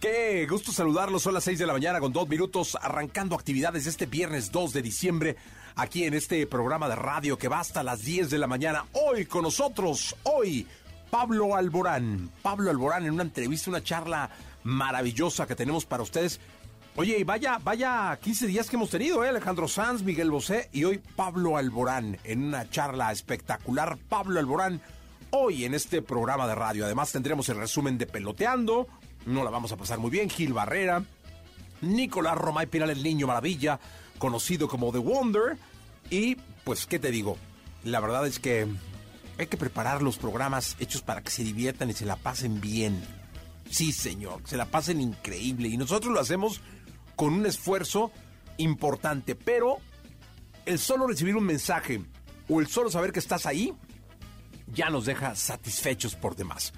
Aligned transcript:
Qué 0.00 0.46
gusto 0.48 0.72
saludarlos. 0.72 1.22
Son 1.22 1.34
las 1.34 1.44
6 1.44 1.58
de 1.58 1.66
la 1.66 1.74
mañana 1.74 2.00
con 2.00 2.10
dos 2.10 2.26
minutos 2.26 2.74
arrancando 2.80 3.36
actividades 3.36 3.86
este 3.86 4.06
viernes 4.06 4.50
2 4.50 4.72
de 4.72 4.80
diciembre 4.80 5.36
aquí 5.76 6.04
en 6.04 6.14
este 6.14 6.46
programa 6.46 6.88
de 6.88 6.96
radio 6.96 7.36
que 7.36 7.48
va 7.48 7.60
hasta 7.60 7.82
las 7.82 8.00
10 8.00 8.30
de 8.30 8.38
la 8.38 8.46
mañana. 8.46 8.86
Hoy 8.94 9.26
con 9.26 9.42
nosotros, 9.42 10.16
hoy, 10.22 10.66
Pablo 11.10 11.54
Alborán. 11.54 12.30
Pablo 12.40 12.70
Alborán 12.70 13.04
en 13.04 13.12
una 13.12 13.24
entrevista, 13.24 13.68
una 13.68 13.82
charla 13.82 14.30
maravillosa 14.64 15.46
que 15.46 15.54
tenemos 15.54 15.84
para 15.84 16.02
ustedes. 16.02 16.40
Oye, 16.96 17.18
y 17.18 17.24
vaya, 17.24 17.58
vaya 17.62 18.18
15 18.22 18.46
días 18.46 18.70
que 18.70 18.76
hemos 18.76 18.88
tenido, 18.88 19.22
¿eh? 19.22 19.28
Alejandro 19.28 19.68
Sanz, 19.68 20.02
Miguel 20.02 20.30
Bosé 20.30 20.70
y 20.72 20.84
hoy 20.84 21.02
Pablo 21.14 21.58
Alborán 21.58 22.16
en 22.24 22.44
una 22.44 22.70
charla 22.70 23.12
espectacular. 23.12 23.98
Pablo 24.08 24.40
Alborán 24.40 24.80
hoy 25.28 25.66
en 25.66 25.74
este 25.74 26.00
programa 26.00 26.48
de 26.48 26.54
radio. 26.54 26.86
Además 26.86 27.12
tendremos 27.12 27.50
el 27.50 27.58
resumen 27.58 27.98
de 27.98 28.06
Peloteando, 28.06 28.88
no 29.26 29.44
la 29.44 29.50
vamos 29.50 29.72
a 29.72 29.76
pasar 29.76 29.98
muy 29.98 30.10
bien. 30.10 30.30
Gil 30.30 30.52
Barrera, 30.52 31.02
Nicolás 31.80 32.36
Romay 32.36 32.66
Pinal, 32.66 32.90
el 32.90 33.02
niño 33.02 33.26
maravilla, 33.26 33.78
conocido 34.18 34.68
como 34.68 34.92
The 34.92 34.98
Wonder. 34.98 35.56
Y 36.10 36.36
pues, 36.64 36.86
¿qué 36.86 36.98
te 36.98 37.10
digo? 37.10 37.36
La 37.84 38.00
verdad 38.00 38.26
es 38.26 38.38
que 38.38 38.66
hay 39.38 39.46
que 39.46 39.56
preparar 39.56 40.02
los 40.02 40.18
programas 40.18 40.76
hechos 40.80 41.02
para 41.02 41.22
que 41.22 41.30
se 41.30 41.44
diviertan 41.44 41.90
y 41.90 41.94
se 41.94 42.06
la 42.06 42.16
pasen 42.16 42.60
bien. 42.60 43.02
Sí, 43.70 43.92
señor, 43.92 44.42
se 44.44 44.56
la 44.56 44.66
pasen 44.66 45.00
increíble. 45.00 45.68
Y 45.68 45.76
nosotros 45.76 46.12
lo 46.12 46.20
hacemos 46.20 46.60
con 47.16 47.34
un 47.34 47.46
esfuerzo 47.46 48.10
importante. 48.58 49.34
Pero 49.34 49.78
el 50.66 50.78
solo 50.78 51.06
recibir 51.06 51.36
un 51.36 51.44
mensaje 51.44 52.02
o 52.48 52.60
el 52.60 52.66
solo 52.66 52.90
saber 52.90 53.12
que 53.12 53.20
estás 53.20 53.46
ahí 53.46 53.72
ya 54.66 54.90
nos 54.90 55.06
deja 55.06 55.34
satisfechos 55.34 56.14
por 56.14 56.36
demás. 56.36 56.72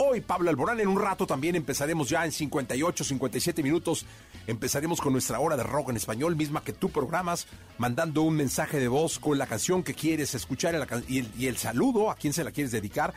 Hoy 0.00 0.20
Pablo 0.20 0.48
Alborán, 0.48 0.78
en 0.78 0.86
un 0.86 1.00
rato 1.00 1.26
también 1.26 1.56
empezaremos 1.56 2.08
ya 2.08 2.24
en 2.24 2.30
58, 2.30 3.02
57 3.02 3.64
minutos, 3.64 4.06
empezaremos 4.46 5.00
con 5.00 5.12
nuestra 5.12 5.40
hora 5.40 5.56
de 5.56 5.64
rock 5.64 5.90
en 5.90 5.96
español, 5.96 6.36
misma 6.36 6.62
que 6.62 6.72
tú 6.72 6.88
programas, 6.88 7.48
mandando 7.78 8.22
un 8.22 8.36
mensaje 8.36 8.78
de 8.78 8.86
voz 8.86 9.18
con 9.18 9.38
la 9.38 9.48
canción 9.48 9.82
que 9.82 9.94
quieres 9.94 10.36
escuchar 10.36 10.76
y, 11.08 11.46
el, 11.48 11.56
saludo 11.56 12.12
a 12.12 12.14
quien 12.14 12.32
se 12.32 12.44
la 12.44 12.52
quieres 12.52 12.70
dedicar 12.70 13.12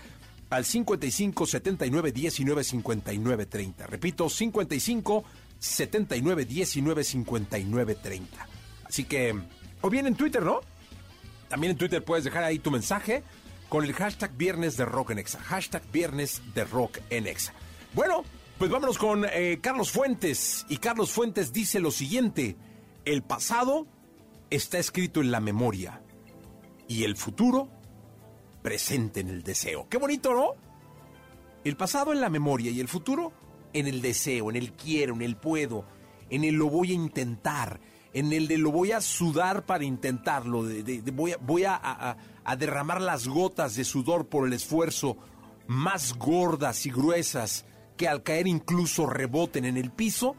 al 0.49 0.65
55 0.65 1.45
79 1.45 2.11
19 2.11 2.63
59 2.63 3.45
30. 3.45 3.85
Repito, 3.85 4.27
55 4.27 5.23
79 5.59 6.45
19 6.45 7.03
59 7.03 7.95
30. 7.95 8.47
Así 8.85 9.03
que, 9.03 9.39
o 9.81 9.89
bien 9.91 10.07
en 10.07 10.15
Twitter, 10.15 10.41
¿no? 10.41 10.61
También 11.47 11.71
en 11.71 11.77
Twitter 11.77 12.03
puedes 12.03 12.23
dejar 12.23 12.43
ahí 12.43 12.57
tu 12.57 12.71
mensaje 12.71 13.21
con 13.71 13.85
el 13.85 13.93
hashtag 13.93 14.35
Viernes 14.35 14.75
de 14.75 14.83
Rock 14.83 15.11
en 15.11 15.19
Exa. 15.19 15.39
Hashtag 15.39 15.81
Viernes 15.93 16.41
de 16.53 16.65
Rock 16.65 16.99
en 17.09 17.25
Exa. 17.25 17.53
Bueno, 17.93 18.25
pues 18.57 18.69
vámonos 18.69 18.97
con 18.97 19.23
eh, 19.23 19.59
Carlos 19.61 19.91
Fuentes. 19.91 20.65
Y 20.67 20.75
Carlos 20.75 21.09
Fuentes 21.13 21.53
dice 21.53 21.79
lo 21.79 21.89
siguiente. 21.89 22.57
El 23.05 23.23
pasado 23.23 23.87
está 24.49 24.77
escrito 24.77 25.21
en 25.21 25.31
la 25.31 25.39
memoria 25.39 26.01
y 26.89 27.05
el 27.05 27.15
futuro 27.15 27.69
presente 28.61 29.21
en 29.21 29.29
el 29.29 29.41
deseo. 29.41 29.87
Qué 29.87 29.95
bonito, 29.95 30.33
¿no? 30.33 30.55
El 31.63 31.77
pasado 31.77 32.11
en 32.11 32.19
la 32.19 32.29
memoria 32.29 32.71
y 32.71 32.81
el 32.81 32.89
futuro 32.89 33.31
en 33.71 33.87
el 33.87 34.01
deseo, 34.01 34.49
en 34.49 34.57
el 34.57 34.73
quiero, 34.73 35.13
en 35.13 35.21
el 35.21 35.37
puedo, 35.37 35.85
en 36.29 36.43
el 36.43 36.55
lo 36.55 36.69
voy 36.69 36.91
a 36.91 36.95
intentar, 36.95 37.79
en 38.13 38.33
el 38.33 38.47
de 38.47 38.57
lo 38.57 38.71
voy 38.71 38.91
a 38.91 39.01
sudar 39.01 39.65
para 39.65 39.83
intentarlo, 39.83 40.63
de, 40.63 41.01
voy, 41.11 41.33
a, 41.33 41.37
voy 41.37 41.63
a, 41.65 42.17
a 42.43 42.55
derramar 42.55 43.01
las 43.01 43.27
gotas 43.27 43.75
de 43.75 43.83
sudor 43.83 44.27
por 44.27 44.47
el 44.47 44.53
esfuerzo, 44.53 45.17
más 45.67 46.13
gordas 46.13 46.85
y 46.85 46.91
gruesas 46.91 47.65
que 47.97 48.07
al 48.07 48.23
caer 48.23 48.47
incluso 48.47 49.05
reboten 49.05 49.65
en 49.65 49.77
el 49.77 49.91
piso, 49.91 50.35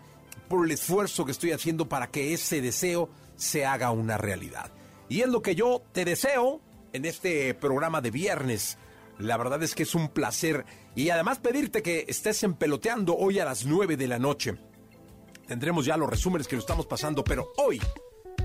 por 0.49 0.67
el 0.67 0.73
esfuerzo 0.73 1.25
que 1.25 1.33
estoy 1.33 1.53
haciendo 1.53 1.89
para 1.89 2.09
que 2.09 2.35
ese 2.35 2.61
deseo 2.61 3.09
se 3.37 3.65
haga 3.65 3.91
una 3.91 4.19
realidad. 4.19 4.71
Y 5.09 5.21
es 5.21 5.29
lo 5.29 5.43
que 5.43 5.55
yo 5.55 5.83
te 5.93 6.05
deseo 6.05 6.61
en 6.93 7.05
este 7.05 7.55
programa 7.55 8.01
de 8.01 8.11
viernes. 8.11 8.79
La 9.19 9.37
verdad 9.37 9.63
es 9.63 9.75
que 9.75 9.85
es 9.85 9.95
un 9.95 10.09
placer 10.09 10.65
y 10.95 11.11
además 11.11 11.39
pedirte 11.39 11.83
que 11.83 12.05
estés 12.09 12.43
empeloteando 12.43 13.17
hoy 13.17 13.39
a 13.39 13.45
las 13.45 13.65
9 13.65 13.97
de 13.97 14.09
la 14.09 14.19
noche. 14.19 14.59
Tendremos 15.53 15.85
ya 15.85 15.99
los 15.99 16.09
resúmenes 16.09 16.49
que 16.49 16.57
nos 16.57 16.63
estamos 16.63 16.87
pasando, 16.87 17.23
pero 17.23 17.53
hoy 17.59 17.79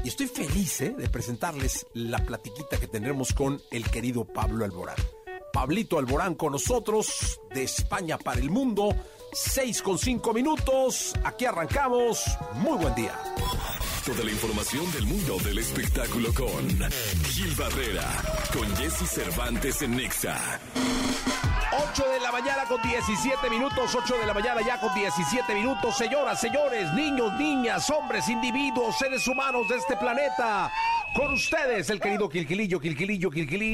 y 0.03 0.09
estoy 0.09 0.27
feliz 0.27 0.81
¿eh? 0.81 0.93
de 0.97 1.07
presentarles 1.07 1.87
la 1.93 2.17
platiquita 2.17 2.77
que 2.77 2.87
tendremos 2.87 3.31
con 3.31 3.61
el 3.71 3.89
querido 3.89 4.25
Pablo 4.25 4.65
Alborán. 4.65 4.97
Pablito 5.53 5.99
Alborán 5.99 6.35
con 6.35 6.51
nosotros, 6.51 7.39
de 7.53 7.63
España 7.63 8.17
para 8.17 8.41
el 8.41 8.49
mundo, 8.49 8.93
6 9.31 9.83
con 9.83 9.97
5 9.97 10.33
minutos, 10.33 11.13
aquí 11.23 11.45
arrancamos, 11.45 12.25
muy 12.55 12.77
buen 12.77 12.93
día. 12.93 13.17
Toda 14.05 14.25
la 14.25 14.31
información 14.31 14.91
del 14.91 15.05
mundo 15.05 15.37
del 15.45 15.59
espectáculo 15.59 16.33
con 16.33 16.67
Gil 17.23 17.55
Barrera, 17.55 18.21
con 18.51 18.75
Jesse 18.75 19.09
Cervantes 19.09 19.81
en 19.81 19.95
Nexa. 19.95 20.59
8 21.77 22.09
de 22.09 22.19
la 22.19 22.31
mañana 22.31 22.65
con 22.65 22.81
17 22.81 23.49
minutos, 23.51 23.93
8 23.93 24.17
de 24.17 24.25
la 24.25 24.33
mañana 24.33 24.61
ya 24.65 24.79
con 24.79 24.91
17 24.95 25.53
minutos. 25.53 25.95
Señoras, 25.95 26.39
señores, 26.41 26.91
niños, 26.93 27.31
niñas, 27.37 27.87
hombres, 27.91 28.27
individuos, 28.29 28.97
seres 28.97 29.27
humanos 29.27 29.69
de 29.69 29.75
este 29.75 29.95
planeta. 29.95 30.71
Con 31.15 31.33
ustedes, 31.33 31.87
el 31.91 31.99
querido 31.99 32.27
Quilquilillo, 32.29 32.79
Quilquilillo, 32.79 33.29
Quilquilín, 33.29 33.67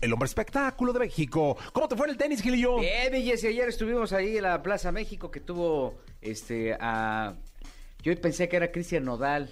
el 0.00 0.12
hombre 0.12 0.26
espectáculo 0.26 0.92
de 0.92 0.98
México. 0.98 1.56
¿Cómo 1.72 1.86
te 1.86 1.94
fue 1.94 2.06
en 2.06 2.10
el 2.10 2.16
tenis, 2.16 2.42
Gilillo? 2.42 2.80
Bien, 2.80 3.12
Jesse, 3.22 3.44
ayer 3.44 3.68
estuvimos 3.68 4.12
ahí 4.12 4.38
en 4.38 4.42
la 4.42 4.60
Plaza 4.60 4.90
México 4.90 5.30
que 5.30 5.38
tuvo, 5.38 5.94
este, 6.20 6.76
a... 6.80 7.34
Yo 8.02 8.20
pensé 8.20 8.48
que 8.48 8.56
era 8.56 8.72
Cristian 8.72 9.04
Nodal. 9.04 9.48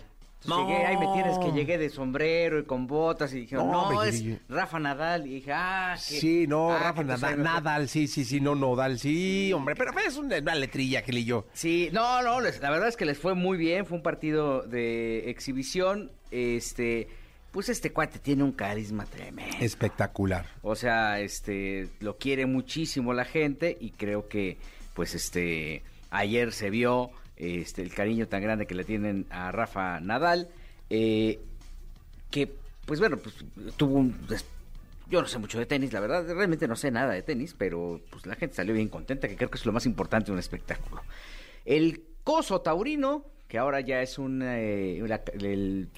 No. 0.49 0.67
Llegué, 0.67 0.87
ahí 0.87 0.97
me 0.97 1.07
tienes 1.13 1.39
que 1.39 1.53
llegué 1.53 1.79
de 1.79 1.91
sombrero 1.91 2.59
y 2.59 2.65
con 2.65 2.87
botas 2.87 3.33
y 3.35 3.41
dijeron, 3.41 3.71
no, 3.71 4.03
es 4.03 4.23
Rafa 4.49 4.79
Nadal. 4.79 5.27
Y 5.27 5.37
dije, 5.37 5.53
ah, 5.53 5.97
Sí, 5.99 6.47
no, 6.47 6.73
ah, 6.73 6.79
Rafa 6.79 7.05
Nadal, 7.05 7.43
Nadal, 7.43 7.89
sí, 7.89 8.07
sí, 8.07 8.25
sí, 8.25 8.41
no, 8.41 8.55
Nodal, 8.55 8.99
sí, 8.99 9.53
hombre, 9.53 9.75
pero 9.75 9.93
es 9.99 10.17
una, 10.17 10.41
letrilla 10.55 11.03
que 11.03 11.25
yo. 11.25 11.47
Sí, 11.53 11.89
no, 11.93 12.23
no, 12.23 12.41
la 12.41 12.71
verdad 12.71 12.89
es 12.89 12.97
que 12.97 13.05
les 13.05 13.19
fue 13.19 13.35
muy 13.35 13.59
bien, 13.59 13.87
fue 13.87 13.97
un 13.97 14.03
partido 14.03 14.63
de 14.63 15.31
exhibición, 15.31 16.11
este... 16.31 17.09
Pues 17.53 17.71
este 17.71 17.91
cuate 17.91 18.19
tiene 18.19 18.45
un 18.45 18.53
carisma 18.53 19.07
tremendo. 19.07 19.57
Espectacular. 19.61 20.45
O 20.61 20.77
sea, 20.77 21.21
este, 21.21 21.89
lo 22.01 22.19
quiere 22.19 22.45
muchísimo 22.45 23.15
la 23.15 23.25
gente 23.25 23.79
y 23.81 23.93
creo 23.93 24.29
que, 24.29 24.59
pues, 24.93 25.15
este, 25.15 25.83
ayer 26.11 26.53
se 26.53 26.69
vio 26.69 27.13
este, 27.37 27.83
el 27.83 27.93
cariño 27.93 28.29
tan 28.29 28.43
grande 28.43 28.67
que 28.67 28.75
le 28.75 28.85
tienen 28.85 29.27
a 29.31 29.53
Rafa 29.53 30.01
Nadal, 30.01 30.49
eh, 30.91 31.39
que, 32.31 32.53
pues 32.85 33.01
bueno, 33.01 33.17
pues 33.19 33.45
tuvo 33.77 33.97
un... 33.97 34.17
Yo 35.09 35.23
no 35.23 35.29
sé 35.29 35.39
mucho 35.39 35.59
de 35.59 35.67
tenis, 35.67 35.93
la 35.93 36.01
verdad, 36.01 36.27
realmente 36.27 36.67
no 36.67 36.75
sé 36.75 36.91
nada 36.91 37.13
de 37.13 37.23
tenis, 37.23 37.55
pero 37.57 38.01
pues 38.11 38.27
la 38.27 38.35
gente 38.35 38.57
salió 38.57 38.75
bien 38.75 38.89
contenta, 38.89 39.29
que 39.29 39.37
creo 39.37 39.51
que 39.51 39.59
es 39.59 39.65
lo 39.65 39.73
más 39.73 39.87
importante 39.87 40.27
de 40.27 40.33
un 40.33 40.41
espectáculo. 40.41 41.03
El 41.65 42.03
coso 42.25 42.61
taurino, 42.61 43.25
que 43.47 43.59
ahora 43.59 43.81
ya 43.81 44.03
es 44.03 44.19
un, 44.19 44.43
eh, 44.43 45.01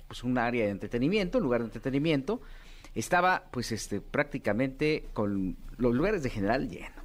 pues 0.06 0.25
área 0.37 0.67
de 0.67 0.70
entretenimiento, 0.70 1.38
un 1.38 1.44
lugar 1.44 1.61
de 1.62 1.67
entretenimiento, 1.67 2.43
estaba 2.94 3.44
pues 3.50 3.73
este 3.73 4.02
prácticamente 4.02 5.06
con 5.14 5.56
los 5.79 5.94
lugares 5.94 6.23
de 6.23 6.31
general 6.31 6.69
llenos 6.69 6.98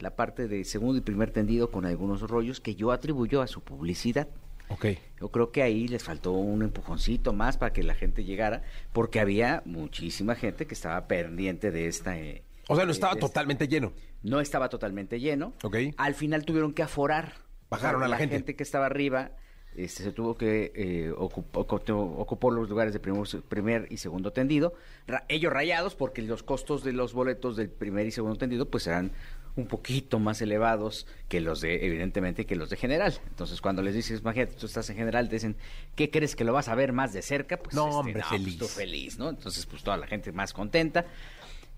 la 0.00 0.14
parte 0.16 0.48
de 0.48 0.64
segundo 0.64 0.98
y 0.98 1.00
primer 1.00 1.30
tendido 1.30 1.70
con 1.70 1.86
algunos 1.86 2.20
rollos 2.22 2.60
que 2.60 2.74
yo 2.74 2.92
atribuyo 2.92 3.42
a 3.42 3.46
su 3.46 3.62
publicidad. 3.62 4.28
Ok. 4.68 4.86
Yo 5.20 5.28
creo 5.30 5.52
que 5.52 5.62
ahí 5.62 5.86
les 5.88 6.02
faltó 6.02 6.32
un 6.32 6.62
empujoncito 6.62 7.32
más 7.32 7.56
para 7.56 7.72
que 7.72 7.82
la 7.82 7.94
gente 7.94 8.24
llegara, 8.24 8.62
porque 8.92 9.20
había 9.20 9.62
muchísima 9.64 10.34
gente 10.34 10.66
que 10.66 10.74
estaba 10.74 11.06
pendiente 11.06 11.70
de 11.70 11.86
esta... 11.86 12.18
eh, 12.18 12.42
O 12.68 12.74
sea, 12.76 12.84
no 12.84 12.90
estaba 12.92 13.14
totalmente 13.16 13.68
lleno. 13.68 13.92
No 14.22 14.40
estaba 14.40 14.68
totalmente 14.68 15.20
lleno. 15.20 15.52
Ok. 15.62 15.76
Al 15.96 16.14
final 16.14 16.44
tuvieron 16.44 16.72
que 16.72 16.82
aforar. 16.82 17.34
Bajaron 17.70 18.02
a 18.02 18.08
la 18.08 18.16
gente. 18.16 18.56
que 18.56 18.62
estaba 18.62 18.86
arriba 18.86 19.30
este, 19.76 20.02
se 20.04 20.10
tuvo 20.12 20.36
que 20.38 20.72
eh, 20.74 21.12
ocup- 21.14 21.44
ocupó, 21.52 21.94
ocupó 22.16 22.50
los 22.50 22.66
lugares 22.68 22.94
de 22.94 22.98
primer, 22.98 23.26
primer 23.46 23.86
y 23.90 23.98
segundo 23.98 24.32
tendido. 24.32 24.72
Ra- 25.06 25.26
ellos 25.28 25.52
rayados 25.52 25.94
porque 25.94 26.22
los 26.22 26.42
costos 26.42 26.82
de 26.82 26.92
los 26.94 27.12
boletos 27.12 27.56
del 27.56 27.68
primer 27.68 28.06
y 28.06 28.10
segundo 28.10 28.36
tendido 28.38 28.70
pues 28.70 28.86
eran 28.86 29.10
un 29.56 29.66
poquito 29.66 30.18
más 30.18 30.42
elevados 30.42 31.06
que 31.28 31.40
los 31.40 31.60
de, 31.62 31.86
evidentemente, 31.86 32.44
que 32.44 32.56
los 32.56 32.68
de 32.70 32.76
general. 32.76 33.14
Entonces, 33.28 33.60
cuando 33.62 33.80
les 33.82 33.94
dices, 33.94 34.20
imagínate, 34.20 34.54
tú 34.54 34.66
estás 34.66 34.88
en 34.90 34.96
general, 34.96 35.28
te 35.28 35.36
dicen, 35.36 35.56
¿qué 35.94 36.10
crees 36.10 36.36
que 36.36 36.44
lo 36.44 36.52
vas 36.52 36.68
a 36.68 36.74
ver 36.74 36.92
más 36.92 37.12
de 37.14 37.22
cerca? 37.22 37.56
Pues, 37.56 37.74
No, 37.74 37.86
este, 37.86 37.96
hombre, 37.98 38.12
pues, 38.14 38.26
feliz. 38.26 38.58
tú 38.58 38.66
feliz, 38.66 39.18
¿no? 39.18 39.30
Entonces, 39.30 39.64
pues 39.66 39.82
toda 39.82 39.96
la 39.96 40.06
gente 40.06 40.30
más 40.32 40.52
contenta. 40.52 41.06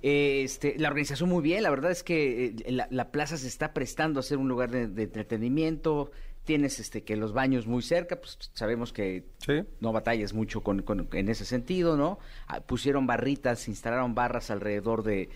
Este, 0.01 0.75
la 0.79 0.89
organización 0.89 1.29
muy 1.29 1.43
bien, 1.43 1.63
la 1.65 1.71
verdad 1.71 1.91
es 1.91 2.05
que 2.05 2.47
eh, 2.65 2.73
la, 2.73 2.87
la 2.91 3.11
plaza 3.11 3.37
se 3.37 3.49
está 3.49 3.73
prestando 3.75 4.21
a 4.21 4.23
ser 4.23 4.39
un 4.39 4.49
lugar 4.49 4.71
de, 4.71 4.87
de 4.87 5.03
entretenimiento. 5.05 6.11
Tienes 6.45 6.79
este 6.81 7.03
que 7.03 7.17
los 7.17 7.33
baños 7.33 7.67
muy 7.67 7.83
cerca, 7.83 8.17
pues 8.17 8.39
sabemos 8.55 8.93
que 8.93 9.25
Sí. 9.45 9.65
no 9.81 9.93
batallas 9.93 10.33
mucho 10.33 10.63
con, 10.63 10.83
con- 10.83 11.09
en 11.13 11.29
ese 11.29 11.45
sentido, 11.45 11.97
¿no? 11.97 12.19
Ah, 12.47 12.61
pusieron 12.61 13.07
barritas, 13.07 13.69
instalaron 13.69 14.15
barras 14.15 14.51
alrededor 14.51 15.03
de, 15.03 15.29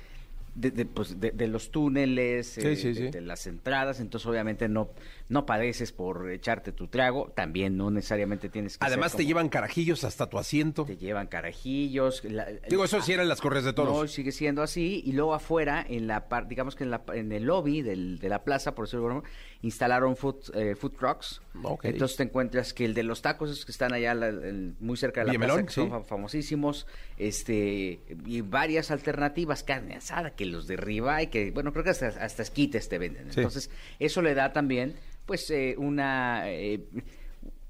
de, 0.55 0.71
de, 0.71 0.85
pues, 0.85 1.19
de- 1.21 1.31
de 1.31 1.49
los 1.49 1.71
túneles, 1.71 2.47
Sí, 2.47 2.61
eh, 2.63 2.77
sí, 2.77 2.89
de, 2.89 2.95
sí. 2.95 3.11
de 3.11 3.21
las 3.23 3.47
entradas, 3.47 4.01
entonces 4.01 4.27
obviamente 4.27 4.69
no, 4.69 4.91
no 5.29 5.47
padeces 5.47 5.93
por 5.93 6.31
echarte 6.31 6.73
tu 6.73 6.89
trago, 6.89 7.33
también 7.35 7.77
no 7.77 7.91
necesariamente 7.91 8.49
tienes 8.49 8.79
que 8.79 8.85
Además 8.85 9.13
ser 9.13 9.19
te 9.19 9.23
como- 9.25 9.29
llevan 9.29 9.49
carajillos 9.49 10.05
hasta 10.05 10.29
tu 10.29 10.39
asiento. 10.39 10.85
te 10.85 10.97
llevan 10.97 11.27
carajillos. 11.27 12.23
la- 12.25 12.47
Digo, 12.69 12.85
eso 12.85 13.01
sí 13.03 13.13
eran 13.13 13.29
las 13.29 13.41
correas 13.41 13.65
de 13.65 13.73
toros. 13.73 13.97
no, 13.97 14.07
sigue 14.09 14.33
siendo 14.33 14.63
así. 14.63 15.03
Y 15.07 15.13
luego 15.13 15.35
afuera, 15.35 15.85
en 15.89 16.07
la 16.07 16.29
par- 16.29 16.49
digamos 16.49 16.77
que 16.77 16.85
en, 16.85 16.91
la, 16.91 17.03
en 17.15 17.33
el 17.33 17.45
lobby 17.45 17.83
del- 17.83 18.19
de 18.19 18.29
la 18.29 18.45
plaza, 18.45 18.75
por 18.75 18.87
decirlo 18.87 19.07
forma, 19.07 19.23
instalaron 19.63 20.17
food, 20.17 20.37
eh, 20.55 20.75
food 20.75 20.93
trucks. 20.93 21.41
Entonces 21.83 22.17
te 22.17 22.23
encuentras 22.25 22.73
que 22.75 22.85
el 22.85 22.95
de 22.95 23.03
los 23.05 23.23
tacos 23.23 23.51
es 23.51 23.65
que 23.65 23.73
están 23.73 23.93
allá 23.93 24.15
la- 24.15 24.29
el- 24.29 24.75
muy 24.81 24.97
cerca 24.97 25.21
de 25.21 25.27
la 25.27 25.33
Villamelón, 25.33 25.57
plaza, 25.65 25.67
que 25.69 25.73
son 25.75 25.85
sí. 25.87 25.91
fa- 25.91 26.03
famosísimos. 26.03 26.87
Este, 27.19 28.01
y 28.27 28.41
varias 28.41 28.91
alternativas, 28.91 29.63
carne 29.63 29.95
asada, 29.97 30.31
que 30.35 30.45
los 30.47 30.67
de 30.67 30.77
y 31.23 31.27
que, 31.29 31.51
bueno, 31.53 31.73
creo 31.73 31.85
que 31.85 31.91
hasta, 31.91 32.09
hasta 32.09 32.43
esquites 32.43 32.89
te 32.89 32.99
venden. 32.99 33.33
Sí. 33.33 33.41
Entonces, 33.41 33.71
eso 33.99 34.23
le 34.23 34.35
da 34.35 34.53
también, 34.53 34.95
pues, 35.27 35.51
eh, 35.51 35.75
una... 35.79 36.51
eh, 36.51 36.85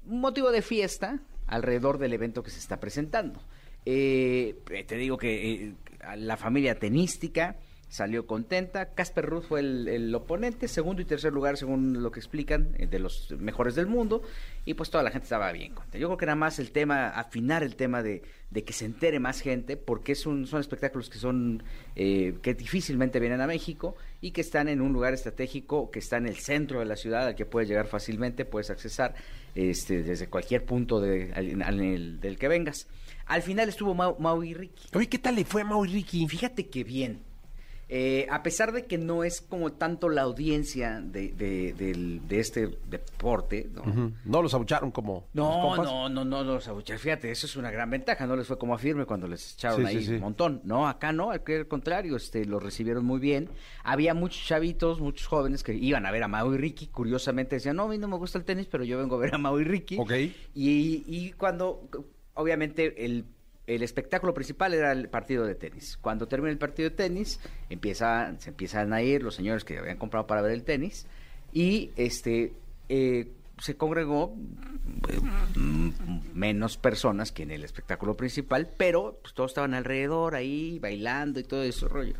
un 0.05 0.19
motivo 0.19 0.51
de 0.51 0.61
fiesta 0.61 1.19
alrededor 1.47 1.97
del 1.97 2.13
evento 2.13 2.43
que 2.43 2.51
se 2.51 2.59
está 2.59 2.79
presentando. 2.79 3.41
Eh, 3.85 4.55
te 4.87 4.95
digo 4.95 5.17
que 5.17 5.53
eh, 5.53 5.73
la 6.17 6.37
familia 6.37 6.79
tenística 6.79 7.57
salió 7.93 8.25
contenta. 8.25 8.93
Casper 8.95 9.23
Ruth 9.27 9.43
fue 9.43 9.59
el, 9.59 9.87
el 9.87 10.15
oponente, 10.15 10.67
segundo 10.67 11.01
y 11.01 11.05
tercer 11.05 11.31
lugar, 11.31 11.57
según 11.57 12.01
lo 12.01 12.11
que 12.11 12.19
explican, 12.19 12.75
eh, 12.79 12.87
de 12.87 12.97
los 12.97 13.29
mejores 13.37 13.75
del 13.75 13.85
mundo. 13.85 14.23
Y 14.65 14.73
pues 14.73 14.89
toda 14.89 15.03
la 15.03 15.11
gente 15.11 15.25
estaba 15.25 15.51
bien 15.51 15.75
contenta. 15.75 15.99
Yo 15.99 16.07
creo 16.07 16.17
que 16.17 16.25
era 16.25 16.35
más 16.35 16.57
el 16.57 16.71
tema, 16.71 17.09
afinar 17.09 17.61
el 17.61 17.75
tema 17.75 18.01
de, 18.01 18.23
de 18.49 18.63
que 18.63 18.73
se 18.73 18.85
entere 18.85 19.19
más 19.19 19.41
gente, 19.41 19.77
porque 19.77 20.13
es 20.13 20.25
un, 20.25 20.47
son 20.47 20.59
espectáculos 20.59 21.07
que 21.09 21.19
son 21.19 21.61
eh, 21.95 22.33
que 22.41 22.55
difícilmente 22.55 23.19
vienen 23.19 23.41
a 23.41 23.45
México 23.47 23.95
y 24.21 24.31
que 24.31 24.41
están 24.41 24.69
en 24.69 24.81
un 24.81 24.91
lugar 24.91 25.13
estratégico, 25.13 25.91
que 25.91 25.99
está 25.99 26.17
en 26.17 26.25
el 26.25 26.37
centro 26.37 26.79
de 26.79 26.85
la 26.85 26.95
ciudad, 26.95 27.27
al 27.27 27.35
que 27.35 27.45
puedes 27.45 27.69
llegar 27.69 27.85
fácilmente, 27.85 28.43
puedes 28.43 28.71
accesar 28.71 29.13
este, 29.53 30.01
desde 30.01 30.27
cualquier 30.29 30.65
punto 30.65 30.99
de, 30.99 31.31
al- 31.35 31.61
al- 31.61 31.79
el- 31.79 32.19
del 32.19 32.39
que 32.39 32.47
vengas. 32.47 32.87
Al 33.27 33.43
final 33.43 33.69
estuvo 33.69 33.93
Mau, 33.93 34.15
Mau 34.19 34.41
y 34.43 34.55
Ricky. 34.55 34.87
Oye, 34.95 35.07
¿qué 35.07 35.19
tal 35.19 35.35
le 35.35 35.45
fue 35.45 35.61
a 35.61 35.65
Mau 35.65 35.85
y 35.85 35.89
Ricky? 35.89 36.27
Fíjate 36.27 36.67
que 36.67 36.83
bien. 36.83 37.19
Eh, 37.95 38.25
a 38.31 38.41
pesar 38.41 38.71
de 38.71 38.87
que 38.87 38.97
no 38.97 39.23
es 39.23 39.39
como 39.39 39.71
tanto 39.73 40.09
la 40.09 40.23
audiencia 40.23 40.99
de, 40.99 41.27
de, 41.33 41.73
del- 41.73 42.27
de 42.27 42.39
este 42.39 42.67
deporte, 42.89 43.69
¿no? 43.71 44.11
No 44.25 44.41
los 44.41 44.51
abucharon 44.55 44.89
como 44.89 45.27
los 45.31 45.45
No, 45.45 45.61
compas? 45.61 45.85
no, 45.85 46.09
no, 46.09 46.25
no 46.25 46.43
los 46.43 46.67
abucheos. 46.67 46.99
Fíjate, 46.99 47.29
eso 47.29 47.45
es 47.45 47.55
una 47.55 47.69
gran 47.69 47.91
ventaja. 47.91 48.25
No 48.25 48.35
les 48.35 48.47
fue 48.47 48.57
como 48.57 48.73
a 48.73 48.79
firme 48.79 49.05
cuando 49.05 49.27
les 49.27 49.53
echaron 49.53 49.81
Sí, 49.81 49.85
ahí 49.85 49.99
sí, 49.99 50.05
sí. 50.05 50.13
un 50.15 50.21
montón. 50.21 50.61
No, 50.63 50.87
acá 50.87 51.11
no, 51.11 51.29
al 51.29 51.43
al 51.47 51.67
contrario, 51.67 52.15
este, 52.15 52.45
los 52.45 52.63
recibieron 52.63 53.05
muy 53.05 53.19
bien. 53.19 53.47
Había 53.83 54.15
muchos 54.15 54.43
chavitos, 54.43 54.99
muchos 54.99 55.27
jóvenes 55.27 55.61
que 55.61 55.75
iban 55.75 56.07
a 56.07 56.11
ver 56.11 56.23
a 56.23 56.27
Mau 56.27 56.51
y 56.51 56.57
Ricky. 56.57 56.87
Curiosamente 56.87 57.57
decían, 57.57 57.75
no, 57.75 57.83
a 57.83 57.87
mí 57.89 57.99
no 57.99 58.07
me 58.07 58.17
gusta 58.17 58.39
el 58.39 58.43
tenis, 58.43 58.65
pero 58.71 58.83
yo 58.83 58.97
vengo 58.97 59.17
a 59.17 59.19
ver 59.19 59.35
a 59.35 59.37
Mau 59.37 59.59
y 59.59 59.65
Ricky. 59.65 59.97
Ok. 59.99 60.11
Y, 60.55 61.03
y 61.05 61.33
cuando, 61.37 61.87
obviamente, 62.33 63.05
el, 63.05 63.25
el 63.67 63.81
espectáculo 63.83 64.33
principal 64.33 64.73
era 64.73 64.91
el 64.91 65.07
partido 65.09 65.45
de 65.45 65.55
tenis. 65.55 65.97
Cuando 66.01 66.27
termina 66.27 66.51
el 66.51 66.57
partido 66.57 66.89
de 66.89 66.95
tenis, 66.95 67.39
empieza, 67.69 68.33
se 68.39 68.49
empiezan 68.49 68.91
a 68.93 69.01
ir 69.01 69.23
los 69.23 69.35
señores 69.35 69.63
que 69.63 69.77
habían 69.77 69.97
comprado 69.97 70.27
para 70.27 70.41
ver 70.41 70.51
el 70.51 70.63
tenis 70.63 71.05
y 71.53 71.91
este 71.95 72.53
eh, 72.89 73.31
se 73.59 73.75
congregó 73.77 74.35
eh, 75.09 75.19
menos 76.33 76.77
personas 76.77 77.31
que 77.31 77.43
en 77.43 77.51
el 77.51 77.63
espectáculo 77.63 78.15
principal, 78.15 78.69
pero 78.77 79.19
pues, 79.21 79.33
todos 79.33 79.51
estaban 79.51 79.73
alrededor 79.73 80.35
ahí 80.35 80.79
bailando 80.79 81.39
y 81.39 81.43
todo 81.43 81.63
ese 81.63 81.87
rollo. 81.87 82.15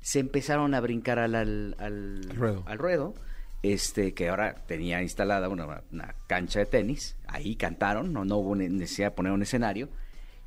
Se 0.00 0.18
empezaron 0.20 0.74
a 0.74 0.80
brincar 0.80 1.18
al, 1.18 1.34
al, 1.34 1.76
al- 1.78 2.20
Al 2.30 2.36
ruedo. 2.36 2.62
al 2.66 2.78
ruedo, 2.78 3.14
este 3.62 4.14
que 4.14 4.28
ahora 4.30 4.54
tenía 4.66 5.02
instalada 5.02 5.48
una, 5.50 5.82
una 5.92 6.14
cancha 6.26 6.60
de 6.60 6.66
tenis, 6.66 7.16
ahí 7.26 7.56
cantaron, 7.56 8.12
no, 8.12 8.24
no 8.24 8.36
hubo 8.38 8.56
ne- 8.56 8.70
necesidad 8.70 9.08
de 9.08 9.16
poner 9.16 9.32
un 9.32 9.42
escenario, 9.42 9.88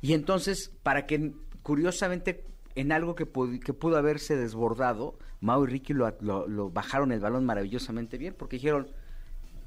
y 0.04 0.12
entonces, 0.12 0.70
para 0.82 1.06
que, 1.06 1.32
curiosamente, 1.62 2.44
en 2.74 2.92
algo 2.92 3.14
que, 3.14 3.26
pudi- 3.26 3.58
que 3.58 3.72
pudo 3.72 3.96
haberse 3.96 4.36
desbordado, 4.36 5.18
Mau 5.40 5.64
y 5.64 5.66
Ricky 5.66 5.94
lo, 5.94 6.70
bajaron 6.70 7.10
el 7.10 7.20
balón 7.20 7.46
maravillosamente 7.46 8.18
bien, 8.18 8.34
porque 8.34 8.56
dijeron, 8.56 8.90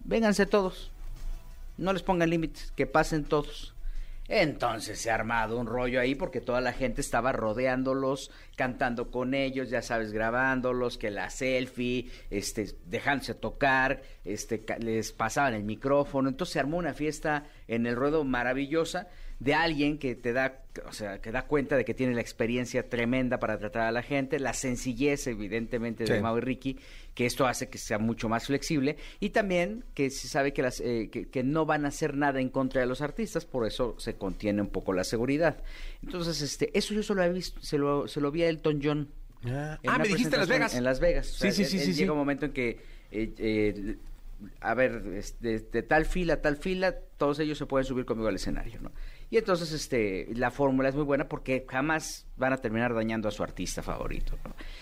vénganse 0.04 0.45
todos, 0.45 0.92
no 1.80 1.92
les 1.92 2.04
pongan 2.04 2.30
límites, 2.30 2.72
que 2.75 2.86
pasen 2.86 3.24
todos. 3.24 3.74
Entonces 4.28 5.00
se 5.00 5.10
ha 5.10 5.16
armado 5.16 5.57
un 5.57 5.66
rollo 5.66 6.00
ahí 6.00 6.13
porque 6.13 6.40
toda 6.40 6.62
la 6.62 6.74
gente 6.74 7.01
estaba 7.01 7.31
rodeándolos, 7.31 8.30
cantando 8.56 9.10
con 9.10 9.33
ellos, 9.33 9.72
ya 9.72 9.81
sabes, 9.81 10.12
grabándolos, 10.12 11.00
que 11.00 11.10
la 11.10 11.31
selfie, 11.31 12.12
este, 12.30 12.75
dejándose 12.86 13.33
tocar, 13.33 14.04
este, 14.24 14.63
les 14.80 15.13
pasaban 15.13 15.56
el 15.56 15.63
micrófono. 15.63 16.30
Entonces 16.30 16.54
se 16.54 16.60
armó 16.60 16.78
una 16.78 16.94
fiesta 16.94 17.45
en 17.68 17.88
el 17.88 17.95
ruedo 17.95 18.24
maravillosa 18.24 19.07
de 19.39 19.54
alguien 19.54 20.00
que 20.00 20.16
te 20.16 20.33
da, 20.33 20.64
o 20.88 20.92
sea, 20.92 21.21
que 21.21 21.31
da 21.31 21.44
cuenta 21.44 21.78
de 21.78 21.85
que 21.85 21.94
tiene 21.94 22.16
la 22.16 22.21
experiencia 22.21 22.90
tremenda 22.90 23.40
para 23.40 23.59
tratar 23.59 23.83
a 23.83 23.92
la 23.92 24.02
gente, 24.02 24.40
la 24.40 24.54
sencillez 24.54 25.28
evidentemente 25.28 26.06
de 26.06 26.16
Sí. 26.16 26.21
Mau 26.21 26.38
y 26.38 26.42
Ricky, 26.42 26.80
que 27.14 27.28
esto 27.28 27.45
hace 27.45 27.69
que 27.69 27.78
sea 27.78 28.00
mucho 28.00 28.30
más 28.30 28.47
flexible 28.47 28.97
y 29.19 29.30
también 29.30 29.83
que 29.94 30.09
se 30.09 30.28
sabe 30.28 30.54
que, 30.54 30.64
las, 30.64 30.80
eh, 30.80 31.09
que, 31.11 31.30
que 31.30 31.44
no 31.44 31.66
van 31.68 31.85
a 31.85 31.90
hacer 31.90 32.16
nada 32.16 32.42
en 32.42 32.50
contra 32.50 32.81
de 32.81 32.88
los 32.88 33.02
artistas, 33.02 33.45
por 33.45 33.68
eso 33.68 33.95
se 34.00 34.16
contiene 34.16 34.61
un 34.61 34.69
poco 34.69 34.92
la 34.94 35.04
seguridad. 35.04 35.64
Entonces, 36.04 36.42
este, 36.42 36.76
eso 36.78 36.95
yo 36.95 37.04
solo 37.04 37.21
he 37.23 37.31
visto, 37.31 37.61
se 37.61 37.78
lo, 37.78 38.07
se 38.07 38.19
lo 38.21 38.31
vi 38.31 38.42
a 38.44 38.50
Elton 38.50 38.80
John. 38.83 39.09
Ah, 39.45 39.78
en 39.83 39.90
ah, 39.92 40.00
me 40.00 40.07
dijiste 40.07 40.35
en 40.35 40.40
Las 40.40 40.50
Vegas. 40.50 40.73
En 40.73 40.83
Las 40.83 41.00
Vegas. 41.00 41.28
O 41.30 41.33
Sí, 41.33 41.40
sea, 41.40 41.52
sí, 41.52 41.66
sí, 41.66 41.78
él 41.78 41.83
sí, 41.83 41.94
sí. 41.94 42.00
Llega 42.00 42.11
un 42.11 42.18
momento 42.18 42.45
en 42.47 42.54
que, 42.54 42.80
eh, 43.11 43.33
eh, 43.38 43.97
a 44.61 44.73
ver, 44.73 45.04
de, 45.04 45.59
de 45.59 45.83
tal 45.83 46.06
fila 46.06 46.33
a 46.35 46.42
tal 46.42 46.57
fila, 46.57 46.95
todos 47.18 47.40
ellos 47.40 47.57
se 47.57 47.66
pueden 47.68 47.85
subir 47.85 48.06
conmigo 48.06 48.28
al 48.30 48.35
escenario, 48.35 48.81
¿no? 48.81 48.92
Y 49.30 49.38
entonces, 49.38 49.72
este, 49.74 50.28
la 50.36 50.52
fórmula 50.52 50.88
es 50.90 50.96
muy 50.96 51.04
buena 51.04 51.28
porque 51.28 51.66
jamás 51.69 52.26
van 52.38 52.54
a 52.54 52.57
terminar 52.57 52.94
dañando 52.94 53.28
a 53.28 53.31
su 53.31 53.44
artista 53.44 53.84
favorito. 53.84 54.38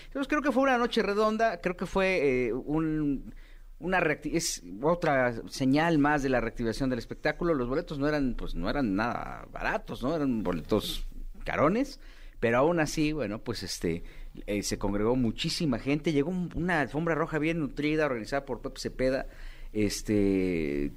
Entonces 0.06 0.28
creo 0.28 0.40
que 0.42 0.52
fue 0.52 0.62
una 0.62 0.78
noche 0.78 1.02
redonda, 1.02 1.60
creo 1.60 1.76
que 1.76 1.86
fue 1.86 2.46
eh, 2.46 2.52
un 2.52 3.34
una 3.78 3.98
es 4.24 4.62
otra 4.80 5.34
señal 5.48 5.98
más 5.98 6.22
de 6.22 6.30
la 6.30 6.40
reactivación 6.40 6.88
del 6.88 6.98
espectáculo. 6.98 7.52
Los 7.52 7.68
boletos 7.68 7.98
no 7.98 8.08
eran, 8.08 8.34
pues, 8.34 8.54
no 8.54 8.70
eran 8.70 8.94
nada 8.94 9.46
baratos, 9.52 10.02
¿no? 10.02 10.16
Eran 10.16 10.42
boletos 10.42 11.06
carones, 11.44 12.00
pero 12.40 12.56
aún 12.58 12.80
así, 12.80 13.12
bueno, 13.12 13.38
pues 13.40 13.62
este 13.62 14.02
eh, 14.46 14.62
se 14.62 14.78
congregó 14.78 15.14
muchísima 15.16 15.78
gente, 15.78 16.12
llegó 16.12 16.30
un- 16.30 16.50
una 16.54 16.80
alfombra 16.80 17.14
roja 17.14 17.38
bien 17.38 17.58
nutrida, 17.58 18.06
organizada 18.06 18.46
por 18.46 18.60
Pepe 18.62 18.80
Cepeda, 18.80 19.26
este 19.72 20.92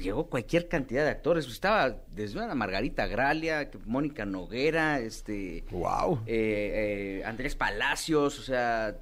llegó 0.00 0.26
cualquier 0.28 0.68
cantidad 0.68 1.04
de 1.04 1.10
actores, 1.10 1.46
estaba 1.46 1.96
desde 2.14 2.38
una 2.42 2.54
Margarita 2.54 3.06
Gralia, 3.06 3.70
Mónica 3.86 4.24
Noguera, 4.24 5.00
este 5.00 5.64
Wow. 5.70 6.20
eh, 6.26 7.20
eh, 7.20 7.24
Andrés 7.24 7.54
Palacios, 7.56 8.38
o 8.38 8.42
sea, 8.42 8.96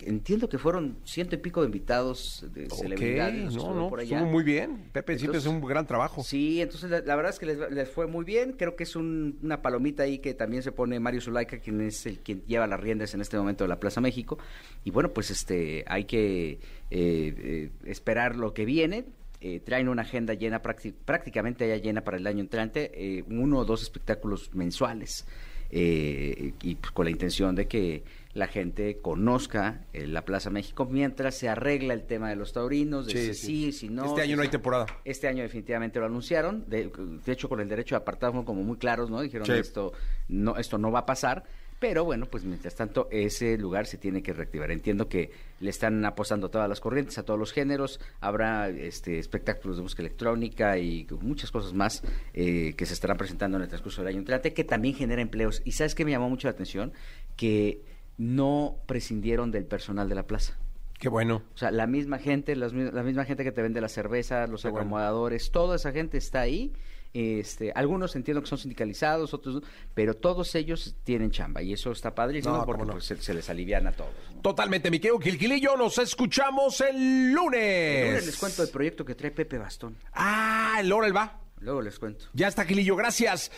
entiendo 0.00 0.48
que 0.50 0.58
fueron 0.58 0.98
ciento 1.04 1.34
y 1.34 1.38
pico 1.38 1.60
de 1.62 1.66
invitados 1.66 2.44
de 2.52 2.68
celebridades 2.68 3.54
no, 3.56 3.72
no, 3.74 3.88
por 3.88 4.00
allá. 4.00 4.18
estuvo 4.18 4.30
muy 4.30 4.44
bien. 4.44 4.90
Pepe 4.92 5.18
siempre 5.18 5.38
hace 5.38 5.48
un 5.48 5.62
gran 5.62 5.86
trabajo. 5.86 6.22
Sí, 6.22 6.60
entonces 6.60 6.90
la, 6.90 7.00
la 7.00 7.16
verdad 7.16 7.32
es 7.32 7.38
que 7.38 7.46
les, 7.46 7.58
les 7.70 7.88
fue 7.88 8.06
muy 8.06 8.24
bien. 8.26 8.52
Creo 8.52 8.76
que 8.76 8.82
es 8.84 8.94
un- 8.96 9.38
una 9.42 9.62
palomita 9.62 10.02
ahí 10.02 10.18
que 10.18 10.34
también 10.34 10.62
se 10.62 10.72
pone 10.72 11.00
Mario 11.00 11.22
Zulaika, 11.22 11.58
quien 11.58 11.80
es 11.80 12.04
el 12.04 12.18
quien 12.18 12.42
lleva 12.46 12.66
las 12.66 12.78
riendas 12.78 13.14
en 13.14 13.22
este 13.22 13.38
momento 13.38 13.64
de 13.64 13.68
la 13.68 13.80
Plaza 13.80 14.02
México. 14.02 14.38
Y 14.84 14.90
bueno, 14.90 15.14
pues 15.14 15.30
este 15.30 15.84
hay 15.88 16.04
que 16.04 16.50
eh, 16.50 16.58
eh, 16.90 17.70
esperar 17.86 18.36
lo 18.36 18.52
que 18.52 18.66
viene. 18.66 19.06
Eh, 19.40 19.60
traen 19.60 19.88
una 19.88 20.02
agenda 20.02 20.34
llena, 20.34 20.62
prácticamente 20.62 21.68
ya 21.68 21.76
llena 21.76 22.02
para 22.02 22.16
el 22.16 22.26
año 22.26 22.40
entrante, 22.40 22.90
eh, 22.94 23.24
uno 23.28 23.58
o 23.58 23.64
dos 23.64 23.82
espectáculos 23.82 24.54
mensuales, 24.54 25.26
y 25.68 26.74
pues, 26.76 26.92
con 26.92 27.06
la 27.06 27.10
intención 27.10 27.56
de 27.56 27.66
que 27.66 28.04
la 28.34 28.46
gente 28.46 29.00
conozca 29.02 29.86
la 29.92 30.24
Plaza 30.24 30.48
México 30.48 30.86
mientras 30.88 31.34
se 31.34 31.48
arregla 31.48 31.92
el 31.92 32.04
tema 32.04 32.28
de 32.28 32.36
los 32.36 32.52
taurinos, 32.52 33.06
de 33.06 33.34
si 33.34 33.34
sí, 33.34 33.72
si 33.72 33.88
no. 33.88 34.04
Este 34.04 34.22
año 34.22 34.36
no 34.36 34.42
hay 34.42 34.48
temporada. 34.48 34.86
Este 35.04 35.26
año 35.26 35.42
definitivamente 35.42 35.98
lo 35.98 36.06
anunciaron, 36.06 36.64
de, 36.68 36.90
hecho 37.26 37.48
con 37.48 37.60
el 37.60 37.68
derecho 37.68 37.96
de 37.96 38.02
apartado 38.02 38.44
como 38.44 38.62
muy 38.62 38.76
claros, 38.76 39.10
¿no? 39.10 39.20
Dijeron 39.20 39.50
esto 39.50 39.92
no 40.28 40.56
esto 40.56 40.78
no 40.78 40.92
va 40.92 41.00
a 41.00 41.06
pasar. 41.06 41.44
Pero 41.78 42.04
bueno, 42.04 42.26
pues 42.26 42.44
mientras 42.44 42.74
tanto 42.74 43.08
ese 43.10 43.58
lugar 43.58 43.86
se 43.86 43.98
tiene 43.98 44.22
que 44.22 44.32
reactivar. 44.32 44.70
Entiendo 44.70 45.08
que 45.08 45.30
le 45.60 45.70
están 45.70 46.04
apostando 46.04 46.46
a 46.46 46.50
todas 46.50 46.68
las 46.68 46.80
corrientes, 46.80 47.18
a 47.18 47.22
todos 47.22 47.38
los 47.38 47.52
géneros. 47.52 48.00
Habrá 48.20 48.68
este, 48.70 49.18
espectáculos 49.18 49.76
de 49.76 49.82
música 49.82 50.02
electrónica 50.02 50.78
y 50.78 51.06
muchas 51.20 51.50
cosas 51.50 51.74
más 51.74 52.02
eh, 52.32 52.74
que 52.76 52.86
se 52.86 52.94
estarán 52.94 53.18
presentando 53.18 53.58
en 53.58 53.64
el 53.64 53.68
transcurso 53.68 54.00
del 54.00 54.08
año 54.08 54.18
entrante, 54.18 54.54
que 54.54 54.64
también 54.64 54.94
genera 54.94 55.20
empleos. 55.20 55.60
Y 55.64 55.72
¿sabes 55.72 55.94
qué 55.94 56.04
me 56.04 56.12
llamó 56.12 56.30
mucho 56.30 56.48
la 56.48 56.52
atención? 56.52 56.92
Que 57.36 57.82
no 58.16 58.78
prescindieron 58.86 59.50
del 59.50 59.66
personal 59.66 60.08
de 60.08 60.14
la 60.14 60.26
plaza. 60.26 60.58
Qué 60.98 61.10
bueno. 61.10 61.42
O 61.54 61.58
sea, 61.58 61.70
la 61.70 61.86
misma 61.86 62.18
gente, 62.18 62.56
la 62.56 62.70
misma 63.02 63.26
gente 63.26 63.44
que 63.44 63.52
te 63.52 63.60
vende 63.60 63.82
la 63.82 63.88
cerveza, 63.90 64.46
los 64.46 64.64
acomodadores, 64.64 65.50
toda 65.50 65.76
esa 65.76 65.92
gente 65.92 66.16
está 66.16 66.40
ahí 66.40 66.72
este, 67.14 67.72
algunos 67.72 68.14
entiendo 68.16 68.42
que 68.42 68.48
son 68.48 68.58
sindicalizados, 68.58 69.32
otros, 69.32 69.62
pero 69.94 70.14
todos 70.14 70.54
ellos 70.54 70.96
tienen 71.04 71.30
chamba 71.30 71.62
y 71.62 71.72
eso 71.72 71.92
está 71.92 72.14
padrísimo 72.14 72.64
porque 72.64 72.84
pues, 72.84 73.04
se, 73.04 73.34
les 73.34 73.48
alivian 73.48 73.86
a 73.86 73.92
todos. 73.92 74.12
Totalmente, 74.42 74.90
mi 74.90 74.98
querido 74.98 75.18
Gilquilillo, 75.18 75.76
nos 75.76 75.98
escuchamos 75.98 76.80
el 76.80 77.32
lunes. 77.32 77.60
El 77.60 78.06
lunes 78.08 78.26
les 78.26 78.36
cuento 78.36 78.62
el 78.62 78.68
proyecto 78.68 79.04
que 79.04 79.14
trae 79.14 79.30
Pepe 79.30 79.58
Bastón. 79.58 79.96
Ah, 80.12 80.78
el 80.80 80.92
él 80.92 81.16
va. 81.16 81.45
Luego 81.60 81.82
les 81.82 81.98
cuento. 81.98 82.26
Ya 82.32 82.48
está, 82.48 82.64
Gilillo, 82.64 82.96
gracias. 82.96 83.50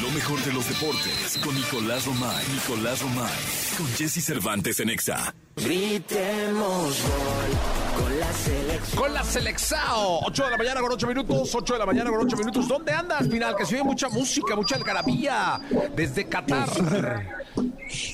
Lo 0.00 0.10
mejor 0.10 0.42
de 0.42 0.52
los 0.52 0.68
deportes 0.68 1.38
con 1.44 1.54
Nicolás 1.54 2.06
Romay. 2.06 2.44
Nicolás 2.52 3.02
Romay. 3.02 3.30
Con 3.76 3.86
Jesse 3.88 4.24
Cervantes 4.24 4.80
en 4.80 4.90
Exa. 4.90 5.34
Gritemos 5.56 7.02
gol 7.02 8.02
con 8.02 8.18
la 8.18 8.32
selección. 8.32 9.02
Con 9.02 9.14
la 9.14 9.24
selección. 9.24 9.80
8 10.24 10.44
de 10.44 10.50
la 10.50 10.56
mañana 10.56 10.80
con 10.80 10.92
8 10.92 11.06
minutos. 11.06 11.54
8 11.54 11.72
de 11.74 11.78
la 11.78 11.86
mañana 11.86 12.10
con 12.10 12.20
8 12.20 12.36
minutos. 12.36 12.66
¿Dónde 12.68 12.92
andas, 12.92 13.28
final? 13.28 13.54
Que 13.54 13.66
se 13.66 13.74
oye 13.74 13.84
mucha 13.84 14.08
música, 14.08 14.56
mucha 14.56 14.76
algarabía. 14.76 15.60
Desde 15.94 16.26
Qatar. 16.28 16.68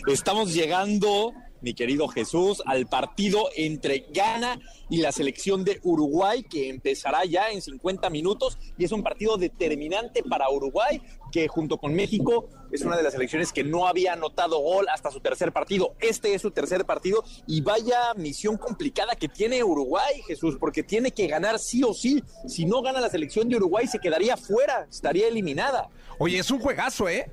Estamos 0.06 0.52
llegando 0.52 1.32
mi 1.60 1.74
querido 1.74 2.08
Jesús, 2.08 2.62
al 2.66 2.86
partido 2.86 3.48
entre 3.56 4.06
Ghana 4.12 4.60
y 4.88 4.98
la 4.98 5.12
selección 5.12 5.64
de 5.64 5.80
Uruguay, 5.82 6.42
que 6.42 6.68
empezará 6.68 7.24
ya 7.24 7.50
en 7.50 7.60
50 7.60 8.10
minutos 8.10 8.58
y 8.76 8.84
es 8.84 8.92
un 8.92 9.02
partido 9.02 9.36
determinante 9.36 10.22
para 10.22 10.50
Uruguay, 10.50 11.02
que 11.32 11.48
junto 11.48 11.78
con 11.78 11.94
México 11.94 12.48
es 12.70 12.82
una 12.82 12.96
de 12.96 13.02
las 13.02 13.12
selecciones 13.12 13.52
que 13.52 13.64
no 13.64 13.86
había 13.86 14.14
anotado 14.14 14.58
gol 14.60 14.86
hasta 14.88 15.10
su 15.10 15.20
tercer 15.20 15.52
partido. 15.52 15.94
Este 16.00 16.34
es 16.34 16.42
su 16.42 16.50
tercer 16.50 16.84
partido 16.84 17.24
y 17.46 17.60
vaya 17.60 18.14
misión 18.16 18.56
complicada 18.56 19.14
que 19.16 19.28
tiene 19.28 19.62
Uruguay, 19.62 20.22
Jesús, 20.26 20.56
porque 20.58 20.82
tiene 20.82 21.10
que 21.10 21.26
ganar 21.26 21.58
sí 21.58 21.82
o 21.82 21.92
sí. 21.92 22.22
Si 22.46 22.64
no 22.64 22.82
gana 22.82 23.00
la 23.00 23.10
selección 23.10 23.48
de 23.48 23.56
Uruguay, 23.56 23.86
se 23.86 23.98
quedaría 23.98 24.36
fuera, 24.36 24.86
estaría 24.88 25.28
eliminada. 25.28 25.88
Oye, 26.18 26.38
es 26.38 26.50
un 26.50 26.60
juegazo, 26.60 27.08
¿eh? 27.08 27.30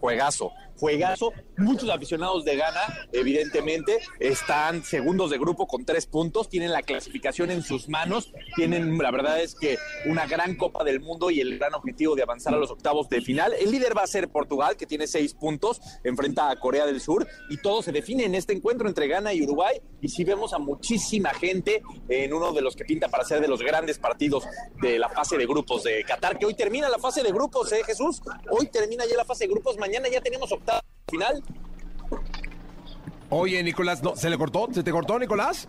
Juegazo 0.00 0.50
juegazo. 0.80 1.32
Muchos 1.58 1.90
aficionados 1.90 2.44
de 2.44 2.56
Ghana, 2.56 2.80
evidentemente, 3.12 3.98
están 4.18 4.82
segundos 4.82 5.30
de 5.30 5.36
grupo 5.36 5.66
con 5.66 5.84
tres 5.84 6.06
puntos, 6.06 6.48
tienen 6.48 6.72
la 6.72 6.82
clasificación 6.82 7.50
en 7.50 7.62
sus 7.62 7.88
manos, 7.90 8.32
tienen, 8.56 8.96
la 8.96 9.10
verdad 9.10 9.42
es 9.42 9.54
que 9.54 9.76
una 10.06 10.26
gran 10.26 10.56
Copa 10.56 10.82
del 10.82 11.00
Mundo 11.00 11.30
y 11.30 11.40
el 11.40 11.58
gran 11.58 11.74
objetivo 11.74 12.16
de 12.16 12.22
avanzar 12.22 12.54
a 12.54 12.56
los 12.56 12.70
octavos 12.70 13.10
de 13.10 13.20
final. 13.20 13.52
El 13.52 13.70
líder 13.70 13.96
va 13.96 14.04
a 14.04 14.06
ser 14.06 14.30
Portugal, 14.30 14.76
que 14.78 14.86
tiene 14.86 15.06
seis 15.06 15.34
puntos, 15.34 15.82
enfrenta 16.02 16.50
a 16.50 16.58
Corea 16.58 16.86
del 16.86 17.00
Sur 17.00 17.28
y 17.50 17.58
todo 17.58 17.82
se 17.82 17.92
define 17.92 18.24
en 18.24 18.34
este 18.34 18.54
encuentro 18.54 18.88
entre 18.88 19.06
Ghana 19.06 19.34
y 19.34 19.42
Uruguay. 19.42 19.80
Y 20.00 20.08
si 20.08 20.24
vemos 20.24 20.54
a 20.54 20.58
muchísima 20.58 21.34
gente 21.34 21.82
en 22.08 22.32
uno 22.32 22.52
de 22.52 22.62
los 22.62 22.74
que 22.74 22.86
pinta 22.86 23.08
para 23.08 23.24
ser 23.24 23.42
de 23.42 23.48
los 23.48 23.60
grandes 23.60 23.98
partidos 23.98 24.44
de 24.80 24.98
la 24.98 25.10
fase 25.10 25.36
de 25.36 25.44
grupos 25.44 25.82
de 25.82 26.02
Qatar, 26.04 26.38
que 26.38 26.46
hoy 26.46 26.54
termina 26.54 26.88
la 26.88 26.98
fase 26.98 27.22
de 27.22 27.30
grupos, 27.30 27.70
¿eh, 27.72 27.82
Jesús? 27.84 28.22
Hoy 28.50 28.68
termina 28.68 29.04
ya 29.04 29.16
la 29.16 29.26
fase 29.26 29.44
de 29.44 29.52
grupos, 29.52 29.76
mañana 29.76 30.08
ya 30.08 30.22
tenemos 30.22 30.50
octavos 30.50 30.69
final. 31.10 31.42
Oye, 33.30 33.62
Nicolás, 33.62 34.02
¿no, 34.02 34.16
¿se 34.16 34.28
le 34.28 34.36
cortó? 34.36 34.68
¿Se 34.72 34.82
te 34.82 34.90
cortó, 34.90 35.18
Nicolás? 35.18 35.68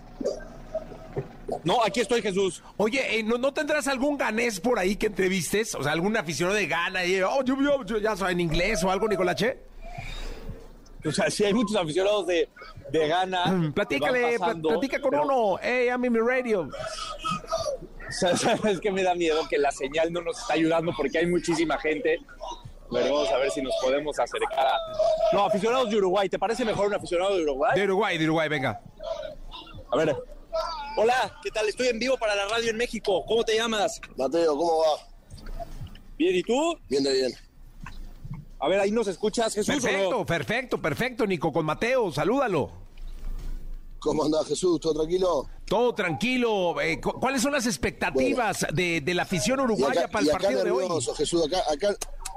No, 1.64 1.84
aquí 1.84 2.00
estoy, 2.00 2.22
Jesús. 2.22 2.64
Oye, 2.78 3.20
eh, 3.20 3.24
¿no, 3.24 3.54
tendrás 3.54 3.88
algún 3.88 4.18
ganés 4.18 4.60
por 4.60 4.80
ahí 4.80 4.96
que 4.96 5.08
entrevistes? 5.08 5.76
O 5.76 5.84
sea, 5.84 5.92
algún 5.92 6.16
aficionado 6.18 6.58
de 6.58 6.66
Gana 6.66 7.06
y, 7.06 7.22
oh, 7.22 7.44
yo, 7.44 7.56
ya 8.00 8.16
soy 8.16 8.34
en 8.34 8.40
inglés 8.40 8.84
o 8.84 8.90
algo, 8.90 9.08
Nicolache. 9.08 9.60
O 11.06 11.12
sea, 11.12 11.30
sí 11.30 11.44
hay 11.44 11.54
muchos 11.54 11.76
aficionados 11.76 12.28
de, 12.28 12.50
de 12.92 13.08
Ghana. 13.08 13.46
Mm, 13.48 13.74
platícale, 13.74 14.38
platica 14.40 15.02
con 15.02 15.16
uno. 15.16 15.58
Hey, 15.62 15.88
I'm 15.88 16.04
in 16.06 16.14
mi 16.14 16.20
radio. 16.20 16.70
¿Sabes 18.10 18.80
que 18.80 18.92
me 18.92 19.04
da 19.04 19.16
miedo? 19.16 19.48
Que 19.50 19.58
la 19.58 19.72
señal 19.72 20.12
no 20.12 20.22
nos 20.22 20.40
está 20.40 20.54
ayudando 20.54 20.92
porque 20.96 21.20
hay 21.20 21.28
muchísima 21.28 21.78
gente 21.80 22.20
Veremos 22.92 23.30
a 23.30 23.38
ver 23.38 23.50
si 23.52 23.62
nos 23.62 23.74
podemos 23.82 24.20
acercar 24.20 24.68
a... 24.68 24.78
No, 25.32 25.46
aficionados 25.46 25.90
de 25.90 25.96
Uruguay. 25.98 26.28
¿Te 26.28 26.38
parece 26.38 26.66
mejor 26.66 26.88
un 26.88 26.96
aficionado 26.96 27.36
de 27.38 27.44
Uruguay? 27.44 27.72
De 27.76 27.84
Uruguay, 27.86 28.18
de 28.18 28.26
Uruguay, 28.26 28.50
venga. 28.50 28.82
A 29.92 29.98
ver. 29.98 30.16
Hola, 30.98 31.40
¿qué 31.42 31.52
tal? 31.52 31.70
Estoy 31.70 31.88
en 31.88 32.00
vivo 32.00 32.18
para 32.18 32.36
la 32.36 32.48
radio 32.48 32.70
en 32.70 32.78
México. 32.78 33.24
¿Cómo 33.26 33.46
te 33.46 33.56
llamas? 33.56 34.02
Mateo, 34.18 34.58
¿cómo 34.58 34.80
va? 34.80 35.56
Bien, 36.18 36.36
¿y 36.36 36.44
tú? 36.44 36.78
Bien 36.90 37.04
de 37.04 37.14
bien. 37.14 37.32
A 38.60 38.68
ver, 38.68 38.80
ahí 38.82 38.92
nos 38.92 39.08
escuchas, 39.08 39.54
Jesús. 39.56 39.74
Perfecto, 39.74 40.26
perfecto, 40.26 40.82
perfecto, 40.82 41.26
Nico, 41.26 41.54
con 41.54 41.66
Mateo, 41.66 42.12
salúdalo. 42.12 42.72
¿Cómo 44.00 44.26
anda 44.26 44.44
Jesús? 44.44 44.80
¿Todo 44.80 44.94
tranquilo? 44.96 45.48
Todo 45.66 45.96
tranquilo. 45.96 46.82
Eh, 46.82 47.00
¿Cuáles 47.00 47.42
son 47.42 47.54
las 47.54 47.66
expectativas 47.66 48.68
de, 48.74 49.00
de, 49.00 49.14
la 49.14 49.24
afición 49.24 49.62
uruguaya 49.62 50.08
para 50.10 50.26
el 50.26 50.32
partido 50.32 50.64
de 50.64 50.72
hoy? 50.72 50.88
Jesús, 51.16 51.46
acá, 51.46 51.64
acá, 51.72 51.96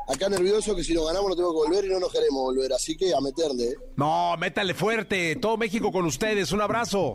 acá 0.09 0.29
nervioso 0.29 0.75
que 0.75 0.85
si 0.85 0.95
lo 0.95 1.05
ganamos 1.05 1.31
no 1.31 1.37
tengo 1.37 1.51
que 1.53 1.69
volver 1.69 1.85
y 1.85 1.89
no 1.89 2.01
nos 2.01 2.13
queremos 2.13 2.43
volver, 2.43 2.73
así 2.73 2.97
que 2.97 3.15
a 3.15 3.21
meterle. 3.21 3.71
¿eh? 3.71 3.77
No, 3.97 4.37
métale 4.37 4.75
fuerte, 4.75 5.37
todo 5.37 5.57
México 5.57 5.91
con 5.93 6.05
ustedes, 6.05 6.53
un 6.53 6.61
abrazo. 6.61 7.15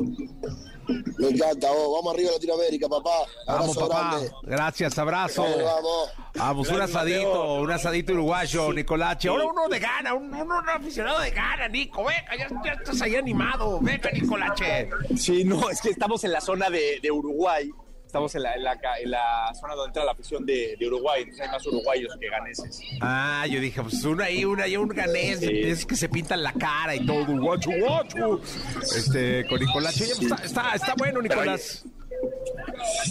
Me 1.19 1.27
encanta, 1.29 1.69
vamos 1.69 2.13
arriba 2.13 2.29
a 2.31 2.33
Latinoamérica, 2.33 2.89
papá. 2.89 3.11
vamos, 3.45 3.77
papá. 3.77 4.21
Gracias, 4.43 4.97
abrazo. 4.97 5.43
vamos. 5.43 6.09
Vamos, 6.35 6.69
un 6.69 6.81
asadito, 6.81 7.55
un 7.55 7.71
asadito 7.71 8.13
uruguayo, 8.13 8.73
Nicolache. 8.73 9.29
Ahora 9.29 9.45
uno 9.45 9.67
de 9.67 9.79
gana, 9.79 10.13
un, 10.13 10.33
aficionado 10.67 11.19
de 11.19 11.31
gana, 11.31 11.67
Nico. 11.67 12.05
Venga, 12.05 12.49
ya, 12.63 12.71
estás 12.73 13.01
ahí 13.01 13.15
animado. 13.15 13.79
Venga, 13.81 14.09
Nicolache. 14.11 14.89
Sí, 15.15 15.43
no, 15.43 15.69
es 15.69 15.81
que 15.81 15.89
estamos 15.89 16.23
en 16.23 16.31
la 16.31 16.41
zona 16.41 16.69
de, 16.69 16.99
de 17.01 17.11
Uruguay 17.11 17.71
estamos 18.09 18.33
en 18.33 18.41
la, 18.41 18.55
en 18.55 18.63
la, 18.63 18.73
en 19.03 19.11
la 19.11 19.53
zona 19.53 19.75
donde 19.75 19.89
entra 19.89 20.03
la 20.03 20.13
afición 20.13 20.43
de, 20.43 20.75
de, 20.79 20.87
Uruguay, 20.87 21.21
entonces 21.21 21.45
hay 21.45 21.51
más 21.51 21.67
uruguayos 21.67 22.17
que 22.19 22.27
ganeses. 22.27 22.81
Ah, 23.01 23.45
yo 23.47 23.59
dije, 23.59 23.83
pues 23.83 24.03
uno 24.03 24.23
ahí, 24.23 24.43
uno 24.43 24.63
ahí, 24.63 24.75
un 24.75 24.87
ganés, 24.87 25.43
es 25.43 25.85
que 25.85 25.95
se 25.95 26.09
pintan 26.09 26.41
la 26.41 26.51
cara 26.53 26.95
y 26.95 27.05
todo, 27.05 27.39
guacho, 27.39 27.69
guacho. 27.79 28.41
Este, 28.81 29.45
con 29.47 29.59
Nicolás, 29.59 29.93
sí. 29.93 30.25
está, 30.25 30.43
está, 30.43 30.73
está, 30.73 30.95
bueno, 30.97 31.21
Nicolás. 31.21 31.85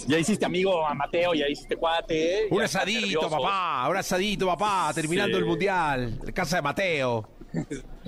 Ya 0.05 0.19
hiciste 0.19 0.45
amigo 0.45 0.85
a 0.85 0.93
Mateo, 0.93 1.33
ya 1.33 1.47
hiciste 1.47 1.77
cuate. 1.77 2.43
¿eh? 2.43 2.47
Un 2.51 2.61
asadito, 2.61 3.29
papá, 3.29 3.87
un 3.89 3.95
asadito, 3.95 4.47
papá, 4.47 4.91
terminando 4.93 5.37
el 5.37 5.45
mundial, 5.45 6.19
casa 6.33 6.57
de 6.57 6.61
Mateo. 6.61 7.29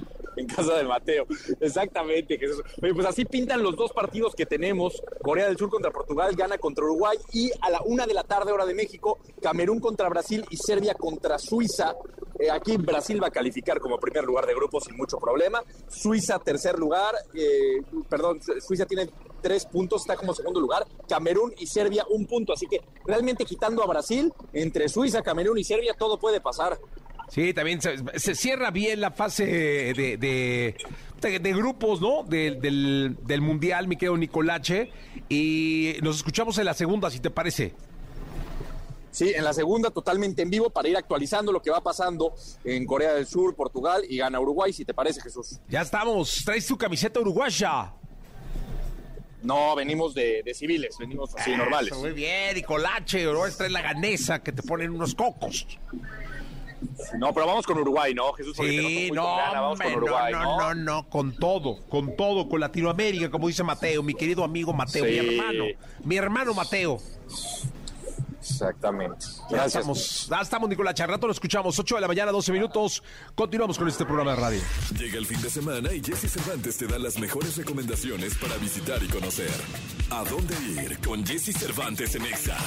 en 0.41 0.47
casa 0.47 0.75
del 0.75 0.87
Mateo. 0.87 1.25
Exactamente, 1.59 2.37
Jesús. 2.37 2.61
pues 2.79 3.05
así 3.05 3.25
pintan 3.25 3.63
los 3.63 3.75
dos 3.75 3.91
partidos 3.93 4.35
que 4.35 4.45
tenemos. 4.45 5.01
Corea 5.21 5.47
del 5.47 5.57
Sur 5.57 5.69
contra 5.69 5.91
Portugal, 5.91 6.35
gana 6.35 6.57
contra 6.57 6.83
Uruguay 6.83 7.17
y 7.31 7.51
a 7.61 7.69
la 7.69 7.81
una 7.83 8.05
de 8.05 8.13
la 8.13 8.23
tarde 8.23 8.51
hora 8.51 8.65
de 8.65 8.73
México, 8.73 9.19
Camerún 9.41 9.79
contra 9.79 10.09
Brasil 10.09 10.45
y 10.49 10.57
Serbia 10.57 10.93
contra 10.95 11.39
Suiza. 11.39 11.95
Eh, 12.39 12.49
aquí 12.49 12.77
Brasil 12.77 13.21
va 13.21 13.27
a 13.27 13.31
calificar 13.31 13.79
como 13.79 13.99
primer 13.99 14.23
lugar 14.23 14.45
de 14.47 14.55
grupo 14.55 14.81
sin 14.81 14.97
mucho 14.97 15.17
problema. 15.17 15.61
Suiza 15.87 16.39
tercer 16.39 16.79
lugar, 16.79 17.13
eh, 17.35 17.81
perdón, 18.09 18.39
Suiza 18.65 18.85
tiene 18.85 19.09
tres 19.41 19.65
puntos, 19.65 20.01
está 20.01 20.15
como 20.15 20.33
segundo 20.33 20.59
lugar. 20.59 20.87
Camerún 21.07 21.53
y 21.57 21.67
Serbia 21.67 22.05
un 22.09 22.25
punto. 22.25 22.53
Así 22.53 22.65
que 22.67 22.81
realmente 23.05 23.45
quitando 23.45 23.83
a 23.83 23.87
Brasil, 23.87 24.33
entre 24.53 24.89
Suiza, 24.89 25.21
Camerún 25.21 25.57
y 25.57 25.63
Serbia, 25.63 25.93
todo 25.97 26.19
puede 26.19 26.41
pasar. 26.41 26.79
Sí, 27.31 27.53
también 27.53 27.79
se, 27.81 28.35
cierra 28.35 28.71
bien 28.71 28.99
la 28.99 29.09
fase 29.09 29.45
de, 29.45 30.17
de, 30.17 31.53
grupos, 31.53 32.01
¿no? 32.01 32.23
del, 32.23 32.59
del, 32.59 33.41
Mundial, 33.41 33.87
mi 33.87 33.95
querido 33.95 34.17
Nicolache. 34.17 34.91
Y 35.29 35.93
nos 36.01 36.17
escuchamos 36.17 36.57
en 36.57 36.65
la 36.65 36.73
segunda, 36.73 37.09
si 37.09 37.21
te 37.21 37.29
parece. 37.29 37.73
Sí, 39.11 39.31
en 39.33 39.45
la 39.45 39.53
segunda 39.53 39.91
totalmente 39.91 40.41
en 40.41 40.49
vivo 40.49 40.71
para 40.71 40.89
ir 40.89 40.97
actualizando 40.97 41.53
lo 41.53 41.61
que 41.61 41.71
va 41.71 41.79
pasando 41.79 42.35
en 42.65 42.85
Corea 42.85 43.13
del 43.13 43.25
Sur, 43.25 43.55
Portugal 43.55 44.03
y 44.09 44.17
gana 44.17 44.37
Uruguay, 44.37 44.73
si 44.73 44.83
te 44.83 44.93
parece, 44.93 45.21
Jesús. 45.21 45.57
Ya 45.69 45.83
estamos. 45.83 46.43
Traes 46.43 46.67
tu 46.67 46.77
camiseta 46.77 47.21
uruguaya. 47.21 47.93
No, 49.41 49.73
venimos 49.77 50.13
de, 50.13 50.43
de 50.43 50.53
civiles, 50.53 50.97
venimos 50.99 51.33
así 51.33 51.55
normales. 51.55 51.93
Muy 51.97 52.11
bien, 52.11 52.55
Nicolache, 52.55 53.23
ahora 53.23 53.49
trae 53.51 53.69
la 53.69 53.81
ganesa 53.81 54.43
que 54.43 54.51
te 54.51 54.61
ponen 54.61 54.91
unos 54.91 55.15
cocos. 55.15 55.65
No, 57.17 57.33
pero 57.33 57.47
vamos 57.47 57.65
con 57.65 57.77
Uruguay, 57.77 58.13
¿no, 58.13 58.33
Jesús? 58.33 58.55
Sí, 58.57 59.09
no, 59.13 59.23
con 59.23 59.37
gana, 59.37 59.61
vamos 59.61 59.79
hombre, 59.79 59.93
con 59.93 60.03
Uruguay, 60.03 60.33
no, 60.33 60.43
no, 60.43 60.57
no, 60.57 60.75
no, 60.75 61.09
con 61.09 61.35
todo, 61.35 61.79
con 61.89 62.15
todo, 62.15 62.49
con 62.49 62.59
Latinoamérica, 62.59 63.29
como 63.29 63.47
dice 63.47 63.63
Mateo, 63.63 64.03
mi 64.03 64.13
querido 64.13 64.43
amigo 64.43 64.73
Mateo, 64.73 65.05
mi 65.05 65.17
hermano, 65.17 65.65
mi 66.03 66.15
hermano 66.17 66.53
Mateo. 66.53 66.99
Exactamente. 68.41 69.25
Ya 69.49 69.57
Gracias. 69.57 69.75
estamos, 69.75 70.27
ya 70.29 70.41
estamos, 70.41 70.69
Nicolás. 70.69 70.99
Al 70.99 71.09
rato 71.09 71.27
lo 71.27 71.33
escuchamos. 71.33 71.77
8 71.77 71.95
de 71.95 72.01
la 72.01 72.07
mañana, 72.07 72.31
12 72.31 72.51
minutos. 72.51 73.03
Continuamos 73.35 73.77
con 73.77 73.87
este 73.87 74.03
programa 74.03 74.31
de 74.31 74.41
radio. 74.41 74.61
Llega 74.97 75.17
el 75.17 75.25
fin 75.25 75.41
de 75.41 75.49
semana 75.49 75.93
y 75.93 76.01
Jesse 76.03 76.31
Cervantes 76.31 76.77
te 76.77 76.87
da 76.87 76.97
las 76.97 77.19
mejores 77.19 77.55
recomendaciones 77.57 78.35
para 78.35 78.57
visitar 78.57 79.01
y 79.03 79.07
conocer. 79.07 79.51
¿A 80.13 80.25
dónde 80.25 80.53
ir 80.83 80.99
con 80.99 81.25
Jesse 81.25 81.57
Cervantes 81.57 82.15
en 82.15 82.25
Exa? 82.25 82.57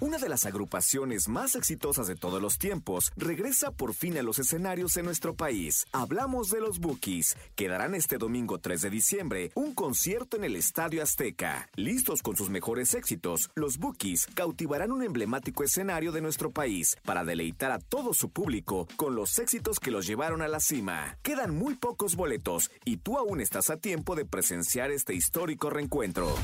Una 0.00 0.16
de 0.16 0.26
las 0.26 0.46
agrupaciones 0.46 1.28
más 1.28 1.54
exitosas 1.54 2.06
de 2.06 2.14
todos 2.14 2.40
los 2.40 2.56
tiempos 2.56 3.12
regresa 3.14 3.70
por 3.70 3.92
fin 3.92 4.16
a 4.16 4.22
los 4.22 4.38
escenarios 4.38 4.96
en 4.96 5.04
nuestro 5.04 5.34
país. 5.34 5.84
Hablamos 5.92 6.48
de 6.48 6.62
los 6.62 6.78
Bookies, 6.78 7.36
que 7.56 7.68
darán 7.68 7.94
este 7.94 8.16
domingo 8.16 8.58
3 8.58 8.80
de 8.80 8.88
diciembre 8.90 9.50
un 9.54 9.74
concierto 9.74 10.38
en 10.38 10.44
el 10.44 10.56
Estadio 10.56 11.02
Azteca. 11.02 11.68
Listos 11.76 12.22
con 12.22 12.36
sus 12.36 12.48
mejores 12.48 12.94
éxitos, 12.94 13.50
los 13.54 13.76
Bookies 13.76 14.26
cautivarán 14.34 14.90
un 14.90 15.02
emblemático 15.02 15.62
escenario 15.62 16.10
de 16.10 16.22
nuestro 16.22 16.52
país 16.52 16.96
para 17.04 17.22
deleitar 17.22 17.70
a 17.70 17.80
todo 17.80 18.14
su 18.14 18.30
público 18.30 18.88
con 18.96 19.14
los 19.14 19.38
éxitos 19.38 19.78
que 19.78 19.90
los 19.90 20.06
llevaron 20.06 20.40
a 20.40 20.48
la 20.48 20.58
cima. 20.58 21.18
Quedan 21.22 21.54
muy 21.54 21.74
pocos 21.74 22.16
boletos 22.16 22.70
y 22.86 22.96
tú 22.96 23.18
aún 23.18 23.42
estás 23.42 23.68
a 23.68 23.76
tiempo 23.76 24.16
de 24.16 24.24
presenciar 24.24 24.90
este 24.90 25.14
histórico 25.14 25.68
reencuentro. 25.68 26.34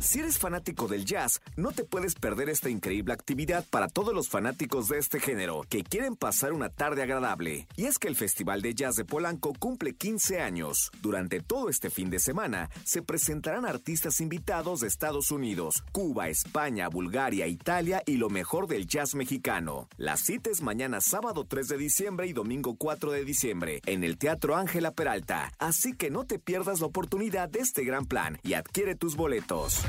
Si 0.00 0.18
eres 0.18 0.38
fanático 0.38 0.88
del 0.88 1.04
jazz, 1.04 1.42
no 1.56 1.72
te 1.72 1.84
puedes 1.84 2.14
perder 2.14 2.48
esta 2.48 2.70
increíble 2.70 3.12
actividad 3.12 3.66
para 3.68 3.86
todos 3.86 4.14
los 4.14 4.30
fanáticos 4.30 4.88
de 4.88 4.96
este 4.96 5.20
género 5.20 5.60
que 5.68 5.84
quieren 5.84 6.16
pasar 6.16 6.54
una 6.54 6.70
tarde 6.70 7.02
agradable. 7.02 7.68
Y 7.76 7.84
es 7.84 7.98
que 7.98 8.08
el 8.08 8.16
Festival 8.16 8.62
de 8.62 8.74
Jazz 8.74 8.96
de 8.96 9.04
Polanco 9.04 9.52
cumple 9.58 9.94
15 9.94 10.40
años. 10.40 10.90
Durante 11.02 11.40
todo 11.40 11.68
este 11.68 11.90
fin 11.90 12.08
de 12.08 12.18
semana 12.18 12.70
se 12.82 13.02
presentarán 13.02 13.66
artistas 13.66 14.22
invitados 14.22 14.80
de 14.80 14.88
Estados 14.88 15.30
Unidos, 15.30 15.84
Cuba, 15.92 16.30
España, 16.30 16.88
Bulgaria, 16.88 17.46
Italia 17.46 18.02
y 18.06 18.16
lo 18.16 18.30
mejor 18.30 18.68
del 18.68 18.86
jazz 18.86 19.14
mexicano. 19.14 19.86
La 19.98 20.16
cita 20.16 20.48
es 20.48 20.62
mañana 20.62 21.02
sábado 21.02 21.44
3 21.44 21.68
de 21.68 21.76
diciembre 21.76 22.26
y 22.26 22.32
domingo 22.32 22.74
4 22.74 23.12
de 23.12 23.24
diciembre 23.26 23.82
en 23.84 24.02
el 24.02 24.16
Teatro 24.16 24.56
Ángela 24.56 24.92
Peralta. 24.92 25.52
Así 25.58 25.92
que 25.92 26.08
no 26.08 26.24
te 26.24 26.38
pierdas 26.38 26.80
la 26.80 26.86
oportunidad 26.86 27.50
de 27.50 27.58
este 27.58 27.84
gran 27.84 28.06
plan 28.06 28.38
y 28.42 28.54
adquiere 28.54 28.94
tus 28.94 29.14
boletos. 29.14 29.84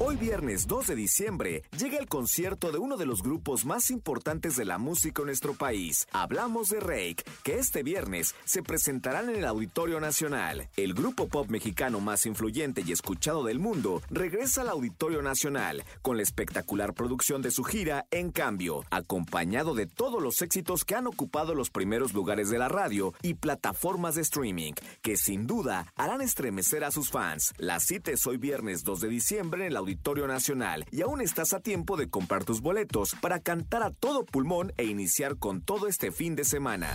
Hoy 0.00 0.14
viernes 0.14 0.68
2 0.68 0.86
de 0.86 0.94
diciembre 0.94 1.64
llega 1.76 1.98
el 1.98 2.06
concierto 2.06 2.70
de 2.70 2.78
uno 2.78 2.96
de 2.96 3.04
los 3.04 3.20
grupos 3.20 3.64
más 3.64 3.90
importantes 3.90 4.54
de 4.54 4.64
la 4.64 4.78
música 4.78 5.22
en 5.22 5.26
nuestro 5.26 5.54
país. 5.54 6.06
Hablamos 6.12 6.68
de 6.68 6.78
Rake, 6.78 7.24
que 7.42 7.58
este 7.58 7.82
viernes 7.82 8.36
se 8.44 8.62
presentarán 8.62 9.28
en 9.28 9.34
el 9.34 9.44
Auditorio 9.44 9.98
Nacional. 9.98 10.68
El 10.76 10.94
grupo 10.94 11.26
pop 11.26 11.48
mexicano 11.48 11.98
más 11.98 12.26
influyente 12.26 12.84
y 12.86 12.92
escuchado 12.92 13.42
del 13.42 13.58
mundo 13.58 14.00
regresa 14.08 14.60
al 14.60 14.68
Auditorio 14.68 15.20
Nacional 15.20 15.82
con 16.00 16.16
la 16.16 16.22
espectacular 16.22 16.94
producción 16.94 17.42
de 17.42 17.50
su 17.50 17.64
gira 17.64 18.06
En 18.12 18.30
Cambio, 18.30 18.84
acompañado 18.90 19.74
de 19.74 19.86
todos 19.86 20.22
los 20.22 20.42
éxitos 20.42 20.84
que 20.84 20.94
han 20.94 21.08
ocupado 21.08 21.56
los 21.56 21.70
primeros 21.70 22.12
lugares 22.12 22.50
de 22.50 22.58
la 22.58 22.68
radio 22.68 23.14
y 23.20 23.34
plataformas 23.34 24.14
de 24.14 24.22
streaming, 24.22 24.74
que 25.02 25.16
sin 25.16 25.48
duda 25.48 25.92
harán 25.96 26.20
estremecer 26.20 26.84
a 26.84 26.92
sus 26.92 27.10
fans. 27.10 27.52
La 27.58 27.80
cita 27.80 28.12
es 28.12 28.24
hoy 28.28 28.36
viernes 28.36 28.84
2 28.84 29.00
de 29.00 29.08
diciembre 29.08 29.37
en 29.38 29.62
el 29.62 29.76
Auditorio 29.76 30.26
Nacional 30.26 30.84
y 30.90 31.02
aún 31.02 31.20
estás 31.20 31.52
a 31.52 31.60
tiempo 31.60 31.96
de 31.96 32.10
comprar 32.10 32.44
tus 32.44 32.60
boletos 32.60 33.14
para 33.20 33.38
cantar 33.38 33.84
a 33.84 33.92
todo 33.92 34.24
pulmón 34.24 34.72
e 34.76 34.84
iniciar 34.84 35.36
con 35.36 35.62
todo 35.62 35.86
este 35.86 36.10
fin 36.10 36.34
de 36.34 36.44
semana. 36.44 36.88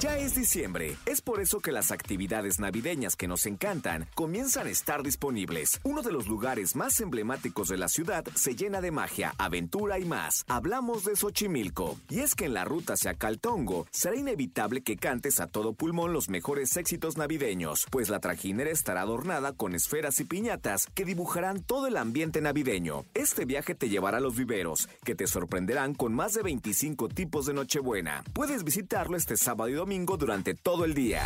Ya 0.00 0.18
es 0.18 0.34
diciembre, 0.34 0.96
es 1.06 1.20
por 1.20 1.40
eso 1.40 1.60
que 1.60 1.70
las 1.70 1.92
actividades 1.92 2.58
navideñas 2.58 3.14
que 3.14 3.28
nos 3.28 3.46
encantan 3.46 4.08
comienzan 4.14 4.66
a 4.66 4.70
estar 4.70 5.04
disponibles. 5.04 5.80
Uno 5.84 6.02
de 6.02 6.10
los 6.10 6.26
lugares 6.26 6.74
más 6.74 7.00
emblemáticos 7.00 7.68
de 7.68 7.78
la 7.78 7.88
ciudad 7.88 8.24
se 8.34 8.56
llena 8.56 8.80
de 8.80 8.90
magia, 8.90 9.34
aventura 9.38 10.00
y 10.00 10.04
más. 10.04 10.44
Hablamos 10.48 11.04
de 11.04 11.14
Xochimilco. 11.14 11.96
Y 12.10 12.20
es 12.20 12.34
que 12.34 12.46
en 12.46 12.54
la 12.54 12.64
ruta 12.64 12.94
hacia 12.94 13.14
Caltongo 13.14 13.86
será 13.92 14.16
inevitable 14.16 14.82
que 14.82 14.96
cantes 14.96 15.38
a 15.38 15.46
todo 15.46 15.74
pulmón 15.74 16.12
los 16.12 16.28
mejores 16.28 16.76
éxitos 16.76 17.16
navideños, 17.16 17.86
pues 17.90 18.08
la 18.08 18.18
trajinera 18.18 18.70
estará 18.70 19.02
adornada 19.02 19.52
con 19.52 19.74
esferas 19.76 20.18
y 20.18 20.24
piñatas 20.24 20.86
que 20.94 21.04
dibujarán 21.04 21.62
todo 21.62 21.86
el 21.86 21.96
ambiente 21.96 22.40
navideño. 22.40 23.04
Este 23.14 23.44
viaje 23.44 23.76
te 23.76 23.88
llevará 23.88 24.18
a 24.18 24.20
los 24.20 24.36
viveros, 24.36 24.88
que 25.04 25.14
te 25.14 25.28
sorprenderán 25.28 25.94
con 25.94 26.12
más 26.14 26.34
de 26.34 26.42
25 26.42 27.08
tipos 27.08 27.46
de 27.46 27.54
Nochebuena. 27.54 28.24
Puedes 28.32 28.64
visitarlo 28.64 29.16
este 29.16 29.36
sábado 29.36 29.70
y 29.70 29.83
domingo 29.84 30.16
durante 30.16 30.54
todo 30.54 30.86
el 30.86 30.94
día. 30.94 31.20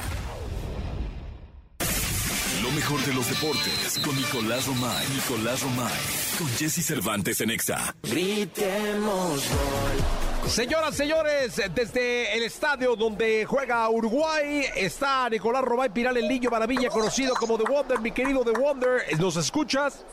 Lo 2.60 2.72
mejor 2.72 3.00
de 3.02 3.14
los 3.14 3.30
deportes 3.30 4.00
con 4.04 4.16
Nicolás 4.16 4.66
Romay. 4.66 5.06
Nicolás 5.14 5.62
Romay. 5.62 6.00
Con 6.36 6.48
Jesse 6.48 6.84
Cervantes 6.84 7.40
en 7.40 7.52
Exa. 7.52 7.94
Gritemos 8.02 9.48
gol. 9.48 10.50
Señoras, 10.50 10.96
señores, 10.96 11.62
desde 11.72 12.36
el 12.36 12.42
estadio 12.42 12.96
donde 12.96 13.44
juega 13.44 13.88
Uruguay 13.88 14.64
está 14.74 15.28
Nicolás 15.28 15.62
Romay 15.62 15.90
Piral, 15.90 16.16
el 16.16 16.26
niño 16.26 16.50
maravilla, 16.50 16.88
conocido 16.88 17.36
como 17.36 17.56
The 17.58 17.64
Wonder, 17.70 18.00
mi 18.00 18.10
querido 18.10 18.42
The 18.42 18.58
Wonder. 18.58 19.20
¿Nos 19.20 19.36
escuchas? 19.36 20.04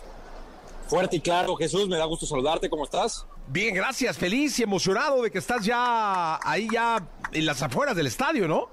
Fuerte 0.88 1.16
y 1.16 1.20
claro, 1.20 1.56
Jesús, 1.56 1.88
me 1.88 1.98
da 1.98 2.06
gusto 2.06 2.26
saludarte, 2.26 2.70
¿cómo 2.70 2.84
estás? 2.84 3.26
Bien, 3.48 3.74
gracias, 3.74 4.18
feliz 4.18 4.60
y 4.60 4.64
emocionado 4.64 5.22
de 5.22 5.32
que 5.32 5.40
estás 5.40 5.66
ya 5.66 6.40
ahí 6.48 6.68
ya 6.72 7.04
en 7.32 7.46
las 7.46 7.62
afueras 7.62 7.96
del 7.96 8.08
estadio, 8.08 8.48
¿no? 8.48 8.70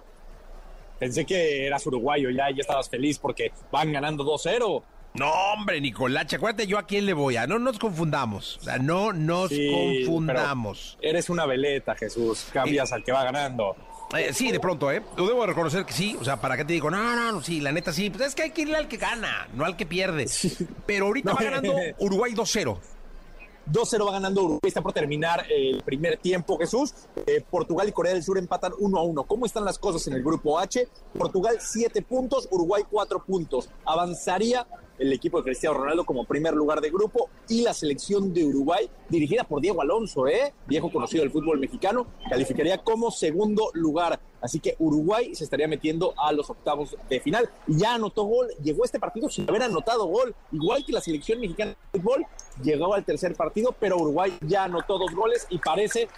Pensé 0.98 1.24
que 1.24 1.66
eras 1.66 1.86
uruguayo 1.86 2.30
ya 2.30 2.50
y 2.50 2.54
ya 2.56 2.60
estabas 2.60 2.88
feliz 2.88 3.18
porque 3.18 3.52
van 3.70 3.92
ganando 3.92 4.24
2-0. 4.24 4.82
No, 5.14 5.30
hombre, 5.30 5.80
Nicolás, 5.80 6.32
acuérdate 6.32 6.66
yo 6.66 6.78
a 6.78 6.86
quién 6.86 7.04
le 7.04 7.12
voy 7.12 7.36
a. 7.36 7.46
No 7.46 7.58
nos 7.58 7.78
confundamos. 7.78 8.58
O 8.58 8.62
sea, 8.62 8.78
no 8.78 9.12
nos 9.12 9.50
Sí, 9.50 9.70
confundamos. 10.06 10.96
Eres 11.02 11.28
una 11.28 11.44
veleta, 11.44 11.94
Jesús. 11.94 12.46
Cambias 12.52 12.92
al 12.92 13.04
que 13.04 13.12
va 13.12 13.24
ganando. 13.24 13.76
Eh, 14.16 14.32
sí, 14.34 14.52
de 14.52 14.60
pronto, 14.60 14.90
¿eh? 14.92 15.02
Lo 15.16 15.26
debo 15.26 15.46
reconocer 15.46 15.84
que 15.86 15.92
sí. 15.92 16.16
O 16.20 16.24
sea, 16.24 16.40
¿para 16.40 16.56
qué 16.56 16.64
te 16.64 16.72
digo? 16.74 16.90
No, 16.90 16.98
no, 17.16 17.32
no, 17.32 17.42
sí, 17.42 17.60
la 17.60 17.72
neta 17.72 17.92
sí. 17.92 18.10
Pues 18.10 18.28
es 18.28 18.34
que 18.34 18.42
hay 18.42 18.50
que 18.50 18.62
irle 18.62 18.76
al 18.76 18.88
que 18.88 18.96
gana, 18.98 19.48
no 19.54 19.64
al 19.64 19.76
que 19.76 19.86
pierde. 19.86 20.26
Pero 20.86 21.06
ahorita 21.06 21.30
No. 21.30 21.36
va 21.36 21.42
ganando 21.42 21.74
Uruguay 21.98 22.32
2-0. 22.32 22.78
2-0 23.70 24.04
va 24.06 24.12
ganando 24.12 24.40
Uruguay, 24.42 24.60
está 24.64 24.82
por 24.82 24.92
terminar 24.92 25.44
el 25.48 25.82
primer 25.84 26.16
tiempo, 26.18 26.58
Jesús. 26.58 26.92
Eh, 27.26 27.42
Portugal 27.48 27.88
y 27.88 27.92
Corea 27.92 28.12
del 28.12 28.22
Sur 28.22 28.36
empatan 28.36 28.72
1 28.78 28.98
a 28.98 29.02
1. 29.02 29.22
¿Cómo 29.24 29.46
están 29.46 29.64
las 29.64 29.78
cosas 29.78 30.04
en 30.08 30.14
el 30.14 30.22
grupo 30.22 30.58
H? 30.58 30.88
Portugal 31.16 31.56
7 31.60 32.02
puntos, 32.02 32.48
Uruguay 32.50 32.82
4 32.90 33.24
puntos. 33.24 33.70
Avanzaría 33.86 34.66
el 35.02 35.12
equipo 35.12 35.38
de 35.38 35.44
Cristiano 35.44 35.76
Ronaldo 35.76 36.04
como 36.04 36.24
primer 36.24 36.54
lugar 36.54 36.80
de 36.80 36.90
grupo 36.90 37.28
y 37.48 37.62
la 37.62 37.74
selección 37.74 38.32
de 38.32 38.44
Uruguay, 38.44 38.88
dirigida 39.08 39.44
por 39.44 39.60
Diego 39.60 39.82
Alonso, 39.82 40.28
¿eh? 40.28 40.54
viejo 40.66 40.90
conocido 40.90 41.22
del 41.22 41.32
fútbol 41.32 41.58
mexicano, 41.58 42.06
calificaría 42.30 42.78
como 42.78 43.10
segundo 43.10 43.70
lugar. 43.74 44.20
Así 44.40 44.60
que 44.60 44.76
Uruguay 44.78 45.34
se 45.34 45.44
estaría 45.44 45.68
metiendo 45.68 46.14
a 46.16 46.32
los 46.32 46.50
octavos 46.50 46.96
de 47.08 47.20
final. 47.20 47.48
Ya 47.66 47.94
anotó 47.94 48.24
gol, 48.24 48.48
llegó 48.62 48.84
este 48.84 48.98
partido 48.98 49.28
sin 49.28 49.48
haber 49.48 49.62
anotado 49.62 50.06
gol, 50.06 50.34
igual 50.52 50.84
que 50.84 50.92
la 50.92 51.00
selección 51.00 51.40
mexicana 51.40 51.76
de 51.92 52.00
fútbol, 52.00 52.26
llegó 52.62 52.94
al 52.94 53.04
tercer 53.04 53.34
partido, 53.34 53.74
pero 53.78 53.96
Uruguay 53.96 54.36
ya 54.46 54.64
anotó 54.64 54.98
dos 54.98 55.14
goles 55.14 55.46
y 55.50 55.58
parece 55.58 56.08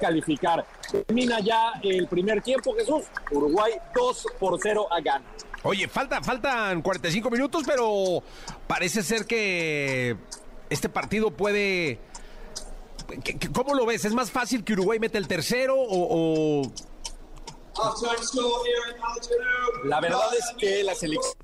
calificar. 0.00 0.64
Termina 0.90 1.40
ya 1.40 1.72
el 1.82 2.08
primer 2.08 2.42
tiempo, 2.42 2.74
Jesús. 2.74 3.04
Uruguay 3.30 3.72
2 3.94 4.26
por 4.38 4.58
0 4.60 4.88
a 4.90 5.00
Ghana. 5.00 5.24
Oye, 5.62 5.86
falta, 5.88 6.22
faltan 6.22 6.80
45 6.82 7.30
minutos, 7.30 7.62
pero 7.66 8.22
parece 8.66 9.02
ser 9.02 9.26
que 9.26 10.16
este 10.70 10.88
partido 10.88 11.30
puede. 11.30 12.00
¿Qué- 13.24 13.36
qué- 13.38 13.52
¿Cómo 13.52 13.74
lo 13.74 13.84
ves? 13.86 14.04
¿Es 14.04 14.14
más 14.14 14.30
fácil 14.30 14.64
que 14.64 14.72
Uruguay 14.72 14.98
meta 14.98 15.18
el 15.18 15.28
tercero 15.28 15.76
o, 15.76 16.62
o- 16.62 16.72
La 19.84 20.00
verdad 20.00 20.34
es 20.38 20.44
que 20.58 20.82
la 20.82 20.94
selección 20.94 21.34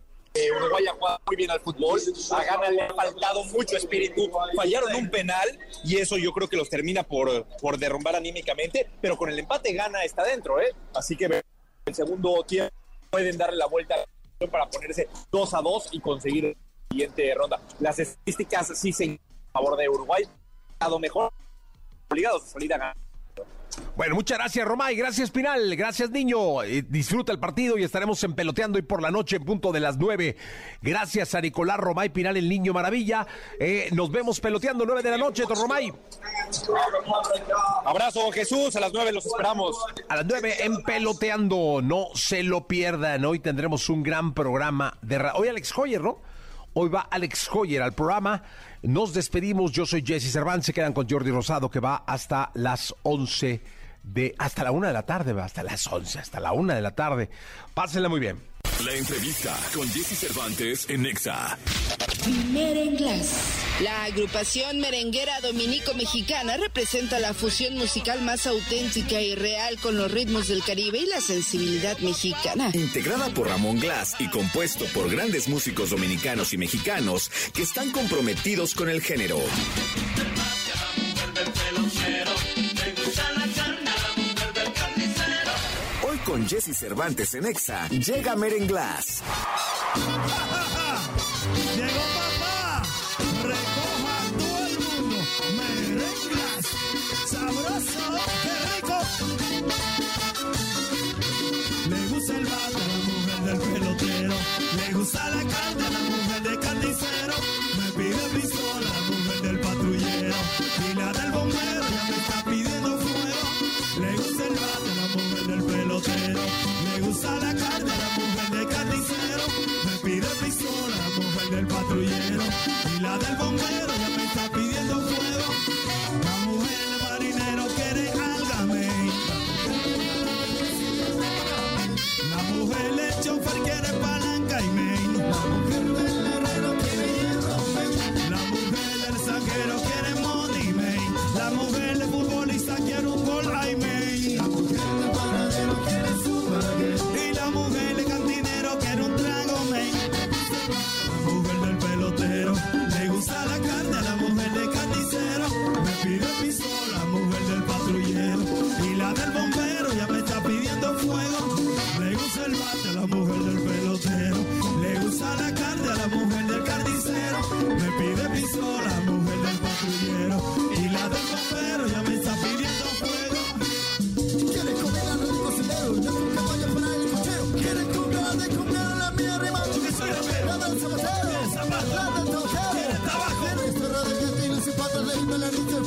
Uruguay 0.59 0.85
ha 0.87 0.93
jugado 0.93 1.21
muy 1.27 1.37
bien 1.37 1.51
al 1.51 1.61
fútbol. 1.61 2.01
A 2.33 2.45
Ghana 2.45 2.71
le 2.71 2.83
ha 2.83 2.95
faltado 2.95 3.45
mucho 3.45 3.77
espíritu. 3.77 4.31
Fallaron 4.55 4.95
un 4.95 5.11
penal 5.11 5.59
y 5.85 5.97
eso 5.97 6.17
yo 6.17 6.33
creo 6.33 6.49
que 6.49 6.57
los 6.57 6.69
termina 6.69 7.03
por, 7.03 7.47
por 7.61 7.79
derrumbar 7.79 8.17
anímicamente. 8.17 8.89
Pero 9.01 9.17
con 9.17 9.31
el 9.31 9.39
empate 9.39 9.73
Ghana 9.73 10.05
está 10.05 10.25
dentro, 10.25 10.61
¿eh? 10.61 10.73
Así 10.95 11.17
que 11.17 11.43
el 11.87 11.95
segundo 11.95 12.43
tiempo 12.45 12.75
pueden 13.11 13.37
darle 13.39 13.57
la 13.57 13.67
vuelta 13.67 13.97
para 14.51 14.69
ponerse 14.69 15.09
2 15.31 15.55
a 15.55 15.63
2 15.63 15.89
y 15.93 16.01
conseguir 16.01 16.45
la 16.45 16.55
siguiente 16.91 17.35
ronda. 17.35 17.61
Las 17.81 17.99
estadísticas 17.99 18.79
sí 18.79 18.93
se 18.93 19.19
a 19.53 19.59
favor 19.59 19.77
de 19.77 19.89
Uruguay. 19.89 20.25
Ha 20.79 20.99
mejor 20.99 21.33
obligados 22.09 22.45
a 22.45 22.47
salir 22.47 22.73
a 22.75 22.79
ganar 22.79 23.06
Bueno, 23.95 24.15
muchas 24.15 24.39
gracias, 24.39 24.67
Romay. 24.67 24.97
Gracias, 24.97 25.31
Pinal. 25.31 25.75
Gracias, 25.77 26.11
niño. 26.11 26.63
Eh, 26.63 26.85
disfruta 26.89 27.33
el 27.33 27.39
partido 27.39 27.79
y 27.79 27.83
estaremos 27.83 28.23
en 28.25 28.35
peloteando 28.35 28.77
hoy 28.77 28.83
por 28.83 29.03
la 29.03 29.11
noche 29.11 29.37
en 29.37 29.45
punto 29.45 29.73
de 29.73 29.81
las 29.81 29.97
nueve. 29.97 30.37
Gracias 30.83 31.35
a 31.35 31.41
Nicolás 31.41 31.79
Romay 31.79 32.11
Pinal, 32.11 32.37
el 32.37 32.49
niño 32.49 32.73
maravilla. 32.73 33.27
Eh, 33.59 33.89
nos 33.93 34.11
vemos 34.11 34.41
peloteando 34.41 34.85
nueve 34.85 35.03
de 35.03 35.11
la 35.11 35.19
noche, 35.19 35.45
don 35.49 35.57
Romay. 35.57 35.93
Abrazo, 37.85 38.31
Jesús. 38.33 38.77
A 38.77 38.81
las 38.81 38.93
nueve 38.93 39.13
los 39.13 39.27
esperamos. 39.27 39.77
A 40.09 40.17
las 40.17 40.27
nueve 40.27 40.55
en 40.61 40.83
peloteando. 40.83 41.81
No 41.83 42.09
se 42.15 42.43
lo 42.43 42.67
pierdan. 42.67 43.25
Hoy 43.25 43.41
tendremos 43.41 43.89
un 43.89 44.03
gran 44.03 44.35
programa 44.35 44.99
de. 45.03 45.17
Hoy 45.35 45.49
Alex 45.49 45.77
Hoyer, 45.77 46.03
¿no? 46.03 46.21
Hoy 46.75 46.91
va 46.91 47.01
Alex 47.11 47.49
Hoyer 47.53 47.81
al 47.81 47.95
programa. 47.95 48.43
Nos 48.83 49.13
despedimos. 49.13 49.73
Yo 49.73 49.87
soy 49.87 50.03
Jesse 50.07 50.33
Cervantes. 50.33 50.67
Se 50.67 50.73
quedan 50.73 50.93
con 50.93 51.09
Jordi 51.09 51.31
Rosado 51.31 51.71
que 51.71 51.81
va 51.81 52.05
hasta 52.07 52.51
las 52.55 52.95
once 53.03 53.63
de 54.03 54.35
hasta 54.39 54.63
la 54.63 54.71
una 54.71 54.89
de 54.89 54.93
la 54.93 55.03
tarde, 55.03 55.41
hasta 55.41 55.63
las 55.63 55.87
once, 55.89 56.19
hasta 56.19 56.41
la 56.41 56.53
una 56.53 56.75
de 56.75 56.83
la 56.83 56.93
tarde. 56.93 57.29
Pásenla 57.75 58.09
muy 58.09 58.21
bien. 58.21 58.41
La 58.85 58.93
entrevista 58.93 59.59
con 59.75 59.89
Jesse 59.91 60.19
Cervantes 60.19 60.87
en 60.89 61.03
Nexa. 61.03 61.59
Merenglas. 62.53 63.57
La 63.81 64.05
agrupación 64.05 64.81
merenguera 64.81 65.41
dominico-mexicana 65.41 66.57
representa 66.57 67.19
la 67.19 67.35
fusión 67.35 67.75
musical 67.77 68.23
más 68.23 68.47
auténtica 68.47 69.21
y 69.21 69.35
real 69.35 69.79
con 69.81 69.97
los 69.97 70.11
ritmos 70.11 70.49
del 70.49 70.63
Caribe 70.63 70.99
y 70.99 71.07
la 71.07 71.21
sensibilidad 71.21 71.99
mexicana. 71.99 72.71
Integrada 72.73 73.29
por 73.31 73.49
Ramón 73.49 73.79
Glass 73.81 74.17
y 74.19 74.29
compuesto 74.29 74.85
por 74.95 75.11
grandes 75.11 75.49
músicos 75.49 75.91
dominicanos 75.91 76.53
y 76.53 76.59
mexicanos 76.59 77.31
que 77.53 77.63
están 77.63 77.91
comprometidos 77.93 78.75
con 78.75 78.89
el 78.89 79.03
género. 79.03 79.39
Con 86.27 86.47
Jesse 86.47 86.75
Cervantes 86.75 87.35
en 87.35 87.47
Exa, 87.47 87.89
llega 87.89 88.35
Merenglas. 88.35 89.23
Llegó 91.77 92.16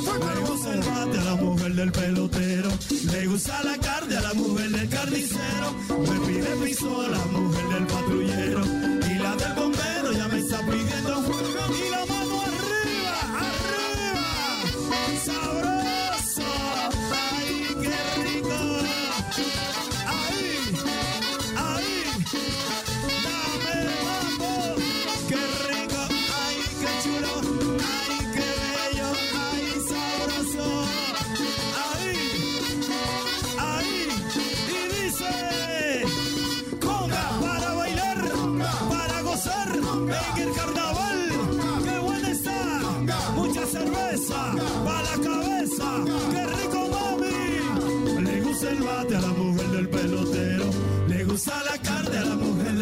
Le 0.05 0.49
gusta 0.49 0.73
el 0.73 0.79
bate 0.79 1.17
a 1.17 1.23
la 1.23 1.35
mujer 1.35 1.73
del 1.73 1.91
pelotero. 1.91 2.69
Le 3.11 3.27
gusta 3.27 3.63
la 3.63 3.77
carne 3.77 4.15
a 4.15 4.21
la 4.21 4.33
mujer 4.33 4.69
del 4.69 4.89
carnicero. 4.89 5.73
Me 5.89 6.27
pide 6.27 6.55
pistola, 6.63 7.17
mujer 7.31 7.48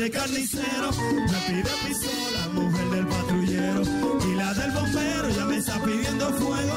carnicero. 0.10 0.92
Me 0.92 1.40
pide 1.48 1.72
pistola, 1.88 2.48
mujer 2.54 2.90
del 2.90 3.08
patrullero. 3.08 3.82
Y 4.28 4.36
la 4.36 4.54
del 4.54 4.72
bombero 4.72 5.30
ya 5.30 5.46
me 5.46 5.58
está 5.58 5.82
pidiendo 5.84 6.34
fuego. 6.34 6.76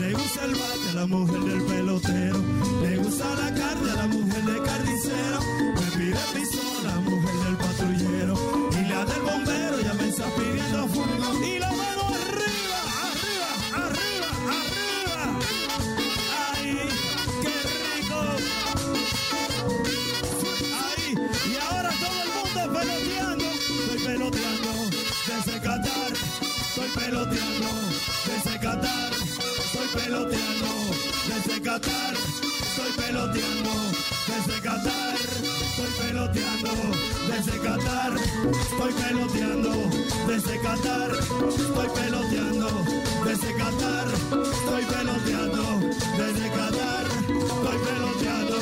Le 0.00 0.12
gusta 0.12 0.44
el 0.44 0.52
bate 0.52 0.88
a 0.90 0.94
la 0.94 1.06
mujer 1.06 1.40
del 1.40 1.62
pelotero. 1.62 2.38
Le 2.82 2.96
gusta 2.98 3.24
la 3.34 3.54
carne 3.54 3.90
a 3.90 3.94
la 3.94 4.06
mujer 4.06 4.42
del 4.44 4.62
carnicero. 4.62 5.40
Me 5.74 5.86
pide 5.96 6.18
pistola, 6.34 6.94
mujer 7.00 7.36
del 7.44 7.56
patrullero. 7.56 8.34
Y 8.72 8.88
la 8.88 9.04
del 9.04 9.22
bombero 9.22 9.80
ya 9.80 9.94
me 9.94 10.08
está 10.08 10.24
pidiendo 10.36 10.88
fuego. 10.88 11.59
Qatar. 31.70 32.14
Estoy 32.66 32.92
peloteando 32.98 33.70
desde 34.26 34.60
Qatar. 34.60 35.14
Estoy 35.68 35.90
peloteando 36.00 36.72
desde 37.30 37.58
Qatar. 37.60 38.12
Estoy 38.16 38.92
peloteando 38.92 39.72
desde 40.26 40.60
Qatar. 40.62 41.10
Estoy 41.14 41.88
peloteando 41.94 42.68
desde 43.24 43.54
Qatar. 43.54 44.06
Estoy 44.10 44.84
peloteando 44.90 45.64
desde 46.18 46.48
Qatar. 46.58 47.06
Estoy 47.54 47.78
peloteando 47.86 48.58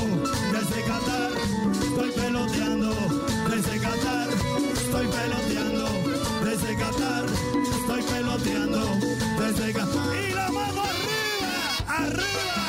desde 0.53 0.79
Qatar. 0.91 1.33
Estoy 1.81 2.11
peloteando 2.13 2.91
desde 3.49 3.79
Qatar. 3.81 4.29
Estoy 4.85 5.07
peloteando 5.17 5.87
desde 6.45 6.77
Qatar. 6.77 7.25
Estoy 7.73 8.03
peloteando 8.03 8.83
desde 9.41 9.73
Qatar. 9.73 10.09
Y 10.15 10.35
la 10.35 10.49
mano 10.51 10.83
arriba, 10.93 11.55
arriba, 11.89 12.68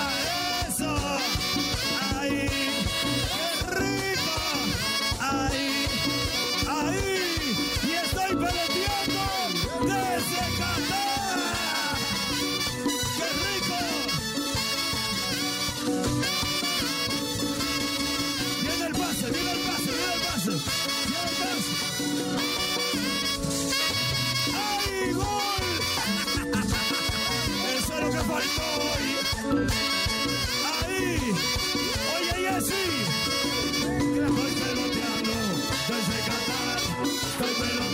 Estoy 37.39 37.55
bueno. 37.55 37.88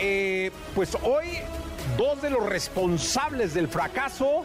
Eh, 0.00 0.50
pues 0.74 0.96
hoy 1.02 1.26
dos 1.96 2.22
de 2.22 2.30
los 2.30 2.44
responsables 2.46 3.54
del 3.54 3.68
fracaso 3.68 4.44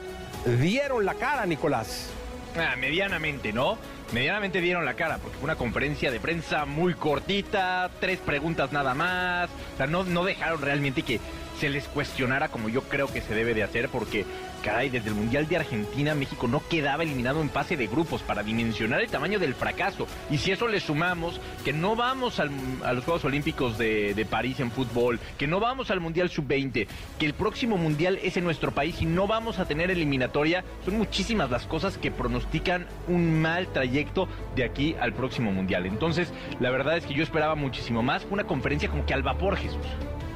dieron 0.60 1.06
la 1.06 1.16
cara, 1.16 1.46
Nicolás. 1.46 2.10
Ah, 2.58 2.76
medianamente, 2.78 3.52
¿no? 3.52 3.78
Medianamente 4.14 4.62
dieron 4.62 4.86
la 4.86 4.94
cara, 4.94 5.18
porque 5.18 5.38
fue 5.38 5.46
una 5.46 5.56
conferencia 5.56 6.12
de 6.12 6.20
prensa 6.20 6.66
muy 6.66 6.94
cortita, 6.94 7.90
tres 8.00 8.20
preguntas 8.20 8.72
nada 8.72 8.94
más. 8.94 9.50
O 9.74 9.78
sea, 9.78 9.88
no, 9.88 10.04
no 10.04 10.24
dejaron 10.24 10.62
realmente 10.62 11.02
que 11.02 11.20
se 11.60 11.70
les 11.70 11.88
cuestionara 11.88 12.50
como 12.50 12.70
yo 12.70 12.82
creo 12.84 13.08
que 13.12 13.22
se 13.22 13.34
debe 13.34 13.54
de 13.54 13.64
hacer, 13.64 13.90
porque, 13.90 14.26
caray, 14.64 14.90
desde 14.90 15.10
el 15.10 15.16
Mundial 15.16 15.48
de 15.48 15.58
Argentina, 15.58 16.14
México 16.16 16.48
no 16.48 16.62
quedaba 16.68 17.04
eliminado 17.04 17.42
en 17.42 17.50
fase 17.50 17.78
de 17.78 17.88
grupos 17.88 18.22
para 18.24 18.44
dimensionar 18.44 19.02
el 19.02 19.10
tamaño 19.10 19.40
del 19.40 19.56
fracaso. 19.56 20.08
Y 20.30 20.38
si 20.38 20.52
eso 20.52 20.68
le 20.68 20.80
sumamos 20.80 21.40
que 21.64 21.72
no 21.74 21.96
vamos 21.96 22.40
al- 22.40 22.52
a 22.84 22.94
los 22.94 23.04
Juegos 23.06 23.24
Olímpicos 23.26 23.78
de, 23.78 24.14
de 24.14 24.26
París 24.26 24.60
en 24.60 24.72
fútbol, 24.72 25.20
que 25.38 25.48
no 25.48 25.60
vamos 25.60 25.92
al 25.92 26.00
Mundial 26.02 26.30
Sub-20, 26.30 26.88
que 27.20 27.26
el 27.26 27.34
próximo 27.34 27.78
Mundial 27.78 28.20
es 28.22 28.38
en 28.38 28.44
nuestro 28.44 28.74
país 28.74 29.02
y 29.02 29.06
no 29.06 29.28
vamos 29.28 29.60
a 29.60 29.66
tener 29.66 29.92
eliminatoria, 29.92 30.64
son 30.84 30.98
muchísimas 30.98 31.50
las 31.50 31.66
cosas 31.68 31.98
que 31.98 32.12
pronostican 32.12 32.86
un 33.08 33.42
mal 33.42 33.68
trayecto 33.72 34.28
de 34.56 34.66
aquí 34.66 34.96
al 35.00 35.14
próximo 35.14 35.52
Mundial. 35.52 35.86
Entonces, 35.86 36.34
la 36.60 36.70
verdad 36.72 36.98
es 36.98 37.06
que 37.06 37.14
yo 37.14 37.24
esperaba 37.24 37.56
muchísimo 37.56 38.04
más. 38.04 38.24
Fue 38.24 38.34
una 38.34 38.44
conferencia 38.46 38.90
como 38.90 39.06
que 39.06 39.14
al 39.14 39.24
vapor, 39.24 39.56
Jesús. 39.58 39.86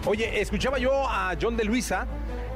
Oye, 0.09 0.41
escuchaba 0.41 0.79
yo 0.79 1.07
a 1.07 1.37
John 1.39 1.55
de 1.55 1.63
Luisa 1.63 2.07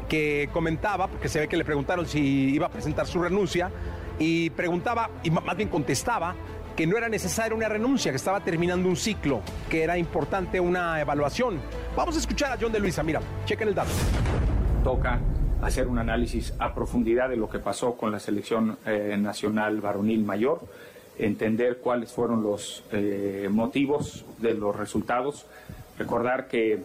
que 0.10 0.50
comentaba, 0.52 1.08
porque 1.08 1.30
se 1.30 1.40
ve 1.40 1.48
que 1.48 1.56
le 1.56 1.64
preguntaron 1.64 2.08
si 2.08 2.20
iba 2.52 2.66
a 2.66 2.70
presentar 2.70 3.06
su 3.06 3.22
renuncia, 3.22 3.70
y 4.18 4.50
preguntaba, 4.50 5.12
y 5.22 5.30
más 5.30 5.56
bien 5.56 5.70
contestaba, 5.70 6.34
que 6.76 6.88
no 6.88 6.98
era 6.98 7.10
necesaria 7.10 7.56
una 7.56 7.70
renuncia, 7.70 8.12
que 8.12 8.16
estaba 8.16 8.44
terminando 8.44 8.90
un 8.90 8.96
ciclo, 8.96 9.42
que 9.70 9.84
era 9.84 10.00
importante 10.00 10.60
una 10.60 11.00
evaluación. 11.00 11.60
Vamos 11.96 12.16
a 12.16 12.20
escuchar 12.22 12.52
a 12.52 12.58
John 12.60 12.72
de 12.72 12.80
Luisa, 12.80 13.04
mira, 13.04 13.22
chequen 13.46 13.68
el 13.68 13.76
dato. 13.76 13.92
toca 14.84 15.20
hacer 15.62 15.88
un 15.88 16.00
análisis 16.00 16.56
a 16.58 16.74
profundidad 16.74 17.30
de 17.30 17.38
lo 17.38 17.48
que 17.48 17.60
pasó 17.60 17.94
con 17.94 18.12
la 18.12 18.20
selección 18.20 18.80
eh, 18.88 19.16
nacional 19.20 19.80
varonil 19.80 20.24
mayor, 20.24 20.62
entender 21.20 21.78
cuáles 21.78 22.12
fueron 22.12 22.42
los 22.42 22.84
eh, 22.92 23.48
motivos 23.52 24.26
de 24.40 24.56
los 24.56 24.76
resultados, 24.76 25.46
recordar 26.00 26.48
que 26.48 26.82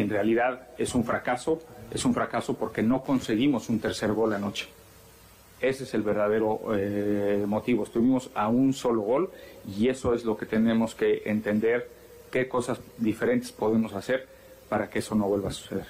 en 0.00 0.08
realidad 0.10 0.68
es 0.78 0.94
un 0.94 1.04
fracaso, 1.04 1.62
es 1.90 2.04
un 2.04 2.14
fracaso 2.14 2.54
porque 2.54 2.82
no 2.82 3.02
conseguimos 3.02 3.68
un 3.68 3.80
tercer 3.80 4.12
gol 4.12 4.32
anoche. 4.34 4.66
Ese 5.60 5.84
es 5.84 5.94
el 5.94 6.02
verdadero 6.02 6.60
eh, 6.76 7.42
motivo. 7.46 7.84
Estuvimos 7.84 8.30
a 8.34 8.48
un 8.48 8.72
solo 8.74 9.00
gol 9.02 9.30
y 9.66 9.88
eso 9.88 10.12
es 10.14 10.24
lo 10.24 10.36
que 10.36 10.44
tenemos 10.46 10.94
que 10.94 11.22
entender, 11.24 11.88
qué 12.30 12.46
cosas 12.48 12.78
diferentes 12.98 13.52
podemos 13.52 13.94
hacer 13.94 14.28
para 14.68 14.90
que 14.90 14.98
eso 14.98 15.14
no 15.14 15.26
vuelva 15.28 15.48
a 15.48 15.52
suceder. 15.52 15.86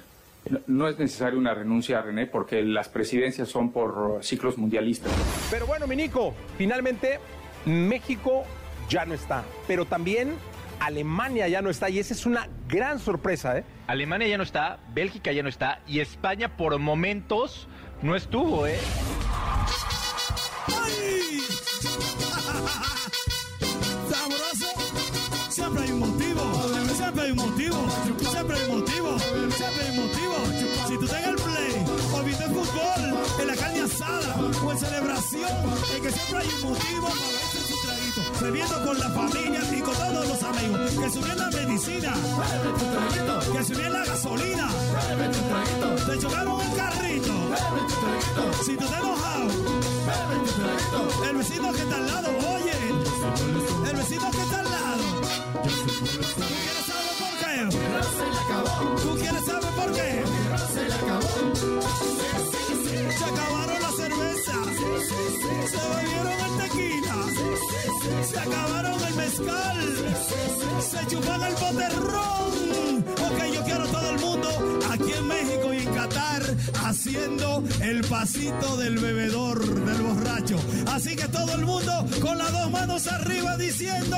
No- 0.69 0.87
es 0.87 0.97
necesaria 1.01 1.37
una 1.37 1.53
renuncia, 1.55 2.01
René, 2.01 2.27
porque 2.27 2.63
las 2.63 2.89
presidencias 2.89 3.49
son 3.49 3.73
por 3.73 4.21
ciclos 4.23 4.57
mundialistas. 4.57 5.11
Pero 5.51 5.67
bueno, 5.67 5.89
mi 5.89 5.97
Nico, 5.97 6.33
finalmente 6.57 7.19
México 7.65 8.45
ya 8.89 9.05
no 9.05 9.15
está, 9.15 9.43
pero 9.67 9.85
también 9.87 10.35
Alemania 10.79 11.49
ya 11.49 11.63
no 11.63 11.71
está, 11.71 11.91
y 11.91 11.99
esa 11.99 12.15
es 12.15 12.27
una 12.27 12.49
gran 12.69 13.01
sorpresa, 13.01 13.59
¿eh? 13.59 13.65
Alemania 13.87 14.27
ya 14.27 14.37
no 14.37 14.43
está, 14.43 14.79
Bélgica 14.93 15.31
ya 15.33 15.43
no 15.45 15.49
está 15.49 15.81
y 15.87 16.01
España 16.01 16.57
por 16.57 16.77
momentos 16.79 17.69
no 18.03 18.17
estuvo, 18.17 18.67
¿eh? 18.67 18.79
¡Ay! 20.69 21.39
¡Sabroso! 24.11 24.67
Siempre 25.51 25.85
hay 25.85 25.93
un 25.93 26.01
motivo, 26.01 26.43
siempre 26.97 27.23
hay 27.23 27.31
un 27.31 27.37
motivo, 27.37 27.89
siempre 28.29 28.57
hay 28.57 28.71
un 28.71 28.79
motivo, 28.81 29.19
siempre 29.19 29.85
hay 29.85 29.91
un 29.91 29.97
motivo. 30.07 30.35
Si 30.89 30.99
tú 30.99 31.07
tengas 31.07 31.29
el 31.29 31.37
play, 31.37 31.85
o 32.13 32.23
viste 32.23 32.45
el 32.45 32.51
fútbol, 32.51 33.19
en 33.41 33.47
la 33.47 33.55
carne 33.55 33.81
asada, 33.83 34.35
o 34.65 34.73
en 34.73 34.79
celebración, 34.79 35.51
es 35.95 36.01
que 36.01 36.11
siempre 36.11 36.39
hay 36.39 36.49
un 36.49 36.71
motivo 36.71 37.09
bebiendo 38.41 38.85
con 38.85 38.99
la 38.99 39.09
familia 39.11 39.61
y 39.73 39.81
con 39.81 39.95
todos 39.95 40.29
los 40.29 40.43
amigos. 40.43 40.91
Que 40.91 41.11
subió 41.11 41.35
la 41.35 41.51
medicina, 41.51 42.15
que 43.53 43.65
subió 43.65 43.89
la 43.91 44.05
gasolina, 44.05 44.69
te 46.07 46.19
chocaron 46.19 46.61
el 46.61 46.77
carrito. 46.77 47.33
Si 48.65 48.77
tú 48.77 48.87
te 48.87 48.95
enojado, 48.97 49.49
el 51.29 51.37
vecino 51.37 51.73
que 51.73 51.83
está 51.83 51.97
al 51.97 52.07
lado, 52.07 52.29
oye, 52.55 52.73
el 53.91 53.97
vecino 53.97 54.31
que 54.31 54.43
está 54.43 54.59
al 54.61 54.71
lado. 54.71 55.05
¿Tú 56.37 56.45
quieres 56.63 56.85
saber 56.87 57.15
por 57.19 57.33
qué? 57.41 57.69
¿Tú 59.03 59.15
quieres 59.17 59.45
saber 59.45 59.73
por 59.75 59.93
qué? 59.93 60.25
Se 63.19 63.25
acabaron 63.25 63.81
las 63.83 63.97
cervezas, 63.97 64.67
se 65.71 65.79
bebieron 65.97 66.39
el 66.45 66.57
tequila, 66.63 67.15
se 68.29 68.39
acabaron 68.39 69.01
el 69.05 69.15
mezcal, 69.15 69.79
se 70.81 71.07
chupan 71.07 71.43
el 71.43 71.55
boterrón. 71.55 73.05
Ok, 73.27 73.55
yo 73.55 73.63
quiero 73.65 73.85
a 73.85 73.87
todo 73.87 74.11
el 74.11 74.19
mundo 74.21 74.49
aquí 74.91 75.13
en 75.13 75.27
México 75.29 75.73
y 75.73 75.79
en 75.79 75.95
Qatar 75.95 76.43
haciendo 76.85 77.63
el 77.81 78.01
pasito 78.03 78.77
del 78.77 78.99
bebedor, 78.99 79.59
del 79.65 80.03
borracho. 80.03 80.57
Así 80.93 81.17
que 81.17 81.29
todo 81.29 81.55
el 81.55 81.65
mundo 81.65 82.07
con 82.21 82.39
las 82.39 82.53
dos 82.53 82.71
manos 82.71 83.07
arriba 83.07 83.57
diciendo. 83.57 84.17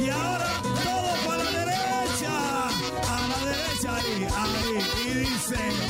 Y 0.00 0.08
ahora 0.10 0.62
todo 0.84 1.10
para 1.26 1.44
la 1.44 1.50
derecha. 1.50 2.68
A 3.08 3.28
la 3.28 3.38
derecha 3.46 3.96
ahí, 3.96 4.26
ahí. 4.36 4.61
Y 4.61 4.61
dice. 5.52 5.86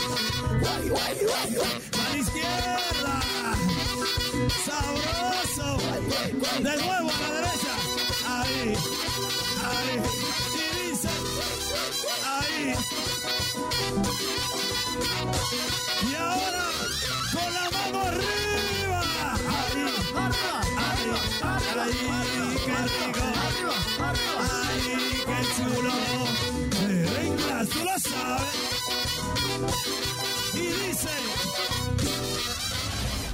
Guay, 0.61 0.88
guay, 0.88 1.14
guay, 1.20 1.55
guay. 1.55 2.20
Izquierda. 2.20 3.14
Sabroso. 4.66 5.68
De 6.62 6.77
nuevo 6.83 7.11
a 7.11 7.20
la 7.20 7.31
derecha. 7.33 7.75
Ahí. 8.29 8.77
Ahí. 9.70 9.94
Y 10.55 10.88
dice. 10.88 11.09
Ahí. 12.37 12.75
Y 16.11 16.14
ahora 16.14 16.64
con 17.33 17.48
la 17.55 17.64
mano 17.70 17.98
arriba. 18.09 19.01
Ahí. 19.59 19.85
Ahí. 20.14 21.11
Ahí. 21.81 21.98
Qué 22.64 22.77
rico. 22.83 23.27
Ahí. 24.38 24.94
Qué 25.27 25.38
chulo. 25.57 26.71
Tú 27.68 27.85
lo 27.85 27.98
sabes. 27.98 28.83
Y 30.55 30.59
dice. 30.59 31.09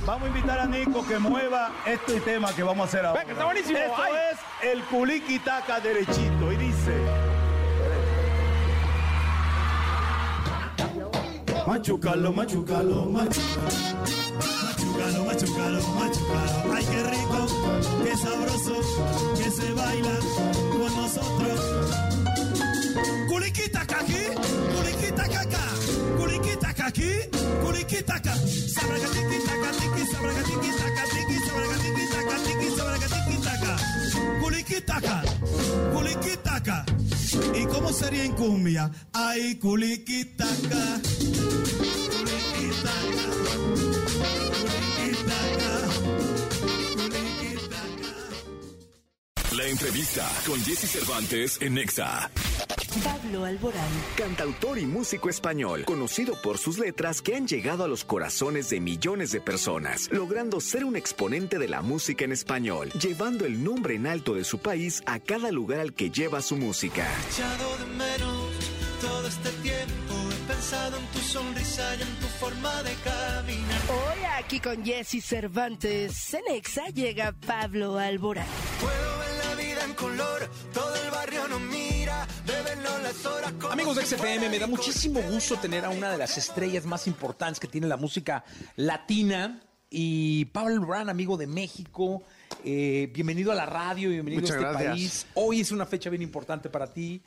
Vamos 0.04 0.24
a 0.24 0.26
invitar 0.28 0.58
a 0.58 0.66
Nico 0.66 1.06
que 1.06 1.18
mueva 1.18 1.70
este 1.86 2.20
tema 2.20 2.52
que 2.54 2.62
vamos 2.62 2.86
a 2.86 2.88
hacer 2.88 3.06
ahora. 3.06 3.20
Venga, 3.20 3.32
está 3.32 3.44
buenísimo. 3.44 3.78
Esto 3.78 4.02
Ay. 4.02 4.12
es 4.32 4.38
el 4.70 4.82
culiqui 4.84 5.38
taca 5.38 5.80
derechito 5.80 6.52
y 6.52 6.56
dice. 6.56 6.94
Machucalo, 11.66 12.32
machucalo, 12.32 13.04
machucalo. 13.06 14.04
Machucalo, 14.64 15.24
machucalo, 15.24 15.80
machucalo. 15.82 16.74
Ay, 16.74 16.84
qué 16.86 17.02
rico, 17.02 17.46
qué 18.04 18.16
sabroso, 18.16 18.80
que 19.36 19.50
se 19.50 19.72
baila 19.74 20.18
con 20.72 20.96
nosotros. 20.96 22.17
Culiquita 23.28 23.80
aquí, 23.80 24.22
culiquita 24.74 25.24
caca, 25.28 25.64
culiquita 26.16 26.68
aquí, 26.86 27.10
culiquita 27.62 28.14
acá. 28.14 28.34
Sabracatiqui, 28.36 29.38
tacatiqui, 29.46 30.02
sabracatiqui, 30.12 30.70
tacatiqui, 30.80 31.36
sabracatiqui, 31.46 32.04
tacatiqui, 32.12 32.68
sabracatiqui, 32.76 33.36
taca. 33.42 33.74
Culiquita 34.40 34.96
acá, 34.96 35.16
culiquita 35.92 36.54
acá. 36.56 36.78
¿Y 37.54 37.66
cómo 37.66 37.92
sería 37.92 38.24
en 38.24 38.32
cumbia? 38.32 38.90
Ay, 39.12 39.54
acá. 39.54 39.58
Culiquita 39.60 40.44
acá. 40.44 40.66
La 49.52 49.64
entrevista 49.66 50.26
con 50.46 50.64
Jesse 50.64 50.88
Cervantes 50.88 51.58
en 51.60 51.74
Nexa. 51.74 52.30
Pablo 53.04 53.44
Alborán. 53.44 53.88
Cantautor 54.16 54.78
y 54.78 54.86
músico 54.86 55.28
español, 55.28 55.84
conocido 55.84 56.34
por 56.42 56.58
sus 56.58 56.78
letras 56.78 57.22
que 57.22 57.36
han 57.36 57.46
llegado 57.46 57.84
a 57.84 57.88
los 57.88 58.04
corazones 58.04 58.70
de 58.70 58.80
millones 58.80 59.30
de 59.30 59.40
personas, 59.40 60.08
logrando 60.10 60.60
ser 60.60 60.84
un 60.84 60.96
exponente 60.96 61.58
de 61.58 61.68
la 61.68 61.82
música 61.82 62.24
en 62.24 62.32
español, 62.32 62.90
llevando 62.92 63.44
el 63.46 63.62
nombre 63.62 63.94
en 63.94 64.06
alto 64.06 64.34
de 64.34 64.44
su 64.44 64.58
país 64.58 65.02
a 65.06 65.20
cada 65.20 65.50
lugar 65.50 65.80
al 65.80 65.92
que 65.92 66.10
lleva 66.10 66.42
su 66.42 66.56
música. 66.56 67.06
echado 67.30 67.76
de 67.78 67.86
menos 67.96 68.52
todo 69.00 69.28
este 69.28 69.50
tiempo. 69.62 70.14
He 70.30 70.52
pensado 70.52 70.96
en 70.98 71.06
tu 71.06 71.18
sonrisa 71.20 71.96
y 71.96 72.02
en 72.02 72.14
tu 72.16 72.26
forma 72.40 72.82
de 72.82 72.94
caminar. 73.04 73.80
Hoy 73.90 74.18
Aquí 74.38 74.60
con 74.60 74.82
Jesse 74.84 75.22
Cervantes, 75.22 76.12
Cenexa 76.16 76.86
llega 76.88 77.32
Pablo 77.46 77.98
Alborán. 77.98 78.46
Puedo 78.80 79.18
ver 79.18 79.44
la 79.44 79.54
vida 79.62 79.84
en 79.84 79.94
color, 79.94 80.48
todo 80.72 80.94
el 80.94 81.10
barrio 81.10 81.48
nos 81.48 81.60
mira, 81.60 81.87
Amigos 83.70 83.96
de 83.96 84.06
XFM, 84.06 84.48
me 84.48 84.58
da 84.58 84.66
muchísimo 84.66 85.20
gusto 85.22 85.56
tener 85.56 85.84
a 85.84 85.90
una 85.90 86.10
de 86.10 86.18
las 86.18 86.38
estrellas 86.38 86.84
más 86.86 87.06
importantes 87.06 87.60
que 87.60 87.68
tiene 87.68 87.86
la 87.86 87.96
música 87.96 88.44
latina. 88.76 89.60
Y 89.90 90.46
Pablo 90.46 90.74
Alborán, 90.74 91.08
amigo 91.08 91.36
de 91.36 91.46
México, 91.46 92.22
eh, 92.64 93.10
bienvenido 93.12 93.52
a 93.52 93.54
la 93.54 93.66
radio, 93.66 94.10
bienvenido 94.10 94.42
Muchas 94.42 94.56
a 94.56 94.60
este 94.60 94.70
gracias. 94.70 94.92
país. 94.92 95.26
Hoy 95.34 95.60
es 95.60 95.72
una 95.72 95.86
fecha 95.86 96.10
bien 96.10 96.22
importante 96.22 96.68
para 96.68 96.86
ti. 96.86 97.22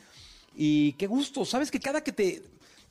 Y 0.55 0.93
qué 0.93 1.07
gusto, 1.07 1.45
sabes 1.45 1.71
que 1.71 1.79
cada 1.79 2.03
que 2.03 2.11
te, 2.11 2.43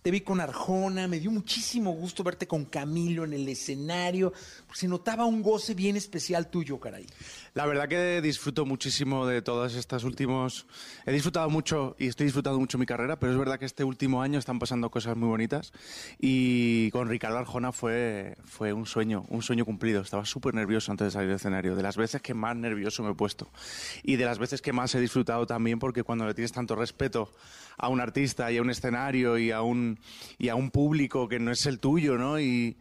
te 0.03 0.11
vi 0.11 0.23
con 0.23 0.41
Arjona, 0.41 1.07
me 1.09 1.21
dio 1.21 1.31
muchísimo 1.31 1.93
gusto 1.93 2.25
verte 2.25 2.47
con 2.47 2.65
Camilo 2.65 3.25
en 3.25 3.33
el 3.33 3.49
escenario, 3.49 4.33
se 4.73 4.89
notaba 4.89 5.25
un 5.25 5.43
goce 5.43 5.75
bien 5.75 5.97
especial 5.97 6.51
tuyo, 6.51 6.79
caray. 6.79 7.07
La 7.55 7.67
verdad 7.67 7.89
que 7.89 8.21
disfruto 8.21 8.65
muchísimo 8.65 9.27
de 9.27 9.43
todos 9.43 9.75
estos 9.75 10.05
últimos... 10.05 10.67
He 11.07 11.13
disfrutado 11.13 11.51
mucho 11.51 11.97
y 11.99 12.07
estoy 12.07 12.27
disfrutando 12.27 12.59
mucho 12.59 12.79
mi 12.79 12.87
carrera, 12.87 13.19
pero 13.19 13.33
es 13.33 13.39
verdad 13.39 13.59
que 13.59 13.65
este 13.65 13.85
último 13.85 14.23
año 14.23 14.39
están 14.39 14.59
pasando 14.59 14.91
cosas 14.91 15.17
muy 15.17 15.29
bonitas 15.29 15.73
y 16.19 16.91
con 16.91 17.09
Ricardo 17.09 17.39
Arjona 17.39 17.73
fue, 17.73 18.37
fue 18.45 18.73
un 18.73 18.87
sueño, 18.87 19.25
un 19.29 19.43
sueño 19.43 19.65
cumplido. 19.65 20.03
Estaba 20.03 20.25
súper 20.25 20.55
nervioso 20.55 20.93
antes 20.93 21.07
de 21.07 21.11
salir 21.11 21.29
del 21.29 21.37
escenario, 21.37 21.75
de 21.75 21.83
las 21.83 21.97
veces 21.97 22.23
que 22.23 22.35
más 22.35 22.57
nervioso 22.57 23.03
me 23.03 23.11
he 23.11 23.15
puesto 23.15 23.51
y 24.03 24.17
de 24.17 24.25
las 24.25 24.39
veces 24.39 24.63
que 24.63 24.73
más 24.73 24.95
he 24.95 25.01
disfrutado 25.01 25.47
también 25.47 25.79
porque 25.79 26.03
cuando 26.03 26.27
le 26.27 26.35
tienes 26.35 26.53
tanto 26.53 26.77
respeto 26.77 27.33
a 27.77 27.89
un 27.89 28.01
artista 28.01 28.51
y 28.53 28.59
a 28.59 28.63
un 28.63 28.71
escenario 28.71 29.39
y 29.39 29.51
a 29.51 29.63
un, 29.63 29.99
y 30.39 30.49
a 30.49 30.55
un 30.55 30.71
público 30.71 31.29
que 31.29 31.39
no 31.39 31.51
es 31.51 31.67
el 31.67 31.81
tuyo, 31.81 32.17
¿no? 32.17 32.39
Y, 32.39 32.77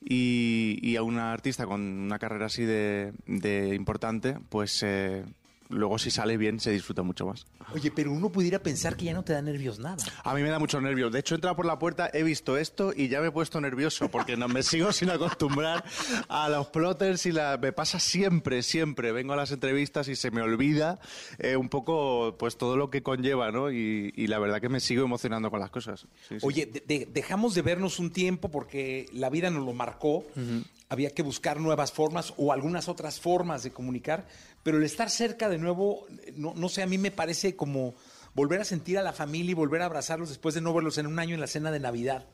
y, 0.00 0.78
y 0.82 0.96
a 0.96 1.02
una 1.02 1.32
artista 1.32 1.66
con 1.66 1.80
una 1.80 2.18
carrera 2.18 2.46
así 2.46 2.64
de, 2.64 3.12
de 3.26 3.74
importante, 3.74 4.38
pues 4.48 4.82
eh, 4.82 5.24
luego 5.70 5.98
si 5.98 6.10
sale 6.10 6.36
bien 6.36 6.60
se 6.60 6.70
disfruta 6.70 7.02
mucho 7.02 7.26
más. 7.26 7.46
Oye, 7.74 7.90
pero 7.90 8.10
uno 8.12 8.30
pudiera 8.30 8.58
pensar 8.58 8.96
que 8.96 9.04
ya 9.04 9.12
no 9.14 9.22
te 9.22 9.32
da 9.34 9.42
nervios 9.42 9.78
nada. 9.78 9.96
A 10.24 10.34
mí 10.34 10.42
me 10.42 10.48
da 10.48 10.58
mucho 10.58 10.80
nervios. 10.80 11.12
De 11.12 11.18
hecho, 11.18 11.34
he 11.34 11.36
entrado 11.36 11.56
por 11.56 11.66
la 11.66 11.78
puerta, 11.78 12.08
he 12.12 12.22
visto 12.22 12.56
esto 12.56 12.92
y 12.96 13.08
ya 13.08 13.20
me 13.20 13.28
he 13.28 13.30
puesto 13.30 13.60
nervioso 13.60 14.08
porque 14.08 14.36
no 14.36 14.48
me 14.48 14.62
sigo 14.62 14.92
sin 14.92 15.10
acostumbrar 15.10 15.84
a 16.28 16.48
los 16.48 16.68
plotters 16.68 17.26
y 17.26 17.32
la... 17.32 17.58
me 17.60 17.72
pasa 17.72 18.00
siempre, 18.00 18.62
siempre. 18.62 19.12
Vengo 19.12 19.34
a 19.34 19.36
las 19.36 19.50
entrevistas 19.52 20.08
y 20.08 20.16
se 20.16 20.30
me 20.30 20.40
olvida 20.40 20.98
eh, 21.38 21.56
un 21.56 21.68
poco 21.68 22.36
pues 22.38 22.56
todo 22.56 22.76
lo 22.76 22.90
que 22.90 23.02
conlleva, 23.02 23.50
¿no? 23.52 23.70
Y, 23.70 24.12
y 24.16 24.26
la 24.28 24.38
verdad 24.38 24.60
que 24.60 24.68
me 24.70 24.80
sigo 24.80 25.04
emocionando 25.04 25.50
con 25.50 25.60
las 25.60 25.70
cosas. 25.70 26.06
Sí. 26.28 26.36
Oye, 26.42 26.66
de- 26.66 26.80
de- 26.86 27.06
dejamos 27.12 27.54
de 27.54 27.62
vernos 27.62 27.98
un 27.98 28.10
tiempo 28.10 28.50
porque 28.50 29.06
la 29.12 29.28
vida 29.30 29.50
nos 29.50 29.64
lo 29.66 29.72
marcó. 29.74 30.24
Había 30.90 31.10
que 31.10 31.22
buscar 31.22 31.60
nuevas 31.60 31.92
formas 31.92 32.32
o 32.38 32.52
algunas 32.52 32.88
otras 32.88 33.20
formas 33.20 33.62
de 33.62 33.72
comunicar, 33.72 34.26
pero 34.62 34.78
el 34.78 34.84
estar 34.84 35.10
cerca 35.10 35.48
de 35.48 35.58
nuevo, 35.58 36.06
no, 36.36 36.54
no 36.56 36.68
sé, 36.68 36.82
a 36.82 36.86
mí 36.86 36.96
me 36.98 37.10
parece 37.10 37.56
como 37.56 37.94
volver 38.34 38.60
a 38.60 38.64
sentir 38.64 38.96
a 38.98 39.02
la 39.02 39.12
familia 39.12 39.50
y 39.50 39.54
volver 39.54 39.82
a 39.82 39.86
abrazarlos 39.86 40.28
después 40.28 40.54
de 40.54 40.60
no 40.60 40.72
verlos 40.72 40.96
en 40.98 41.06
un 41.06 41.18
año 41.18 41.34
en 41.34 41.40
la 41.40 41.46
cena 41.46 41.70
de 41.70 41.80
Navidad. 41.80 42.24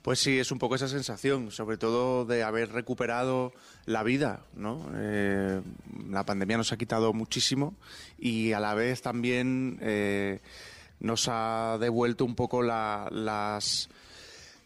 Pues 0.00 0.18
sí, 0.18 0.38
es 0.38 0.50
un 0.50 0.58
poco 0.58 0.74
esa 0.74 0.88
sensación, 0.88 1.52
sobre 1.52 1.76
todo 1.76 2.24
de 2.24 2.42
haber 2.42 2.72
recuperado 2.72 3.52
la 3.84 4.02
vida, 4.02 4.46
¿no? 4.54 4.90
Eh, 4.96 5.60
la 6.08 6.24
pandemia 6.24 6.56
nos 6.56 6.72
ha 6.72 6.76
quitado 6.76 7.12
muchísimo 7.12 7.76
y 8.18 8.52
a 8.52 8.58
la 8.60 8.74
vez 8.74 9.00
también 9.02 9.78
eh, 9.80 10.40
nos 10.98 11.28
ha 11.28 11.76
devuelto 11.78 12.24
un 12.24 12.34
poco 12.34 12.62
la- 12.62 13.08
las 13.12 13.90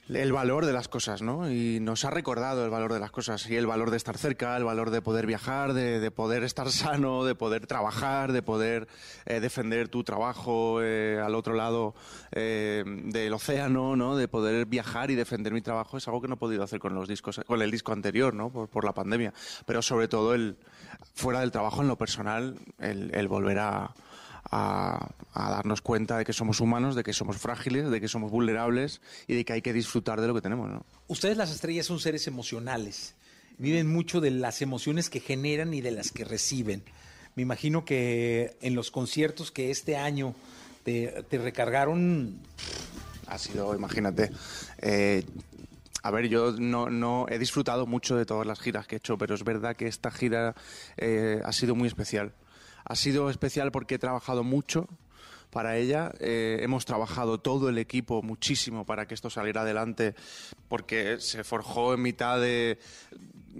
el 0.08 0.32
valor 0.32 0.66
de 0.66 0.72
las 0.72 0.88
cosas, 0.88 1.22
¿no? 1.22 1.50
Y 1.50 1.80
nos 1.80 2.04
ha 2.04 2.10
recordado 2.10 2.64
el 2.64 2.70
valor 2.70 2.92
de 2.92 3.00
las 3.00 3.10
cosas 3.10 3.48
y 3.50 3.56
el 3.56 3.66
valor 3.66 3.90
de 3.90 3.96
estar 3.96 4.16
cerca, 4.16 4.56
el 4.56 4.64
valor 4.64 4.90
de 4.90 5.02
poder 5.02 5.26
viajar, 5.26 5.72
de, 5.72 5.98
de 5.98 6.10
poder 6.10 6.44
estar 6.44 6.70
sano, 6.70 7.24
de 7.24 7.34
poder 7.34 7.66
trabajar, 7.66 8.32
de 8.32 8.42
poder 8.42 8.86
eh, 9.24 9.40
defender 9.40 9.88
tu 9.88 10.04
trabajo 10.04 10.80
eh, 10.82 11.20
al 11.24 11.34
otro 11.34 11.54
lado 11.54 11.94
eh, 12.32 12.84
del 12.86 13.32
océano, 13.32 13.96
¿no? 13.96 14.16
De 14.16 14.28
poder 14.28 14.66
viajar 14.66 15.10
y 15.10 15.16
defender 15.16 15.52
mi 15.52 15.60
trabajo 15.60 15.96
es 15.96 16.06
algo 16.06 16.20
que 16.20 16.28
no 16.28 16.34
he 16.34 16.38
podido 16.38 16.62
hacer 16.62 16.78
con 16.78 16.94
los 16.94 17.08
discos, 17.08 17.40
con 17.46 17.60
el 17.60 17.70
disco 17.70 17.92
anterior, 17.92 18.34
¿no? 18.34 18.50
Por, 18.50 18.68
por 18.68 18.84
la 18.84 18.92
pandemia. 18.92 19.32
Pero 19.66 19.82
sobre 19.82 20.08
todo 20.08 20.34
el 20.34 20.56
fuera 21.14 21.40
del 21.40 21.50
trabajo 21.50 21.82
en 21.82 21.88
lo 21.88 21.96
personal, 21.96 22.56
el, 22.78 23.10
el 23.14 23.28
volver 23.28 23.58
a 23.58 23.92
a, 24.50 25.08
a 25.32 25.50
darnos 25.50 25.80
cuenta 25.80 26.18
de 26.18 26.24
que 26.24 26.32
somos 26.32 26.60
humanos, 26.60 26.94
de 26.94 27.02
que 27.04 27.12
somos 27.12 27.36
frágiles, 27.36 27.90
de 27.90 28.00
que 28.00 28.08
somos 28.08 28.30
vulnerables 28.30 29.00
y 29.26 29.34
de 29.34 29.44
que 29.44 29.52
hay 29.54 29.62
que 29.62 29.72
disfrutar 29.72 30.20
de 30.20 30.26
lo 30.28 30.34
que 30.34 30.40
tenemos, 30.40 30.70
¿no? 30.70 30.84
Ustedes 31.08 31.36
las 31.36 31.50
estrellas 31.50 31.86
son 31.86 32.00
seres 32.00 32.26
emocionales. 32.26 33.14
Viven 33.58 33.90
mucho 33.90 34.20
de 34.20 34.30
las 34.30 34.60
emociones 34.62 35.08
que 35.08 35.20
generan 35.20 35.72
y 35.72 35.80
de 35.80 35.90
las 35.90 36.12
que 36.12 36.24
reciben. 36.24 36.82
Me 37.34 37.42
imagino 37.42 37.84
que 37.84 38.56
en 38.60 38.74
los 38.74 38.90
conciertos 38.90 39.50
que 39.50 39.70
este 39.70 39.96
año 39.96 40.34
te, 40.84 41.24
te 41.28 41.38
recargaron... 41.38 42.38
Ha 43.26 43.38
sido, 43.38 43.74
imagínate. 43.74 44.30
eh, 44.78 45.24
a 46.02 46.10
ver, 46.12 46.28
yo 46.28 46.52
no, 46.52 46.88
no 46.88 47.26
he 47.28 47.38
disfrutado 47.38 47.84
mucho 47.84 48.14
de 48.14 48.24
todas 48.24 48.46
las 48.46 48.60
giras 48.60 48.86
que 48.86 48.94
he 48.94 48.98
hecho, 48.98 49.18
pero 49.18 49.34
es 49.34 49.42
verdad 49.42 49.74
que 49.74 49.88
esta 49.88 50.12
gira 50.12 50.54
eh, 50.96 51.40
ha 51.44 51.52
sido 51.52 51.74
muy 51.74 51.88
especial. 51.88 52.32
Ha 52.88 52.94
sido 52.94 53.30
especial 53.30 53.72
porque 53.72 53.96
he 53.96 53.98
trabajado 53.98 54.44
mucho 54.44 54.88
para 55.50 55.76
ella. 55.76 56.12
eh, 56.20 56.58
hemos 56.62 56.84
trabajado 56.84 57.38
todo 57.38 57.68
el 57.68 57.78
equipo 57.78 58.22
muchísimo 58.22 58.84
para 58.86 59.06
que 59.06 59.14
esto 59.14 59.28
saliera 59.30 59.62
adelante, 59.62 60.14
porque 60.68 61.18
se 61.20 61.44
forjó 61.44 61.94
en 61.94 62.02
mitad 62.02 62.40
de 62.40 62.78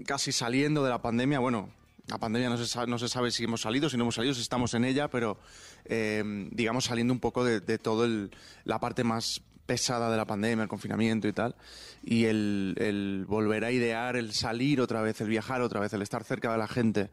casi 0.06 0.30
saliendo 0.32 0.84
de 0.84 0.90
la 0.90 1.02
pandemia. 1.02 1.38
Bueno, 1.40 1.70
la 2.06 2.18
pandemia 2.18 2.48
no 2.50 2.56
se 2.56 2.66
sabe, 2.66 2.86
no 2.86 2.98
se 2.98 3.08
sabe 3.08 3.30
si 3.32 3.44
hemos 3.44 3.62
salido, 3.62 3.88
si 3.90 3.96
no 3.96 4.04
hemos 4.04 4.14
salido, 4.14 4.34
si 4.34 4.42
estamos 4.42 4.74
en 4.74 4.84
ella, 4.84 5.08
pero 5.08 5.38
eh, 5.86 6.22
digamos 6.52 6.84
saliendo 6.84 7.12
un 7.12 7.20
poco 7.20 7.44
de, 7.44 7.60
de 7.60 7.78
todo 7.78 8.04
el- 8.04 8.30
la 8.64 8.78
parte 8.78 9.02
más 9.04 9.40
pesada 9.66 10.08
de 10.10 10.16
la 10.16 10.24
pandemia, 10.26 10.62
el 10.62 10.68
confinamiento 10.68 11.26
y 11.26 11.32
tal, 11.32 11.56
y 12.04 12.26
el, 12.26 12.76
el 12.78 13.24
volver 13.26 13.64
a 13.64 13.72
idear, 13.72 14.14
el 14.16 14.32
salir 14.32 14.80
otra 14.80 15.00
vez, 15.02 15.20
el 15.20 15.28
viajar 15.28 15.60
otra 15.62 15.80
vez, 15.80 15.92
el 15.92 16.02
estar 16.02 16.22
cerca 16.22 16.52
de 16.52 16.58
la 16.58 16.68
gente, 16.68 17.10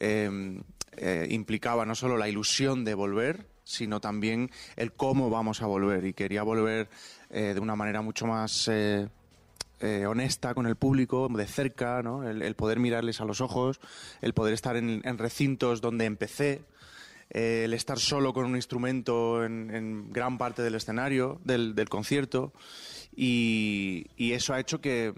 eh, 0.00 0.60
eh, 0.96 1.28
implicaba 1.30 1.86
no 1.86 1.94
solo 1.94 2.18
la 2.18 2.28
ilusión 2.28 2.84
de 2.84 2.94
volver, 2.94 3.46
sino 3.64 4.00
también 4.00 4.50
el 4.76 4.92
cómo 4.92 5.30
vamos 5.30 5.62
a 5.62 5.66
volver. 5.66 6.04
Y 6.04 6.12
quería 6.12 6.42
volver 6.42 6.90
eh, 7.30 7.54
de 7.54 7.60
una 7.60 7.76
manera 7.76 8.02
mucho 8.02 8.26
más 8.26 8.68
eh, 8.68 9.08
honesta 10.06 10.52
con 10.52 10.66
el 10.66 10.76
público, 10.76 11.28
de 11.28 11.46
cerca, 11.46 12.02
¿no? 12.02 12.28
el, 12.28 12.54
poder 12.54 12.80
mirarles 12.80 13.20
a 13.20 13.24
los 13.24 13.40
ojos, 13.40 13.80
el 14.20 14.34
poder 14.34 14.52
estar 14.52 14.76
en, 14.76 15.02
recintos 15.16 15.80
donde 15.80 16.04
empecé, 16.04 16.64
el 17.30 17.72
estar 17.72 17.98
solo 17.98 18.34
con 18.34 18.44
un 18.44 18.56
instrumento 18.56 19.42
en, 19.44 20.12
gran 20.12 20.36
parte 20.36 20.60
del 20.60 20.74
escenario, 20.74 21.40
del, 21.44 21.74
del 21.74 21.88
concierto, 21.88 22.52
y 23.16 24.06
eso 24.18 24.52
ha 24.52 24.60
hecho 24.60 24.82
que 24.82 25.14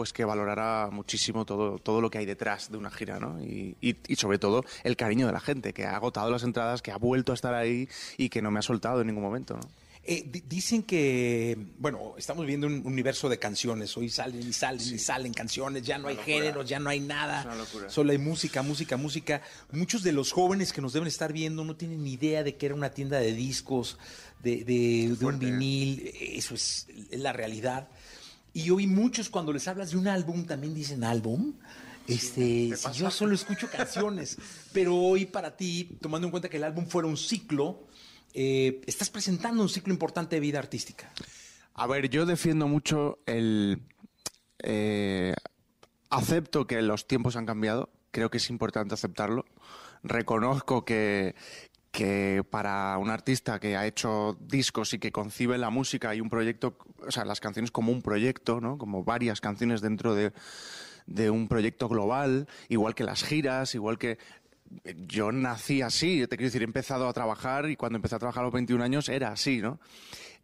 pues 0.00 0.14
que 0.14 0.24
valorara 0.24 0.88
muchísimo 0.90 1.44
todo, 1.44 1.78
todo 1.78 2.00
lo 2.00 2.08
que 2.08 2.16
hay 2.16 2.24
detrás 2.24 2.70
de 2.70 2.78
una 2.78 2.90
gira, 2.90 3.20
¿no? 3.20 3.38
Y, 3.44 3.76
y- 3.82 3.96
y 4.08 4.16
sobre 4.16 4.38
todo 4.38 4.64
el 4.82 4.96
cariño 4.96 5.26
de 5.26 5.32
la 5.34 5.40
gente, 5.40 5.74
que 5.74 5.84
ha 5.84 5.94
agotado 5.94 6.30
las 6.30 6.42
entradas, 6.42 6.80
que 6.80 6.90
ha 6.90 6.96
vuelto 6.96 7.32
a 7.32 7.34
estar 7.34 7.52
ahí 7.52 7.86
y 8.16 8.30
que 8.30 8.40
no 8.40 8.50
me 8.50 8.60
ha 8.60 8.62
soltado 8.62 9.02
en 9.02 9.08
ningún 9.08 9.22
momento, 9.22 9.58
¿no? 9.58 9.68
Eh, 10.02 10.24
di- 10.26 10.42
dicen 10.48 10.82
que, 10.84 11.58
bueno, 11.78 12.14
estamos 12.16 12.46
viendo 12.46 12.66
un 12.66 12.80
universo 12.86 13.28
de 13.28 13.38
canciones. 13.38 13.94
Hoy 13.98 14.08
salen 14.08 14.40
y 14.48 14.54
salen 14.54 14.80
y 14.80 14.98
salen 14.98 15.34
canciones, 15.34 15.82
ya 15.82 15.98
no 15.98 16.08
hay 16.08 16.16
géneros, 16.16 16.66
ya 16.66 16.78
no 16.80 16.88
hay 16.88 17.00
nada. 17.00 17.40
Es 17.40 17.44
una 17.44 17.54
locura. 17.56 17.90
Solo 17.90 18.12
hay 18.12 18.18
música, 18.18 18.62
música, 18.62 18.96
música. 18.96 19.42
Muchos 19.72 20.02
de 20.02 20.12
los 20.12 20.32
jóvenes 20.32 20.72
que 20.72 20.80
nos 20.80 20.94
deben 20.94 21.06
estar 21.08 21.34
viendo 21.34 21.62
no 21.64 21.76
tienen 21.76 22.02
ni 22.02 22.14
idea 22.14 22.42
de 22.42 22.56
que 22.56 22.64
era 22.64 22.74
una 22.74 22.88
tienda 22.92 23.18
de 23.20 23.34
discos, 23.34 23.98
de, 24.42 24.64
de- 24.64 25.14
de 25.18 25.26
un 25.26 25.38
vinil. 25.38 26.10
Eso 26.18 26.54
es, 26.54 26.86
es 27.10 27.20
la 27.20 27.34
realidad. 27.34 27.88
Y 28.52 28.70
hoy 28.70 28.86
muchos 28.86 29.30
cuando 29.30 29.52
les 29.52 29.68
hablas 29.68 29.90
de 29.90 29.96
un 29.98 30.08
álbum 30.08 30.44
también 30.44 30.74
dicen 30.74 31.04
álbum. 31.04 31.54
Este, 32.06 32.76
si 32.76 32.92
yo 32.94 33.10
solo 33.10 33.34
escucho 33.34 33.68
canciones, 33.70 34.36
pero 34.72 34.96
hoy 34.96 35.26
para 35.26 35.56
ti, 35.56 35.96
tomando 36.00 36.26
en 36.26 36.30
cuenta 36.32 36.48
que 36.48 36.56
el 36.56 36.64
álbum 36.64 36.86
fuera 36.86 37.06
un 37.06 37.16
ciclo, 37.16 37.86
eh, 38.34 38.80
estás 38.86 39.10
presentando 39.10 39.62
un 39.62 39.68
ciclo 39.68 39.92
importante 39.92 40.36
de 40.36 40.40
vida 40.40 40.58
artística. 40.58 41.12
A 41.74 41.86
ver, 41.86 42.08
yo 42.10 42.26
defiendo 42.26 42.66
mucho 42.66 43.20
el... 43.26 43.82
eh, 44.58 45.34
acepto 46.10 46.66
que 46.66 46.82
los 46.82 47.06
tiempos 47.06 47.36
han 47.36 47.46
cambiado, 47.46 47.88
creo 48.10 48.30
que 48.30 48.38
es 48.38 48.50
importante 48.50 48.94
aceptarlo. 48.94 49.46
Reconozco 50.02 50.84
que, 50.84 51.34
que 51.90 52.44
para 52.48 52.96
un 52.98 53.10
artista 53.10 53.58
que 53.58 53.76
ha 53.76 53.86
hecho 53.86 54.38
discos 54.40 54.94
y 54.94 54.98
que 54.98 55.10
concibe 55.10 55.58
la 55.58 55.70
música 55.70 56.14
y 56.14 56.20
un 56.20 56.30
proyecto, 56.30 56.76
o 57.06 57.10
sea, 57.10 57.24
las 57.24 57.40
canciones 57.40 57.70
como 57.70 57.90
un 57.90 58.02
proyecto, 58.02 58.60
¿no? 58.60 58.78
Como 58.78 59.02
varias 59.02 59.40
canciones 59.40 59.80
dentro 59.80 60.14
de, 60.14 60.32
un 61.30 61.48
proyecto 61.48 61.88
global, 61.88 62.48
igual 62.68 62.94
que 62.94 63.02
las 63.02 63.24
giras, 63.24 63.74
igual 63.74 63.98
que 63.98 64.18
yo 65.08 65.32
nací 65.32 65.82
así, 65.82 66.20
te 66.28 66.36
quiero 66.36 66.44
decir, 66.44 66.62
he 66.62 66.64
empezado 66.64 67.08
a 67.08 67.12
trabajar 67.12 67.68
y 67.68 67.74
cuando 67.74 67.96
empecé 67.96 68.14
a 68.14 68.20
trabajar 68.20 68.42
a 68.42 68.44
los 68.44 68.52
21 68.52 68.84
años 68.84 69.08
era 69.08 69.32
así, 69.32 69.58
¿no? 69.60 69.80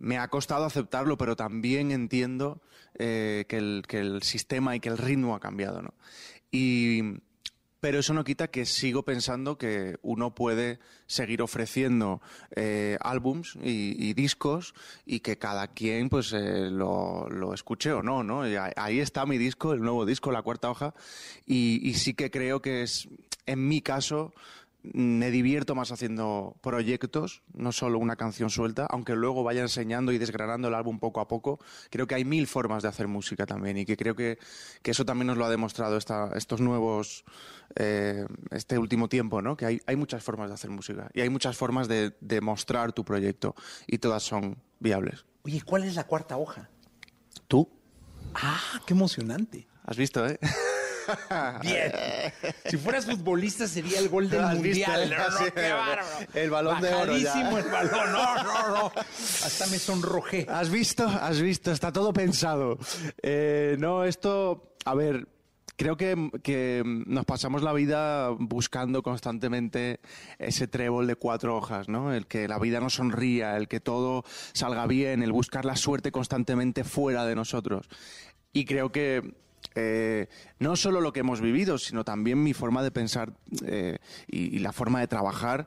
Me 0.00 0.18
ha 0.18 0.26
costado 0.26 0.64
aceptarlo, 0.64 1.16
pero 1.16 1.36
también 1.36 1.92
entiendo 1.92 2.60
eh, 2.98 3.44
que, 3.48 3.58
el, 3.58 3.84
que 3.86 4.00
el 4.00 4.22
sistema 4.24 4.74
y 4.74 4.80
que 4.80 4.88
el 4.88 4.98
ritmo 4.98 5.36
ha 5.36 5.40
cambiado, 5.40 5.80
¿no? 5.80 5.94
Y, 6.50 7.20
pero 7.80 7.98
eso 7.98 8.14
no 8.14 8.24
quita 8.24 8.48
que 8.48 8.64
sigo 8.66 9.04
pensando 9.04 9.58
que 9.58 9.96
uno 10.02 10.34
puede 10.34 10.78
seguir 11.06 11.42
ofreciendo 11.42 12.20
eh, 12.54 12.96
álbums 13.00 13.56
y, 13.62 14.14
discos 14.14 14.74
y 15.04 15.20
que 15.20 15.38
cada 15.38 15.68
quien 15.68 16.08
pues 16.08 16.32
eh, 16.32 16.70
lo, 16.70 17.28
escuche 17.54 17.92
o 17.92 18.02
no, 18.02 18.22
¿no? 18.22 18.48
Y 18.48 18.56
ahí 18.76 19.00
está 19.00 19.26
mi 19.26 19.38
disco, 19.38 19.72
el 19.72 19.80
nuevo 19.80 20.06
disco, 20.06 20.32
La 20.32 20.42
Cuarta 20.42 20.70
Hoja, 20.70 20.94
y 21.46 21.94
sí 21.94 22.14
que 22.14 22.30
creo 22.30 22.62
que 22.62 22.82
es, 22.82 23.08
en 23.46 23.68
mi 23.68 23.82
caso, 23.82 24.32
me 24.92 25.30
divierto 25.30 25.74
más 25.74 25.92
haciendo 25.92 26.56
proyectos, 26.60 27.42
no 27.54 27.72
solo 27.72 27.98
una 27.98 28.16
canción 28.16 28.50
suelta, 28.50 28.86
aunque 28.90 29.14
luego 29.14 29.42
vaya 29.42 29.62
enseñando 29.62 30.12
y 30.12 30.18
desgranando 30.18 30.68
el 30.68 30.74
álbum 30.74 30.98
poco 30.98 31.20
a 31.20 31.28
poco. 31.28 31.58
Creo 31.90 32.06
que 32.06 32.14
hay 32.14 32.24
mil 32.24 32.46
formas 32.46 32.82
de 32.82 32.88
hacer 32.88 33.08
música 33.08 33.46
también 33.46 33.78
y 33.78 33.84
que 33.84 33.96
creo 33.96 34.14
que, 34.14 34.38
que 34.82 34.90
eso 34.90 35.04
también 35.04 35.26
nos 35.28 35.36
lo 35.36 35.44
ha 35.44 35.50
demostrado 35.50 35.96
esta- 35.96 36.30
estos 36.36 36.60
nuevos, 36.60 37.24
eh, 37.76 38.26
este 38.50 38.78
último 38.78 39.08
tiempo, 39.08 39.42
¿no? 39.42 39.56
Que 39.56 39.66
hay, 39.66 39.80
hay 39.86 39.96
muchas 39.96 40.22
formas 40.22 40.48
de 40.48 40.54
hacer 40.54 40.70
música 40.70 41.08
y 41.14 41.20
hay 41.20 41.28
muchas 41.28 41.56
formas 41.56 41.88
de, 41.88 42.16
de 42.20 42.40
mostrar 42.40 42.92
tu 42.92 43.04
proyecto 43.04 43.54
y 43.86 43.98
todas 43.98 44.22
son 44.22 44.56
viables. 44.80 45.24
Oye, 45.42 45.62
¿cuál 45.62 45.84
es 45.84 45.94
la 45.94 46.04
cuarta 46.04 46.36
hoja? 46.36 46.68
¿Tú? 47.48 47.68
Ah, 48.34 48.80
qué 48.86 48.94
emocionante. 48.94 49.66
Has 49.84 49.96
visto, 49.96 50.26
¿eh? 50.26 50.38
Bien. 51.62 51.92
Si 52.64 52.76
fueras 52.76 53.06
futbolista 53.06 53.66
sería 53.66 53.98
el 53.98 54.08
gol 54.08 54.28
del 54.28 54.40
visto, 54.60 54.90
mundial. 54.90 55.10
No, 55.10 55.30
no, 55.30 55.38
Sí, 55.38 55.44
qué 55.54 55.72
bárbaro. 55.72 56.02
el 56.34 56.50
balón 56.50 56.80
de 56.80 56.94
oro 56.94 57.16
ya. 57.16 57.48
El 57.58 57.64
balón. 57.70 58.12
No, 58.12 58.42
no, 58.42 58.68
no. 58.68 58.92
Hasta 58.96 59.66
me 59.66 59.78
sonrojé. 59.78 60.46
¿Has 60.48 60.70
visto? 60.70 61.06
Has 61.06 61.40
visto, 61.40 61.72
está 61.72 61.92
todo 61.92 62.12
pensado. 62.12 62.78
Eh, 63.22 63.76
no, 63.78 64.04
esto, 64.04 64.74
a 64.84 64.94
ver, 64.94 65.28
creo 65.76 65.96
que, 65.96 66.30
que 66.42 66.82
nos 66.84 67.24
pasamos 67.24 67.62
la 67.62 67.72
vida 67.72 68.30
buscando 68.38 69.02
constantemente 69.02 70.00
ese 70.38 70.66
trébol 70.66 71.06
de 71.06 71.16
cuatro 71.16 71.56
hojas, 71.56 71.88
¿no? 71.88 72.12
El 72.14 72.26
que 72.26 72.48
la 72.48 72.58
vida 72.58 72.80
nos 72.80 72.94
sonría, 72.94 73.56
el 73.56 73.68
que 73.68 73.80
todo 73.80 74.24
salga 74.52 74.86
bien, 74.86 75.22
el 75.22 75.32
buscar 75.32 75.64
la 75.64 75.76
suerte 75.76 76.10
constantemente 76.12 76.82
fuera 76.84 77.24
de 77.26 77.34
nosotros. 77.34 77.88
Y 78.52 78.64
creo 78.64 78.90
que 78.90 79.34
eh, 79.74 80.28
no 80.58 80.76
solo 80.76 81.00
lo 81.00 81.12
que 81.12 81.20
hemos 81.20 81.40
vivido, 81.40 81.78
sino 81.78 82.04
también 82.04 82.42
mi 82.42 82.54
forma 82.54 82.82
de 82.82 82.90
pensar 82.90 83.32
eh, 83.66 83.98
y, 84.26 84.58
la 84.58 84.72
forma 84.72 85.00
de 85.00 85.08
trabajar 85.08 85.66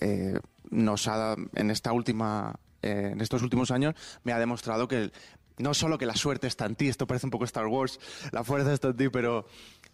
eh, 0.00 0.38
nos 0.70 1.08
ha 1.08 1.36
en 1.54 1.70
esta 1.70 1.92
última 1.92 2.58
en 2.82 3.22
estos 3.22 3.42
últimos 3.42 3.70
años 3.70 3.94
me 4.24 4.32
ha 4.32 4.38
demostrado 4.38 4.88
que 4.88 5.10
no 5.56 5.72
solo 5.72 5.96
que 5.96 6.04
la 6.04 6.16
suerte 6.16 6.46
está 6.46 6.66
en 6.66 6.74
ti, 6.74 6.88
esto 6.88 7.06
parece 7.06 7.26
un 7.26 7.30
poco 7.30 7.44
Star 7.46 7.66
Wars, 7.66 7.98
la 8.30 8.44
fuerza 8.44 8.74
está 8.74 8.88
en 8.88 8.96
ti, 8.96 9.08
pero 9.08 9.46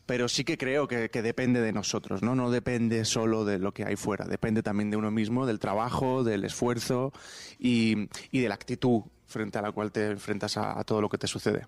pero 0.07 0.28
sí 0.28 0.43
que 0.43 0.59
creo 0.59 0.89
que, 0.89 1.09
que 1.09 1.22
depende 1.22 1.61
de 1.61 1.72
nosotros, 1.72 2.20
¿no? 2.20 2.35
No 2.35 2.51
depende 2.51 3.05
solo 3.05 3.45
de 3.45 3.61
lo 3.61 3.72
que 3.72 3.85
hay 3.85 3.95
fuera, 3.95 4.24
depende 4.24 4.62
también 4.62 4.91
de 4.91 4.97
uno 4.97 5.12
mismo, 5.12 5.47
del 5.47 5.61
trabajo, 5.61 6.24
del 6.24 6.45
esfuerzo 6.45 7.12
y, 7.61 8.09
y 8.33 8.41
de 8.41 8.49
la 8.49 8.57
actitud 8.57 9.03
frente 9.26 9.59
a 9.59 9.62
la 9.62 9.70
cual 9.70 9.93
te 9.93 10.07
enfrentas 10.07 10.57
a 10.57 10.83
todo 10.83 11.01
lo 11.01 11.09
que 11.09 11.18
te 11.18 11.28
sucede. 11.28 11.66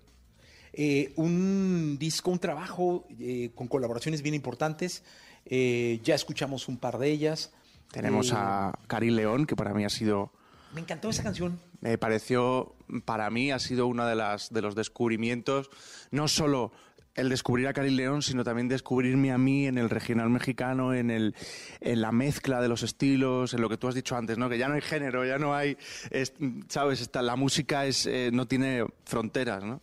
Eh, 0.73 1.13
un 1.17 1.97
disco, 1.99 2.31
un 2.31 2.39
trabajo 2.39 3.05
eh, 3.19 3.51
con 3.55 3.67
colaboraciones 3.67 4.21
bien 4.21 4.35
importantes. 4.35 5.03
Eh, 5.45 5.99
ya 6.03 6.15
escuchamos 6.15 6.67
un 6.67 6.77
par 6.77 6.97
de 6.97 7.11
ellas. 7.11 7.53
Tenemos 7.91 8.33
a 8.33 8.73
Karim 8.87 9.15
León, 9.15 9.45
que 9.45 9.55
para 9.55 9.73
mí 9.73 9.85
ha 9.85 9.89
sido 9.89 10.31
Me 10.73 10.81
encantó 10.81 11.09
esa 11.09 11.21
canción. 11.21 11.59
me 11.79 11.97
pareció, 11.99 12.75
para 13.05 13.29
mí 13.29 13.51
ha 13.51 13.59
sido 13.59 13.85
uno 13.85 14.07
de, 14.07 14.15
las, 14.15 14.51
de 14.51 14.63
los 14.63 14.73
descubrimientos, 14.73 15.69
no 16.09 16.27
solo 16.27 16.71
el 17.15 17.29
descubrir 17.29 17.67
a 17.67 17.73
Karim 17.73 17.95
León, 17.95 18.21
sino 18.23 18.43
también 18.43 18.67
descubrirme 18.67 19.31
a 19.31 19.37
mí 19.37 19.67
en 19.67 19.77
el 19.77 19.89
regional 19.89 20.29
mexicano, 20.29 20.93
en, 20.93 21.11
el, 21.11 21.35
en 21.79 22.01
la 22.01 22.11
mezcla 22.11 22.59
de 22.61 22.67
los 22.67 22.81
estilos, 22.81 23.53
en 23.53 23.61
lo 23.61 23.69
que 23.69 23.77
tú 23.77 23.87
has 23.87 23.93
dicho 23.95 24.15
antes, 24.17 24.37
¿no? 24.37 24.49
que 24.49 24.57
ya 24.57 24.67
no 24.67 24.73
hay 24.73 24.81
género, 24.81 25.23
ya 25.25 25.37
no 25.37 25.53
hay, 25.55 25.77
es- 26.09 26.33
¿sabes? 26.69 27.01
Esta- 27.01 27.21
la 27.21 27.35
música 27.35 27.85
es, 27.85 28.07
eh, 28.07 28.31
no 28.33 28.47
tiene 28.47 28.83
fronteras, 29.05 29.63
¿no? 29.63 29.81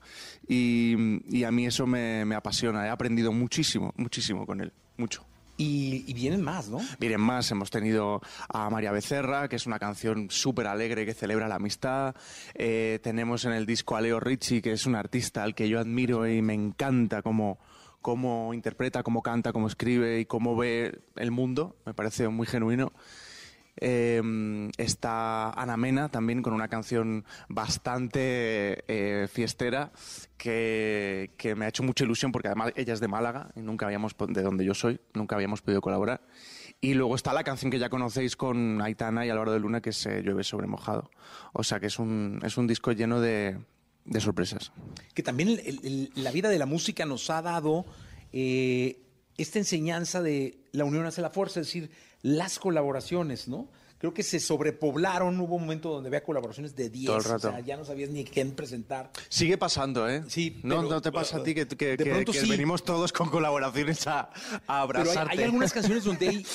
Y, 0.48 0.96
y 1.28 1.44
a 1.44 1.52
mí 1.52 1.66
eso 1.66 1.86
me, 1.86 2.24
me 2.24 2.34
apasiona, 2.34 2.86
he 2.86 2.90
aprendido 2.90 3.32
muchísimo, 3.32 3.92
muchísimo 3.96 4.44
con 4.46 4.60
él, 4.60 4.72
mucho. 4.96 5.24
Y, 5.62 6.14
vienen 6.14 6.40
más, 6.40 6.70
¿no? 6.70 6.78
Vienen 6.98 7.20
más, 7.20 7.50
hemos 7.50 7.70
tenido 7.70 8.22
a 8.48 8.70
María 8.70 8.92
Becerra, 8.92 9.46
que 9.46 9.56
es 9.56 9.66
una 9.66 9.78
canción 9.78 10.30
súper 10.30 10.66
alegre 10.66 11.04
que 11.04 11.12
celebra 11.12 11.48
la 11.48 11.56
amistad. 11.56 12.14
Eh, 12.54 12.98
tenemos 13.02 13.44
en 13.44 13.52
el 13.52 13.66
disco 13.66 13.94
a 13.94 14.00
Leo 14.00 14.20
Ricci, 14.20 14.62
que 14.62 14.72
es 14.72 14.86
un 14.86 14.94
artista 14.94 15.42
al 15.42 15.54
que 15.54 15.68
yo 15.68 15.78
admiro 15.78 16.26
y 16.26 16.40
me 16.40 16.54
encanta 16.54 17.20
cómo, 17.20 17.58
cómo 18.00 18.54
interpreta, 18.54 19.02
cómo 19.02 19.20
canta, 19.20 19.52
cómo 19.52 19.66
escribe 19.66 20.20
y 20.20 20.24
cómo 20.24 20.56
ve 20.56 21.02
el 21.16 21.30
mundo. 21.30 21.76
Me 21.84 21.92
parece 21.92 22.26
muy 22.28 22.46
genuino. 22.46 22.94
Eh, 23.80 24.70
está 24.76 25.50
Ana 25.50 25.76
Mena 25.76 26.08
también 26.10 26.42
con 26.42 26.52
una 26.52 26.68
canción 26.68 27.24
bastante 27.48 28.84
eh, 28.88 29.26
fiestera 29.28 29.90
que, 30.36 31.30
que 31.36 31.54
me 31.54 31.64
ha 31.64 31.68
hecho 31.68 31.82
mucha 31.82 32.04
ilusión 32.04 32.32
porque 32.32 32.48
además 32.48 32.72
ella 32.76 32.92
es 32.94 33.00
de 33.00 33.08
Málaga 33.08 33.50
y 33.56 33.60
nunca 33.60 33.86
habíamos, 33.86 34.14
de 34.28 34.42
donde 34.42 34.64
yo 34.64 34.74
soy, 34.74 35.00
nunca 35.14 35.34
habíamos 35.36 35.62
podido 35.62 35.80
colaborar. 35.80 36.20
Y 36.82 36.94
luego 36.94 37.14
está 37.14 37.32
la 37.32 37.44
canción 37.44 37.70
que 37.70 37.78
ya 37.78 37.90
conocéis 37.90 38.36
con 38.36 38.80
Aitana 38.80 39.26
y 39.26 39.30
Álvaro 39.30 39.52
de 39.52 39.60
Luna 39.60 39.80
que 39.80 39.92
se 39.92 40.22
llueve 40.22 40.44
sobre 40.44 40.66
mojado. 40.66 41.10
O 41.52 41.62
sea 41.62 41.78
que 41.80 41.86
es 41.86 41.98
un, 41.98 42.40
es 42.42 42.56
un 42.56 42.66
disco 42.66 42.92
lleno 42.92 43.20
de, 43.20 43.58
de 44.04 44.20
sorpresas. 44.20 44.72
que 45.14 45.22
también 45.22 45.48
el- 45.50 45.80
el- 45.84 46.10
la 46.14 46.30
vida 46.30 46.48
de 46.48 46.58
la 46.58 46.66
música 46.66 47.04
nos 47.06 47.28
ha 47.30 47.42
dado 47.42 47.84
eh, 48.32 48.98
esta 49.36 49.58
enseñanza 49.58 50.22
de 50.22 50.58
la 50.72 50.84
unión 50.84 51.04
hace 51.06 51.20
la 51.22 51.30
fuerza, 51.30 51.60
es 51.60 51.66
decir, 51.66 51.90
las 52.22 52.58
colaboraciones, 52.58 53.48
¿no? 53.48 53.68
Creo 53.98 54.14
que 54.14 54.22
se 54.22 54.40
sobrepoblaron, 54.40 55.38
hubo 55.40 55.56
un 55.56 55.62
momento 55.62 55.90
donde 55.90 56.08
había 56.08 56.24
colaboraciones 56.24 56.74
de 56.74 56.88
10, 56.88 57.06
Todo 57.06 57.16
el 57.18 57.26
o 57.36 57.38
sea, 57.38 57.60
ya 57.60 57.76
no 57.76 57.84
sabías 57.84 58.08
ni 58.08 58.24
quién 58.24 58.52
presentar. 58.52 59.10
Sigue 59.28 59.58
pasando, 59.58 60.08
¿eh? 60.08 60.22
Sí, 60.26 60.58
No, 60.62 60.76
pero- 60.78 60.88
no 60.88 61.02
te 61.02 61.12
pasa 61.12 61.36
a 61.36 61.42
ti 61.42 61.54
que, 61.54 61.66
que- 61.68 61.96
de 61.98 62.04
que- 62.04 62.10
pronto 62.10 62.32
que 62.32 62.40
sí. 62.40 62.48
venimos 62.48 62.82
todos 62.82 63.12
con 63.12 63.28
colaboraciones 63.28 64.06
a, 64.06 64.20
a 64.20 64.30
Pero 64.30 64.62
hay, 64.66 64.82
abrazarte. 64.82 65.32
hay 65.38 65.42
algunas 65.44 65.72
canciones 65.74 66.04
donde 66.04 66.28
hay 66.30 66.46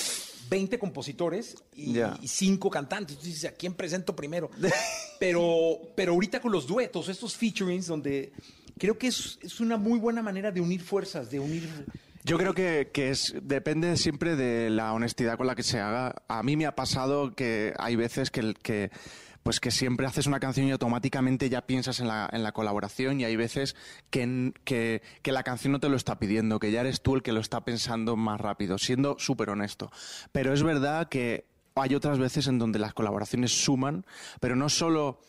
20 0.50 0.80
compositores 0.80 1.56
y, 1.76 1.94
Ya. 1.94 2.18
y 2.20 2.28
5 2.28 2.68
cantantes. 2.72 3.18
Tú 3.20 3.26
dices, 3.28 3.46
¿a 3.46 3.52
quién 3.52 3.76
presento 3.76 4.16
primero? 4.16 4.50
Pero, 5.20 5.80
pero 5.96 6.12
ahorita 6.14 6.42
con 6.42 6.52
los 6.52 6.68
duetos, 6.68 7.08
estos 7.10 7.36
featurings, 7.38 7.88
donde 7.88 8.34
creo 8.78 8.98
que 8.98 9.08
es, 9.08 9.40
es 9.42 9.60
una 9.60 9.78
muy 9.78 9.98
buena 10.00 10.22
manera 10.22 10.52
de 10.52 10.62
unir 10.62 10.82
fuerzas, 10.82 11.30
de 11.32 11.40
unir... 11.40 11.70
Yo 12.26 12.40
creo 12.40 12.56
que, 12.56 12.90
que 12.92 13.12
es, 13.12 13.36
depende 13.40 13.96
siempre 13.98 14.36
de 14.36 14.72
la 14.72 14.94
honestidad 14.94 15.38
con 15.38 15.46
la 15.46 15.54
que 15.54 15.62
se 15.62 15.80
haga. 15.80 16.16
A 16.28 16.42
mí 16.42 16.58
me 16.58 16.66
ha 16.66 16.74
pasado 16.74 17.36
que 17.36 17.72
hay 17.78 17.96
veces 17.96 18.32
que, 18.32 18.90
pues 19.44 19.60
que 19.60 19.70
siempre 19.70 20.08
haces 20.08 20.26
una 20.26 20.40
canción 20.40 20.66
y 20.66 20.72
automáticamente 20.72 21.52
ya 21.52 21.68
piensas 21.68 22.00
en 22.00 22.08
la, 22.08 22.28
en 22.34 22.42
la 22.42 22.52
colaboración 22.52 23.22
y 23.22 23.26
hay 23.26 23.36
veces 23.36 23.76
que, 24.10 24.54
que, 24.64 25.04
que 25.22 25.32
la 25.32 25.44
canción 25.44 25.74
no 25.74 25.80
te 25.80 25.88
lo 25.88 25.96
está 25.96 26.18
pidiendo, 26.18 26.58
que 26.58 26.72
ya 26.72 26.82
eres 26.82 27.04
tú 27.04 27.14
el 27.14 27.22
que 27.22 27.32
lo 27.32 27.42
está 27.42 27.64
pensando 27.64 28.16
más 28.16 28.42
rápido, 28.42 28.80
siendo 28.80 29.20
súper 29.20 29.52
honesto. 29.52 29.92
Pero 30.32 30.52
es 30.52 30.64
verdad 30.64 31.10
que 31.10 31.46
hay 31.76 31.94
otras 31.94 32.18
veces 32.18 32.48
en 32.48 32.58
donde 32.58 32.80
las 32.80 32.96
colaboraciones 32.96 33.52
suman, 33.52 34.04
pero 34.40 34.56
no 34.56 34.70
solo 34.70 35.20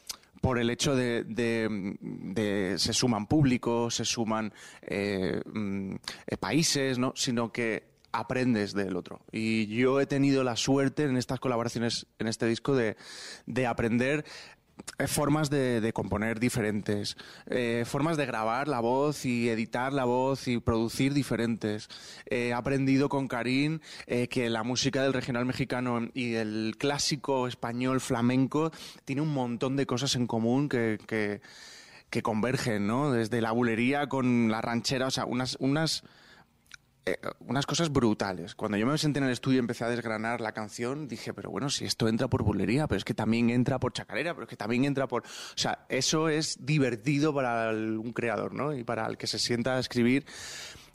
por 0.46 0.60
el 0.60 0.70
hecho 0.70 0.94
de, 0.94 2.76
se 2.78 2.92
suman 2.92 3.26
públicos, 3.26 3.96
se 3.96 4.04
suman 4.04 4.52
eh, 4.80 5.42
mm, 5.44 5.96
eh, 6.24 6.36
países, 6.36 7.00
¿no? 7.00 7.12
sino 7.16 7.50
que 7.50 7.88
aprendes 8.12 8.72
del 8.72 8.94
otro. 8.94 9.22
Y 9.32 9.66
yo 9.66 10.00
he 10.00 10.06
tenido 10.06 10.44
la 10.44 10.54
suerte 10.54 11.02
en 11.02 11.16
estas 11.16 11.40
colaboraciones, 11.40 12.06
en 12.20 12.28
este 12.28 12.46
disco, 12.46 12.76
de, 12.76 12.96
de 13.46 13.66
aprender 13.66 14.24
formas 15.06 15.50
de, 15.50 15.90
componer 15.92 16.40
diferentes, 16.40 17.16
eh, 17.46 17.84
formas 17.86 18.16
de 18.16 18.26
grabar 18.26 18.68
la 18.68 18.80
voz 18.80 19.24
y 19.24 19.48
editar 19.48 19.92
la 19.92 20.04
voz 20.04 20.48
y 20.48 20.58
producir 20.58 21.12
diferentes. 21.12 21.88
Eh, 22.26 22.48
he 22.48 22.52
aprendido 22.54 23.08
con 23.08 23.28
Karim 23.28 23.80
eh, 24.06 24.28
que 24.28 24.48
la 24.48 24.62
música 24.62 25.02
del 25.02 25.12
regional 25.12 25.44
mexicano 25.44 26.08
y 26.14 26.34
el 26.34 26.76
clásico 26.78 27.46
español 27.46 28.00
flamenco 28.00 28.70
tiene 29.04 29.22
un 29.22 29.32
montón 29.32 29.76
de 29.76 29.86
cosas 29.86 30.14
en 30.16 30.26
común 30.26 30.68
que, 30.68 30.98
que, 31.06 31.40
que 32.08 32.22
convergen, 32.22 32.86
¿no? 32.86 33.12
Desde 33.12 33.40
la 33.40 33.52
bulería 33.52 34.08
con 34.08 34.50
la 34.50 34.62
ranchera, 34.62 35.06
o 35.06 35.10
sea, 35.10 35.26
unas, 35.26 35.56
unas 35.60 36.04
eh, 37.08 37.18
unas 37.38 37.66
cosas 37.66 37.92
brutales. 37.92 38.56
Cuando 38.56 38.76
yo 38.76 38.84
me 38.84 38.98
senté 38.98 39.20
en 39.20 39.26
el 39.26 39.30
estudio 39.30 39.58
y 39.58 39.60
empecé 39.60 39.84
a 39.84 39.88
desgranar 39.88 40.40
la 40.40 40.50
canción, 40.50 41.06
dije, 41.06 41.32
pero 41.32 41.50
bueno, 41.50 41.70
si 41.70 41.84
esto 41.84 42.08
entra 42.08 42.26
por 42.26 42.42
bulería, 42.42 42.88
pero 42.88 42.98
es 42.98 43.04
que 43.04 43.14
también 43.14 43.50
entra 43.50 43.78
por 43.78 43.92
chacarera, 43.92 44.34
pero 44.34 44.42
es 44.44 44.50
que 44.50 44.56
también 44.56 44.84
entra 44.84 45.06
por... 45.06 45.22
O 45.22 45.58
sea, 45.58 45.86
eso 45.88 46.28
es 46.28 46.66
divertido 46.66 47.32
para 47.32 47.70
un 47.70 48.12
creador, 48.12 48.54
¿no? 48.54 48.74
Y 48.74 48.82
para 48.82 49.06
el 49.06 49.16
que 49.18 49.28
se 49.28 49.38
sienta 49.38 49.76
a 49.76 49.78
escribir. 49.78 50.26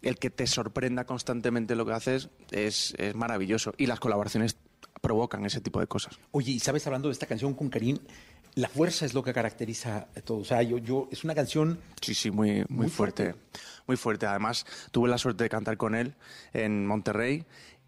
el 0.02 0.18
que 0.18 0.30
te 0.30 0.48
sorprenda 0.48 1.06
constantemente 1.06 1.76
lo 1.76 1.86
que 1.86 1.94
haces 1.94 2.30
es, 2.52 2.94
es 2.98 3.16
maravilloso. 3.16 3.74
Y 3.78 3.86
las 3.86 4.02
colaboraciones 4.02 4.58
provocan 5.00 5.46
ese 5.46 5.62
tipo 5.62 5.80
de 5.80 5.88
cosas. 5.88 6.20
Oye, 6.32 6.52
y 6.52 6.60
sabes, 6.60 6.86
hablando 6.88 7.08
de 7.08 7.14
esta 7.14 7.26
canción 7.26 7.54
con 7.54 7.70
Karim, 7.70 8.00
la 8.56 8.68
fuerza 8.70 9.06
es 9.06 9.14
lo 9.14 9.24
que 9.24 9.34
caracteriza 9.34 10.08
a 10.16 10.22
todo. 10.22 10.40
O 10.40 10.46
sea, 10.46 10.62
yo, 10.64 10.78
yo, 10.78 11.08
es 11.12 11.24
una 11.24 11.34
canción. 11.36 11.80
Sí, 12.02 12.14
sí, 12.14 12.32
muy, 12.32 12.66
muy, 12.68 12.86
Muy 12.86 12.90
fuerte. 12.90 13.36
Muy 13.88 13.98
fuerte. 13.98 14.26
Además, 14.26 14.66
tuve 14.92 15.10
la 15.10 15.18
suerte 15.18 15.44
de 15.44 15.50
cantar 15.50 15.78
con 15.78 15.96
él 15.96 16.16
en 16.54 16.86
Monterrey. 16.86 17.46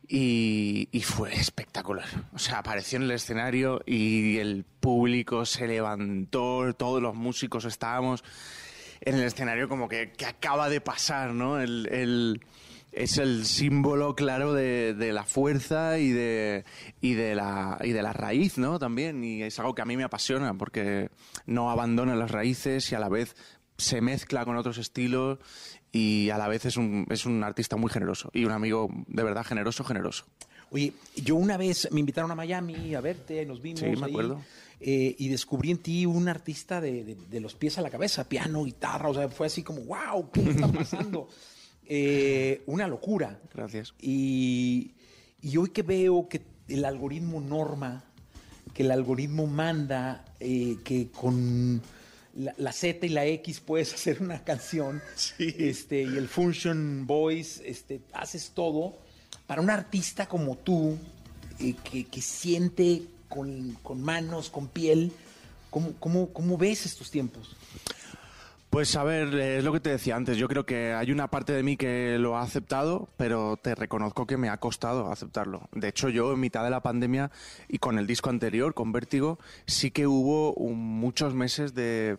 Y, 0.08 0.90
y 0.92 1.02
fue 1.02 1.34
espectacular. 1.34 2.08
O 2.34 2.40
sea, 2.40 2.58
apareció 2.60 2.98
en 2.98 3.04
el 3.04 3.12
escenario 3.12 3.82
y 3.86 4.38
el 4.38 4.66
público 4.82 5.46
se 5.46 5.66
levantó, 5.66 6.74
todos 6.74 7.02
los 7.02 7.16
músicos 7.16 7.64
estábamos 7.64 8.22
en 9.00 9.16
el 9.16 9.24
escenario 9.24 9.70
como 9.70 9.88
que, 9.88 10.12
que 10.12 10.26
acaba 10.26 10.70
de 10.70 10.82
pasar, 10.82 11.32
¿no? 11.34 11.60
El, 11.62 11.88
el- 11.90 12.42
es 12.94 13.18
el 13.18 13.46
símbolo 13.46 14.16
claro 14.16 14.54
de, 14.54 14.94
de 14.94 15.14
la 15.14 15.24
fuerza 15.24 15.98
y 16.00 16.10
de, 16.12 16.64
y, 17.02 17.14
de 17.14 17.36
la, 17.36 17.78
y 17.84 17.92
de 17.92 18.02
la 18.02 18.14
raíz, 18.14 18.58
¿no? 18.58 18.80
También. 18.80 19.24
Y 19.24 19.42
es 19.44 19.60
algo 19.60 19.74
que 19.76 19.82
a 19.82 19.86
mí 19.86 19.98
me 19.98 20.04
apasiona 20.04 20.54
porque 20.58 21.10
no 21.46 21.70
abandona 21.72 22.16
las 22.16 22.32
raíces 22.32 22.92
y 22.92 22.96
a 22.96 23.00
la 23.00 23.10
vez 23.10 23.36
se 23.78 24.02
mezcla 24.02 24.46
con 24.46 24.56
otros 24.58 24.78
estilos 24.78 25.40
y 25.92 26.30
a 26.30 26.38
la 26.38 26.48
vez 26.48 26.66
es 26.66 26.78
un, 26.78 27.06
es 27.10 27.26
un 27.26 27.44
artista 27.44 27.76
muy 27.76 27.90
generoso 27.90 28.30
y 28.34 28.46
un 28.46 28.52
amigo 28.52 28.90
de 29.08 29.24
verdad 29.24 29.44
generoso, 29.46 29.84
generoso. 29.84 30.26
Oye, 30.72 30.94
yo 31.16 31.36
una 31.36 31.56
vez 31.58 31.88
me 31.92 32.00
invitaron 32.00 32.32
a 32.32 32.36
Miami 32.36 32.96
a 32.96 33.02
verte, 33.02 33.46
nos 33.46 33.62
vimos. 33.62 33.80
Sí, 33.80 33.86
me 33.88 34.06
ahí, 34.08 34.12
acuerdo. 34.12 34.42
eh, 34.80 35.16
y 35.20 35.28
descubrí 35.30 35.70
en 35.70 35.78
ti 35.78 36.06
un 36.08 36.28
artista 36.28 36.82
de, 36.82 37.04
de- 37.04 37.16
de 37.16 37.40
los 37.40 37.54
pies 37.54 37.78
a 37.78 37.82
la 37.82 37.92
cabeza, 37.92 38.28
piano, 38.28 38.64
guitarra, 38.64 39.10
o 39.10 39.14
sea, 39.14 39.30
fue 39.30 39.46
así 39.48 39.62
como, 39.62 39.82
wow, 39.82 40.32
¿qué 40.32 40.42
está 40.50 40.68
pasando? 40.72 41.28
Eh, 41.88 42.64
una 42.66 42.88
locura. 42.88 43.40
Gracias. 43.54 43.94
Y, 44.00 44.94
y 45.42 45.58
hoy 45.58 45.70
que 45.70 45.82
veo 45.82 46.28
que 46.30 46.42
el 46.68 46.86
algoritmo 46.86 47.42
norma, 47.42 48.04
que 48.74 48.84
el 48.84 48.92
algoritmo 48.92 49.48
manda, 49.48 50.26
eh, 50.40 50.78
que 50.84 51.10
con 51.10 51.82
la, 52.36 52.54
la 52.58 52.72
Z 52.72 53.06
y 53.06 53.10
la 53.10 53.26
X 53.26 53.60
puedes 53.60 53.94
hacer 53.94 54.22
una 54.22 54.44
canción, 54.44 55.02
este, 55.38 56.04
y 56.04 56.18
el 56.18 56.28
Function 56.28 57.06
Voice, 57.06 57.62
este, 57.70 58.02
haces 58.14 58.52
todo, 58.52 58.98
para 59.48 59.62
un 59.62 59.70
artista 59.70 60.28
como 60.28 60.58
tú, 60.58 60.98
eh, 61.60 61.76
que, 61.84 62.06
que 62.06 62.22
siente 62.22 63.04
con, 63.28 63.74
con 63.84 64.02
manos, 64.02 64.50
con 64.50 64.68
piel, 64.68 65.12
¿cómo, 65.70 65.94
cómo, 66.00 66.32
cómo 66.34 66.58
ves 66.58 66.86
estos 66.86 67.12
tiempos? 67.12 67.56
Pues 68.74 68.96
a 68.96 69.04
ver, 69.04 69.36
eh, 69.36 69.60
es 69.60 69.64
lo 69.64 69.72
que 69.72 69.80
te 69.80 69.92
decía 69.92 70.16
antes. 70.16 70.36
Yo 70.36 70.48
creo 70.48 70.66
que 70.66 70.94
hay 70.94 71.12
una 71.12 71.28
parte 71.28 71.54
de 71.54 71.62
mí 71.62 71.78
que 71.78 72.18
lo 72.18 72.38
ha 72.38 72.42
aceptado, 72.42 73.08
pero 73.18 73.56
te 73.56 73.76
reconozco 73.76 74.26
que 74.26 74.36
me 74.36 74.50
ha 74.50 74.58
costado 74.58 75.12
aceptarlo. 75.12 75.70
De 75.74 75.90
hecho, 75.90 76.10
yo 76.10 76.34
en 76.34 76.40
mitad 76.40 76.64
de 76.64 76.72
la 76.72 76.82
pandemia 76.82 77.30
y 77.68 77.78
con 77.78 78.00
el 78.00 78.08
disco 78.08 78.32
anterior, 78.32 78.74
con 78.74 78.92
Vértigo, 78.92 79.38
sí 79.68 79.92
que 79.92 80.08
hubo 80.08 80.56
muchos 80.74 81.36
meses 81.36 81.76
de, 81.76 82.18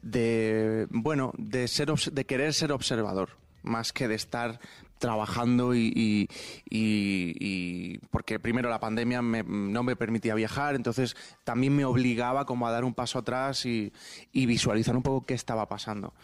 de 0.00 0.86
bueno, 0.90 1.32
de 1.38 1.66
ser 1.66 1.92
de 1.92 2.24
querer 2.24 2.54
ser 2.54 2.70
observador, 2.70 3.30
más 3.64 3.92
que 3.92 4.06
de 4.06 4.14
estar 4.14 4.60
trabajando 4.98 5.74
y, 5.74 6.28
y- 6.68 7.98
porque 8.10 8.38
primero 8.38 8.68
la 8.70 8.80
pandemia 8.80 9.22
me- 9.22 9.42
no 9.42 9.82
me 9.82 9.96
permitía 9.96 10.34
viajar, 10.34 10.74
entonces 10.74 11.16
también 11.44 11.74
me 11.76 11.84
obligaba 11.84 12.46
como 12.46 12.66
a 12.66 12.70
dar 12.72 12.84
un 12.84 12.94
paso 12.94 13.18
atrás 13.18 13.66
y, 13.66 13.92
y 14.32 14.46
visualizar 14.46 14.96
un 14.96 15.02
poco 15.02 15.26
qué 15.26 15.34
estaba 15.34 15.68
pasando. 15.68 16.14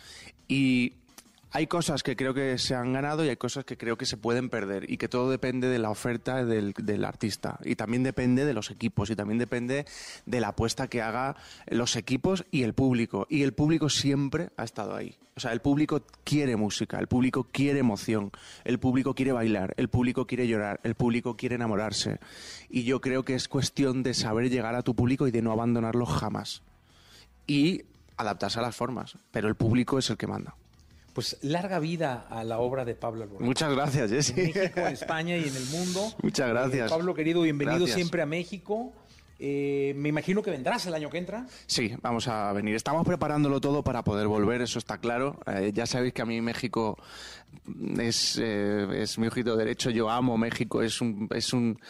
Y 0.49 0.95
hay 1.53 1.67
cosas 1.67 2.03
que 2.03 2.15
creo 2.15 2.33
que 2.33 2.59
se 2.59 2.77
han 2.77 2.93
ganado 2.93 3.25
y 3.25 3.29
hay 3.29 3.37
cosas 3.37 3.65
que 3.65 3.77
creo 3.77 3.99
que 3.99 4.07
se 4.07 4.17
pueden 4.17 4.51
perder 4.51 4.91
y 4.91 4.99
que 4.99 5.09
todo 5.09 5.31
depende 5.31 5.69
de 5.69 5.81
la 5.81 5.91
oferta 5.91 6.45
del, 6.45 7.05
artista. 7.05 7.59
Y 7.65 7.75
también 7.75 8.05
depende 8.05 8.45
de 8.45 8.55
los 8.55 8.71
equipos 8.71 9.11
y 9.11 9.17
también 9.17 9.39
depende 9.39 9.85
de 10.27 10.41
la 10.41 10.49
apuesta 10.49 10.87
que 10.87 11.03
haga 11.03 11.37
los 11.67 11.97
equipos 11.97 12.45
y 12.53 12.63
el 12.63 12.73
público. 12.73 13.27
Y 13.29 13.43
el 13.43 13.53
público 13.53 13.89
siempre 13.89 14.51
ha 14.57 14.63
estado 14.63 14.95
ahí. 14.95 15.17
O 15.37 15.41
sea, 15.41 15.53
el 15.53 15.61
público 15.61 16.03
quiere 16.23 16.55
música, 16.55 16.99
el 16.99 17.09
público 17.09 17.49
quiere 17.51 17.81
emoción, 17.81 18.31
el 18.65 18.79
público 18.79 19.15
quiere 19.15 19.33
bailar, 19.33 19.75
el 19.77 19.89
público 19.89 20.27
quiere 20.27 20.47
llorar, 20.47 20.81
el 20.85 20.95
público 20.95 21.37
quiere 21.37 21.57
enamorarse. 21.57 22.21
Y 22.69 22.85
yo 22.85 23.01
creo 23.01 23.25
que 23.25 23.35
es 23.35 23.49
cuestión 23.49 24.03
de 24.03 24.15
saber 24.15 24.51
llegar 24.51 24.77
a 24.77 24.83
tu 24.83 24.95
público 24.95 25.27
y 25.27 25.31
de 25.31 25.43
no 25.43 25.51
abandonarlo 25.51 26.07
jamás. 26.07 26.63
Y 27.47 27.83
adaptarse 28.17 28.61
a 28.61 28.63
las 28.63 28.77
formas, 28.77 29.17
pero 29.33 29.49
el 29.49 29.57
público 29.57 29.99
es 29.99 30.11
el 30.11 30.17
que 30.17 30.27
manda. 30.27 30.55
Pues 31.13 31.37
larga 31.43 31.79
vida 31.79 32.27
a 32.31 32.45
la 32.45 32.59
obra 32.59 32.85
de 32.85 32.95
Pablo 32.95 33.25
Alborán. 33.25 33.47
Muchas 33.47 33.73
gracias, 33.75 34.11
Jessy. 34.11 34.33
En 34.41 34.47
México, 34.47 34.81
en 34.81 34.87
España 34.87 35.37
y 35.37 35.49
en 35.49 35.57
el 35.57 35.65
mundo. 35.67 36.01
Muchas 36.23 36.49
gracias. 36.49 36.87
Eh, 36.87 36.91
Pablo, 36.91 37.15
querido, 37.15 37.43
bienvenido 37.43 37.79
Gracias. 37.79 37.97
siempre 37.97 38.23
a 38.23 38.27
México. 38.27 38.93
Eh, 39.43 39.95
me 39.97 40.11
imagino 40.11 40.43
que 40.43 40.51
vendrás 40.51 40.85
el 40.85 40.93
año 40.95 41.09
que 41.09 41.17
entra. 41.17 41.47
Sí, 41.67 41.95
vamos 42.03 42.29
a 42.29 42.53
venir. 42.53 42.75
Estamos 42.75 43.07
preparándolo 43.07 43.59
todo 43.59 43.83
para 43.83 44.05
poder 44.05 44.29
volver, 44.29 44.61
eso 44.61 44.79
está 44.79 44.99
claro. 44.99 45.41
Eh, 45.47 45.73
ya 45.75 45.87
sabéis 45.87 46.13
que 46.13 46.21
a 46.21 46.27
mí 46.27 46.41
México 46.43 46.99
es, 47.99 48.39
eh, 48.41 48.87
es 49.03 49.19
mi 49.19 49.29
ojito 49.29 49.57
derecho. 49.57 49.89
Yo 49.89 50.11
amo 50.11 50.37
México. 50.37 50.83
Es, 50.83 51.01
un, 51.01 51.27
es, 51.35 51.55
un, 51.55 51.81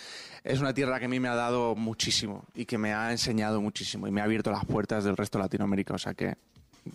es 0.44 0.60
una 0.60 0.72
tierra 0.72 1.00
que 1.00 1.06
a 1.06 1.08
mí 1.08 1.18
me 1.18 1.26
ha 1.26 1.34
dado 1.34 1.74
muchísimo 1.74 2.44
y 2.54 2.66
que 2.66 2.78
me 2.78 2.94
ha 2.94 3.10
enseñado 3.10 3.60
muchísimo 3.60 4.06
y 4.06 4.12
me 4.12 4.20
ha 4.20 4.24
abierto 4.24 4.52
las 4.52 4.64
puertas 4.64 5.02
del 5.02 5.16
resto 5.16 5.38
de 5.38 5.44
Latinoamérica. 5.44 5.94
O 5.94 5.98
sea 5.98 6.14
que 6.14 6.36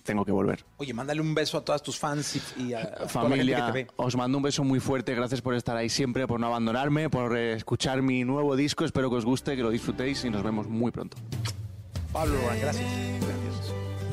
tengo 0.04 0.26
que 0.26 0.32
volver. 0.32 0.66
Oye, 0.78 0.94
mándale 0.94 1.22
un 1.22 1.34
beso 1.36 1.58
a 1.58 1.62
todas 1.66 1.82
tus 1.84 1.98
fans 1.98 2.36
y, 2.58 2.64
y 2.64 2.74
a, 2.74 2.80
a 2.80 2.84
toda 2.84 2.90
la 2.90 2.98
gente 3.00 3.08
que 3.08 3.10
Familia, 3.20 3.66
te 3.68 3.72
ve. 3.72 3.88
os 3.96 4.16
mando 4.16 4.38
un 4.38 4.44
beso 4.44 4.64
muy 4.64 4.80
fuerte. 4.80 5.14
Gracias 5.16 5.42
por 5.42 5.54
estar 5.56 5.76
ahí 5.78 5.90
siempre, 5.90 6.28
por 6.28 6.40
no 6.40 6.48
abandonarme, 6.48 7.10
por 7.10 7.38
eh, 7.38 7.54
escuchar 7.54 8.02
mi 8.02 8.24
nuevo 8.24 8.56
disco. 8.56 8.86
Espero 8.86 9.10
que 9.10 9.18
os 9.18 9.26
guste, 9.26 9.56
que 9.56 9.62
lo 9.64 9.70
disfrutéis 9.70 10.24
y 10.26 10.30
nos 10.30 10.44
vemos 10.44 10.68
muy 10.68 10.92
pronto. 10.92 11.18
Pablo 12.14 12.36
Alborán, 12.38 12.60
gracias. 12.62 12.86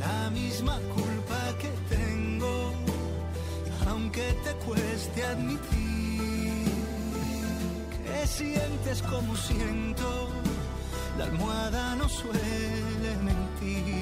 La 0.00 0.30
misma 0.30 0.78
culpa 0.94 1.56
que 1.60 1.70
tengo, 1.94 2.72
aunque 3.88 4.34
te 4.44 4.52
cueste 4.66 5.22
admitir 5.24 6.64
que 8.04 8.26
sientes 8.26 9.02
como 9.02 9.36
siento, 9.36 10.28
la 11.18 11.24
almohada 11.24 11.94
no 11.96 12.08
suele 12.08 13.16
mentir. 13.22 14.01